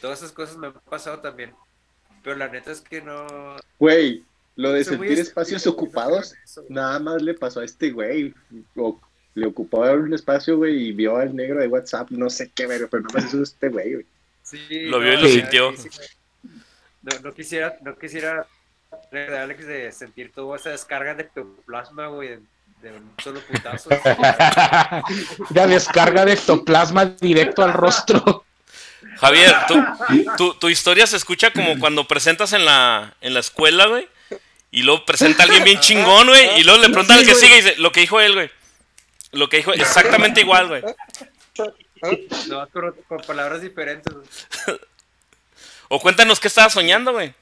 Todas 0.00 0.20
esas 0.20 0.32
cosas 0.32 0.56
me 0.56 0.68
han 0.68 0.74
pasado 0.74 1.18
también. 1.20 1.54
Pero 2.22 2.36
la 2.36 2.48
neta 2.48 2.70
es 2.72 2.80
que 2.80 3.02
no... 3.02 3.56
Güey, 3.78 4.24
lo 4.56 4.72
de 4.72 4.84
soy 4.84 4.98
sentir 4.98 5.18
espacios 5.18 5.66
ocupados, 5.66 6.34
eso. 6.44 6.64
nada 6.68 6.98
más 6.98 7.22
le 7.22 7.34
pasó 7.34 7.60
a 7.60 7.64
este 7.64 7.90
güey. 7.90 8.34
O 8.76 9.00
le 9.34 9.46
ocupaba 9.46 9.92
un 9.92 10.12
espacio, 10.12 10.56
güey, 10.58 10.88
y 10.88 10.92
vio 10.92 11.16
al 11.16 11.34
negro 11.34 11.60
de 11.60 11.68
WhatsApp, 11.68 12.10
no 12.10 12.28
sé 12.28 12.50
qué, 12.54 12.66
verga, 12.66 12.86
pero 12.90 13.02
no 13.04 13.10
me 13.14 13.20
hizo 13.20 13.42
este 13.42 13.68
güey, 13.68 13.94
güey. 13.94 14.06
Sí, 14.42 14.86
Lo 14.86 14.98
vio 15.00 15.14
y 15.14 15.16
lo 15.16 15.28
sintió. 15.28 15.72
No, 17.02 17.18
no 17.22 17.32
quisiera, 17.32 17.78
no 17.82 17.96
quisiera, 17.96 18.46
de 19.10 19.38
Alex, 19.38 19.66
de 19.66 19.90
sentir 19.92 20.32
toda 20.32 20.56
esa 20.56 20.70
descarga 20.70 21.14
de 21.14 21.22
ectoplasma, 21.22 22.08
güey, 22.08 22.28
de, 22.28 22.40
de 22.82 22.96
un 22.96 23.10
solo 23.22 23.40
putazo. 23.40 23.88
La 25.54 25.66
descarga 25.66 26.24
de 26.26 26.34
ectoplasma 26.34 27.06
directo 27.06 27.62
al 27.62 27.72
rostro. 27.72 28.44
Javier, 29.18 29.54
tu, 29.68 29.84
tu, 30.36 30.54
tu 30.54 30.68
historia 30.68 31.06
se 31.06 31.16
escucha 31.16 31.52
como 31.52 31.78
cuando 31.78 32.06
presentas 32.08 32.52
en 32.52 32.64
la, 32.64 33.14
en 33.20 33.34
la 33.34 33.40
escuela, 33.40 33.86
güey. 33.86 34.08
Y 34.70 34.82
luego 34.82 35.04
presenta 35.04 35.42
a 35.42 35.44
alguien 35.44 35.64
bien 35.64 35.80
chingón, 35.80 36.28
güey. 36.28 36.60
Y 36.60 36.64
luego 36.64 36.80
le 36.80 36.88
pregunta 36.88 37.14
al 37.14 37.24
que 37.26 37.34
sigue 37.34 37.58
y 37.58 37.60
dice, 37.62 37.76
lo 37.76 37.92
que 37.92 38.00
dijo 38.00 38.20
él, 38.20 38.34
güey. 38.34 38.50
Lo 39.32 39.48
que 39.48 39.58
dijo, 39.58 39.72
exactamente 39.72 40.40
igual, 40.40 40.68
güey. 40.68 40.82
No, 42.48 42.66
con, 42.68 42.92
con 43.08 43.20
palabras 43.20 43.60
diferentes. 43.62 44.12
güey. 44.12 44.26
O 45.88 46.00
cuéntanos 46.00 46.40
qué 46.40 46.48
estabas 46.48 46.72
soñando, 46.72 47.12
güey. 47.12 47.34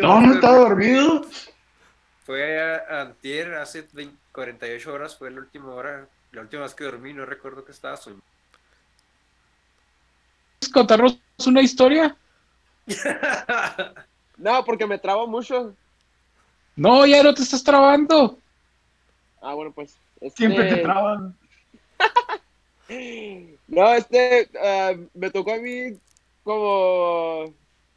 No, 0.00 0.20
no 0.20 0.34
estaba 0.34 0.56
dormido. 0.58 1.26
Fue 2.24 2.60
a- 2.60 3.02
antier, 3.02 3.54
hace 3.54 3.86
20 3.92 4.16
48 4.32 4.92
horas, 4.92 5.18
fue 5.18 5.30
la 5.30 5.40
última 5.40 5.72
hora, 5.74 6.06
la 6.32 6.42
última 6.42 6.62
vez 6.62 6.74
que 6.74 6.84
dormí, 6.84 7.12
no 7.12 7.24
recuerdo 7.26 7.64
que 7.64 7.72
estaba 7.72 7.96
soñando. 7.96 8.24
¿Puedes 10.60 10.72
contarnos 10.72 11.18
una 11.46 11.60
historia? 11.62 12.16
No, 14.36 14.64
porque 14.64 14.86
me 14.86 14.96
trabo 14.98 15.26
mucho. 15.26 15.74
No, 16.74 17.04
ya 17.04 17.22
no 17.22 17.34
te 17.34 17.42
estás 17.42 17.62
trabando. 17.62 18.38
Ah, 19.42 19.52
bueno, 19.52 19.70
pues. 19.70 19.94
este- 20.18 20.36
Siempre 20.38 20.66
te 20.74 20.76
trabas. 20.82 21.20
No, 23.68 23.92
este, 23.92 24.48
ah, 24.60 24.94
me 25.14 25.30
tocó 25.30 25.52
a 25.52 25.58
mí 25.58 25.96
como, 26.42 27.52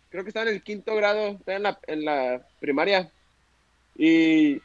creo 0.09 0.23
que 0.23 0.29
estaba 0.29 0.47
en 0.49 0.55
el 0.55 0.61
quinto 0.63 0.93
grado, 0.95 1.29
estaba 1.29 1.55
en 1.57 1.63
la, 1.63 1.79
en 1.87 2.05
la 2.05 2.47
primaria. 2.59 3.09
Y 3.95 4.61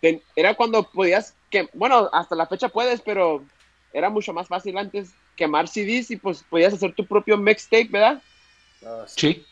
ten- 0.00 0.22
era 0.34 0.54
cuando 0.54 0.82
podías, 0.82 1.35
que, 1.50 1.68
bueno, 1.74 2.08
hasta 2.12 2.34
la 2.34 2.46
fecha 2.46 2.68
puedes, 2.68 3.00
pero 3.00 3.42
era 3.92 4.10
mucho 4.10 4.32
más 4.32 4.48
fácil 4.48 4.76
antes 4.78 5.10
quemar 5.36 5.68
CDs 5.68 6.10
y 6.10 6.16
pues 6.16 6.44
podías 6.48 6.72
hacer 6.74 6.94
tu 6.94 7.06
propio 7.06 7.36
mixtape, 7.36 7.88
¿verdad? 7.90 8.22
No, 8.82 9.06
sí. 9.06 9.44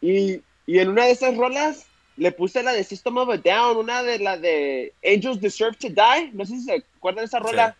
Y, 0.00 0.40
y 0.66 0.78
en 0.78 0.88
una 0.88 1.04
de 1.06 1.10
esas 1.12 1.36
rolas 1.36 1.86
le 2.16 2.32
puse 2.32 2.62
la 2.62 2.72
de 2.72 2.84
System 2.84 3.16
of 3.18 3.30
a 3.30 3.36
Down, 3.36 3.76
una 3.76 4.02
de 4.02 4.18
la 4.18 4.36
de 4.36 4.92
Angels 5.04 5.40
Deserve 5.40 5.76
to 5.76 5.88
Die. 5.88 6.30
No 6.32 6.44
sé 6.44 6.56
si 6.56 6.62
se 6.62 6.84
acuerdan 6.96 7.22
de 7.22 7.26
esa 7.26 7.38
rola. 7.38 7.76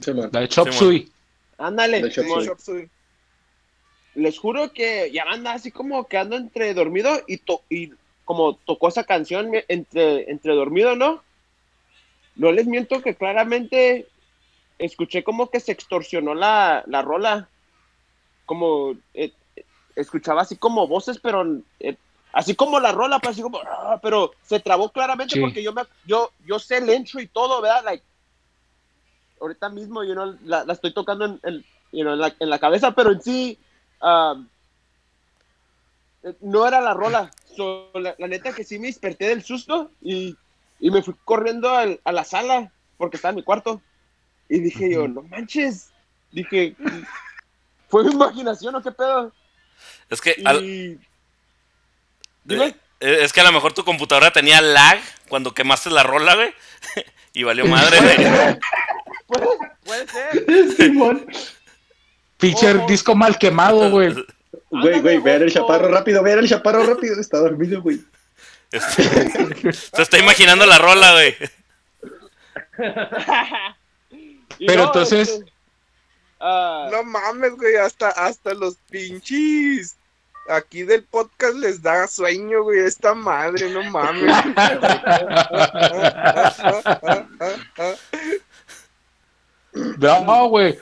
Sí. 0.00 0.12
La 0.12 0.40
de 0.40 0.48
Chop 0.48 0.70
Suey. 0.72 1.10
Ándale. 1.58 2.02
De 2.02 2.10
Chop. 2.10 2.58
Suey. 2.58 2.88
Les 4.14 4.38
juro 4.38 4.72
que 4.72 5.10
ya 5.12 5.22
anda 5.24 5.52
así 5.52 5.70
como 5.70 6.06
que 6.08 6.16
ando 6.18 6.36
entre 6.36 6.74
dormido 6.74 7.20
y, 7.26 7.38
to- 7.38 7.62
y 7.68 7.92
como 8.24 8.56
tocó 8.56 8.88
esa 8.88 9.04
canción 9.04 9.50
entre, 9.68 10.30
entre 10.30 10.54
dormido, 10.54 10.96
¿no? 10.96 11.22
No 12.40 12.50
les 12.52 12.66
miento 12.66 13.02
que 13.02 13.14
claramente 13.14 14.08
escuché 14.78 15.22
como 15.22 15.50
que 15.50 15.60
se 15.60 15.72
extorsionó 15.72 16.34
la, 16.34 16.82
la 16.86 17.02
rola. 17.02 17.50
Como 18.46 18.96
eh, 19.12 19.30
escuchaba 19.94 20.40
así 20.40 20.56
como 20.56 20.88
voces, 20.88 21.20
pero 21.22 21.44
eh, 21.80 21.98
así 22.32 22.54
como 22.54 22.80
la 22.80 22.92
rola, 22.92 23.20
así 23.22 23.42
como, 23.42 23.58
"Ah", 23.58 24.00
pero 24.02 24.32
se 24.42 24.58
trabó 24.58 24.88
claramente 24.88 25.34
Sí. 25.34 25.40
porque 25.40 25.62
yo 25.62 25.74
me 25.74 25.82
yo, 26.06 26.32
yo 26.46 26.58
sé 26.58 26.78
el 26.78 26.88
intro 26.88 27.20
y 27.20 27.26
todo, 27.26 27.60
¿verdad? 27.60 27.84
Like, 27.84 28.04
ahorita 29.38 29.68
mismo 29.68 30.02
yo 30.02 30.14
no 30.14 30.34
la, 30.44 30.64
la 30.64 30.72
estoy 30.72 30.94
tocando 30.94 31.26
en, 31.26 31.40
en, 31.42 31.64
you 31.92 32.04
know, 32.04 32.14
en 32.14 32.20
la, 32.20 32.34
en 32.40 32.48
la 32.48 32.58
cabeza, 32.58 32.92
pero 32.92 33.12
en 33.12 33.20
sí 33.20 33.58
um, 34.00 34.48
eh, 36.22 36.34
no 36.40 36.66
era 36.66 36.80
la 36.80 36.94
rola. 36.94 37.30
So, 37.54 37.90
la, 37.94 38.14
la 38.18 38.28
neta 38.28 38.54
que 38.54 38.64
sí 38.64 38.78
me 38.78 38.86
desperté 38.86 39.28
del 39.28 39.42
susto 39.42 39.90
y, 40.00 40.34
y 40.80 40.90
me 40.90 41.02
fui 41.02 41.14
corriendo 41.24 41.70
al- 41.70 42.00
a 42.04 42.12
la 42.12 42.24
sala 42.24 42.72
porque 42.96 43.16
estaba 43.16 43.30
en 43.30 43.36
mi 43.36 43.42
cuarto. 43.42 43.80
Y 44.48 44.60
dije 44.60 44.92
yo, 44.92 45.06
no 45.08 45.22
manches. 45.22 45.90
Dije, 46.32 46.74
¿fue 47.88 48.04
mi 48.04 48.12
imaginación 48.12 48.74
o 48.74 48.82
qué 48.82 48.90
pedo? 48.92 49.32
Es 50.08 50.20
que, 50.20 50.34
Y... 50.38 50.46
al- 50.46 51.00
Dime. 52.44 52.74
eh, 53.00 53.18
es 53.22 53.32
que 53.32 53.40
a 53.40 53.44
lo 53.44 53.52
mejor 53.52 53.72
tu 53.72 53.84
computadora 53.84 54.32
tenía 54.32 54.60
lag 54.60 54.98
cuando 55.28 55.52
quemaste 55.54 55.90
la 55.90 56.02
rola, 56.02 56.34
güey. 56.34 56.52
y 57.32 57.42
valió 57.44 57.66
madre, 57.66 57.98
güey. 58.00 58.58
Puede, 59.26 59.46
puede 59.84 60.08
ser. 60.08 60.72
Simón. 60.76 61.26
Pinche 62.38 62.72
Ojo. 62.74 62.86
disco 62.88 63.14
mal 63.14 63.38
quemado, 63.38 63.90
güey. 63.90 64.14
Güey, 64.72 65.00
güey, 65.00 65.18
vean 65.18 65.42
el 65.42 65.52
chaparro 65.52 65.88
rápido, 65.88 66.22
vean 66.22 66.38
el 66.38 66.48
chaparro 66.48 66.84
rápido. 66.84 67.20
Está 67.20 67.38
dormido, 67.38 67.82
güey. 67.82 68.00
Este, 68.72 69.02
se 69.72 70.02
está 70.02 70.18
imaginando 70.18 70.66
la 70.66 70.78
rola, 70.78 71.12
güey. 71.12 71.34
Pero 74.66 74.82
no, 74.82 74.86
entonces- 74.86 75.28
este, 75.30 75.52
ah, 76.40 76.88
No 76.92 77.02
mames, 77.04 77.52
güey, 77.56 77.76
hasta, 77.76 78.08
hasta 78.10 78.52
los 78.54 78.76
pinches. 78.90 79.96
Aquí 80.48 80.82
del 80.82 81.04
podcast 81.04 81.54
les 81.56 81.80
da 81.82 82.06
sueño, 82.08 82.62
güey, 82.64 82.80
esta 82.80 83.14
madre, 83.14 83.70
no 83.70 83.82
mames. 83.84 84.34
No, 89.72 90.48
güey. 90.48 90.78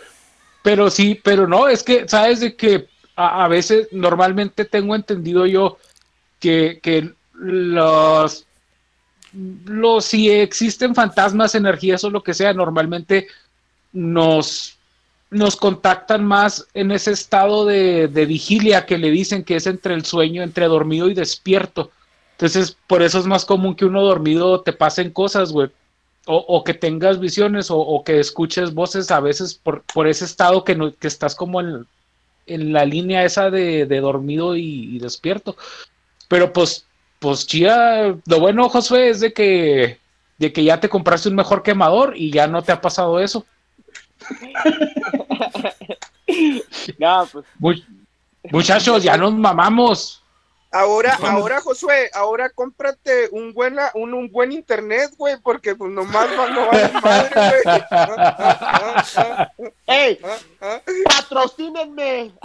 pero 0.63 0.91
sí, 0.91 1.21
pero 1.23 1.47
no, 1.47 1.69
es 1.69 1.83
que, 1.83 2.09
sabes 2.09 2.41
de 2.41 2.57
que 2.57 2.89
a, 3.17 3.45
a 3.45 3.49
veces, 3.49 3.89
normalmente 3.93 4.65
tengo 4.65 4.95
entendido 4.95 5.47
yo 5.47 5.79
que, 6.41 6.81
que 6.83 7.13
los, 7.39 8.47
los, 9.65 10.05
si 10.05 10.31
existen 10.31 10.95
fantasmas, 10.95 11.55
energías 11.55 12.03
o 12.05 12.11
lo 12.11 12.23
que 12.23 12.35
sea, 12.35 12.53
normalmente 12.53 13.29
nos, 13.93 14.79
nos 15.31 15.57
contactan 15.57 16.25
más 16.25 16.67
en 16.75 16.91
ese 16.91 17.13
estado 17.13 17.65
de, 17.65 18.09
vigilia 18.27 18.87
que 18.87 18.99
le 18.99 19.11
dicen 19.11 19.45
que 19.45 19.57
es 19.57 19.67
entre 19.67 19.95
el 19.95 20.05
sueño, 20.05 20.43
entre 20.43 20.67
dormido 20.67 21.09
y 21.09 21.15
despierto. 21.15 21.91
Entonces, 22.33 22.77
por 22.87 23.03
eso 23.03 23.19
es 23.19 23.27
más 23.27 23.45
común 23.45 23.75
que 23.75 23.85
uno 23.85 24.03
dormido 24.03 24.61
te 24.61 24.73
pasen 24.73 25.11
cosas, 25.11 25.53
güey. 25.53 25.71
O, 26.31 26.63
que 26.63 26.75
tengas 26.75 27.19
visiones 27.19 27.69
o, 27.71 28.03
que 28.05 28.21
escuches 28.21 28.75
voces 28.75 29.11
a 29.11 29.19
veces 29.19 29.55
por, 29.55 29.83
por 29.85 30.07
ese 30.07 30.27
estado 30.27 30.63
que, 30.63 30.75
no, 30.75 30.95
que 30.95 31.09
estás 31.09 31.35
como 31.35 31.59
en, 31.63 31.87
en 32.47 32.75
la 32.75 32.85
línea 32.85 33.25
esa 33.25 33.51
de, 33.51 33.87
de 33.87 34.01
dormido 34.01 34.55
y 34.55 34.99
despierto. 34.99 35.57
Pero 36.29 36.53
pues, 36.53 36.87
pues 37.19 37.47
chía, 37.47 38.15
lo 38.27 38.41
bueno, 38.41 38.69
Josué, 38.69 39.11
es 39.11 39.21
de 39.21 39.33
que, 39.33 39.99
de 40.39 40.53
que 40.53 40.65
ya 40.65 40.81
te 40.81 40.89
compraste 40.89 41.29
un 41.29 41.35
mejor 41.37 41.63
quemador 41.63 42.17
y 42.17 42.31
ya 42.31 42.47
no 42.47 42.63
te 42.63 42.73
ha 42.73 42.81
pasado 42.81 43.21
eso. 43.21 43.45
No, 46.99 47.27
pues, 47.33 47.45
Mu- 47.59 47.73
muchachos, 48.51 49.03
ya 49.03 49.17
nos 49.17 49.33
mamamos. 49.33 50.23
Ahora, 50.71 51.19
ahora, 51.23 51.63
Josué, 51.63 52.11
ahora 52.13 52.51
cómprate 52.51 53.31
un 53.33 53.55
buena, 53.55 53.91
un, 53.95 54.13
un 54.13 54.31
buen 54.31 54.53
internet, 54.53 55.11
güey, 55.17 55.37
porque 55.43 55.75
pues 55.75 55.91
nomás 55.91 56.27
va- 56.39 56.51
no 56.51 56.67
vale 56.67 56.89
madre, 57.01 57.31
güey. 57.35 57.63
Ah, 57.91 59.05
ah, 59.17 59.17
ah, 59.17 59.51
¡Ey! 59.87 60.21
¡Patrocínenme! 61.05 62.33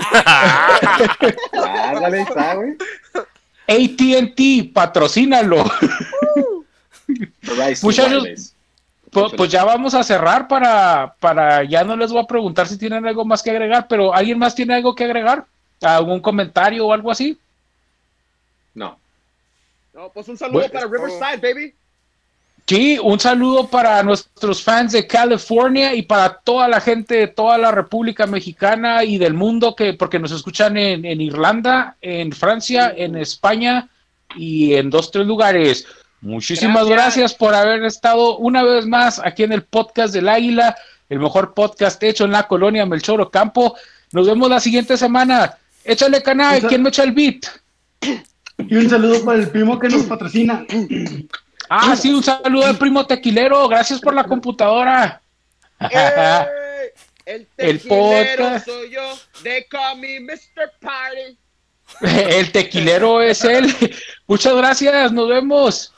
Ah, 1.54 2.10
está, 2.14 2.56
güey. 2.56 2.78
ATT, 3.68 4.74
patrocínalo. 4.74 5.64
Verizon 7.42 7.88
Muchachos. 7.88 8.54
Pues, 9.14 9.34
pues 9.38 9.52
ya 9.52 9.64
vamos 9.64 9.94
a 9.94 10.02
cerrar 10.02 10.48
para, 10.48 11.16
para, 11.20 11.64
ya 11.64 11.84
no 11.84 11.96
les 11.96 12.12
voy 12.12 12.24
a 12.24 12.28
preguntar 12.28 12.68
si 12.68 12.80
tienen 12.80 13.06
algo 13.06 13.24
más 13.24 13.44
que 13.44 13.52
agregar, 13.52 13.88
pero 13.88 14.12
¿alguien 14.12 14.40
más 14.40 14.56
tiene 14.56 14.74
algo 14.74 14.96
que 14.96 15.04
agregar? 15.04 15.46
¿Algún 15.82 16.20
comentario 16.20 16.88
o 16.88 16.94
algo 16.94 17.12
así? 17.12 17.38
No. 18.74 18.98
No, 19.94 20.10
pues 20.10 20.28
un 20.28 20.38
saludo 20.38 20.62
Bueno, 20.62 20.74
para 20.74 20.88
Riverside, 20.88 21.38
baby. 21.38 21.76
Sí, 22.66 22.98
un 23.02 23.20
saludo 23.20 23.68
para 23.68 24.02
nuestros 24.04 24.64
fans 24.64 24.94
de 24.94 25.06
California 25.06 25.94
y 25.94 26.04
para 26.04 26.34
toda 26.34 26.68
la 26.70 26.80
gente 26.80 27.16
de 27.16 27.28
toda 27.28 27.58
la 27.58 27.72
República 27.72 28.26
Mexicana 28.26 29.04
y 29.04 29.18
del 29.18 29.34
mundo, 29.34 29.76
que 29.76 29.94
porque 29.94 30.18
nos 30.18 30.32
escuchan 30.32 30.78
en, 30.78 31.04
en 31.04 31.20
Irlanda, 31.20 31.98
en 32.02 32.32
Francia, 32.32 32.94
en 32.96 33.18
España 33.18 33.90
y 34.38 34.76
en 34.76 34.90
dos, 34.90 35.12
tres 35.12 35.28
lugares. 35.28 35.86
Muchísimas 36.22 36.88
Gracias. 36.88 37.18
gracias. 37.18 37.34
por 37.34 37.54
haber 37.54 37.84
estado 37.84 38.38
una 38.38 38.64
vez 38.64 38.86
más 38.86 39.20
aquí 39.20 39.44
en 39.44 39.52
el 39.52 39.64
podcast 39.64 40.14
del 40.14 40.30
Águila, 40.30 40.74
el 41.10 41.20
mejor 41.20 41.54
podcast 41.54 42.02
hecho 42.02 42.24
en 42.24 42.32
la 42.32 42.48
colonia 42.48 42.86
Melchor 42.86 43.20
Ocampo. 43.20 43.76
Nos 44.14 44.26
vemos 44.26 44.50
la 44.50 44.62
siguiente 44.62 44.96
semana. 44.96 45.58
Échale 45.84 46.24
canal, 46.24 46.62
¿quién 46.66 46.82
me 46.82 46.90
echa 46.90 47.04
el 47.04 47.12
beat? 47.12 47.44
Y 48.58 48.76
un 48.78 48.90
saludo 48.90 49.26
para 49.26 49.40
el 49.40 49.50
primo 49.50 49.78
que 49.78 49.90
nos 49.90 50.04
patrocina. 50.04 50.66
Ah, 51.76 51.96
sí, 51.96 52.14
un 52.14 52.22
saludo 52.22 52.68
al 52.68 52.78
primo 52.78 53.04
tequilero, 53.04 53.68
gracias 53.68 54.00
por 54.00 54.14
la 54.14 54.24
computadora. 54.24 55.20
¡Ey! 55.80 55.90
El 57.26 57.48
tequilero 57.56 58.60
soy 58.60 58.92
yo. 58.92 59.18
They 59.42 59.64
call 59.66 59.98
me 59.98 60.20
Mr. 60.20 60.72
Party. 60.80 61.38
El 62.30 62.52
tequilero 62.52 63.22
es 63.24 63.44
él. 63.44 63.74
Muchas 64.28 64.56
gracias, 64.56 65.12
nos 65.12 65.28
vemos. 65.30 65.93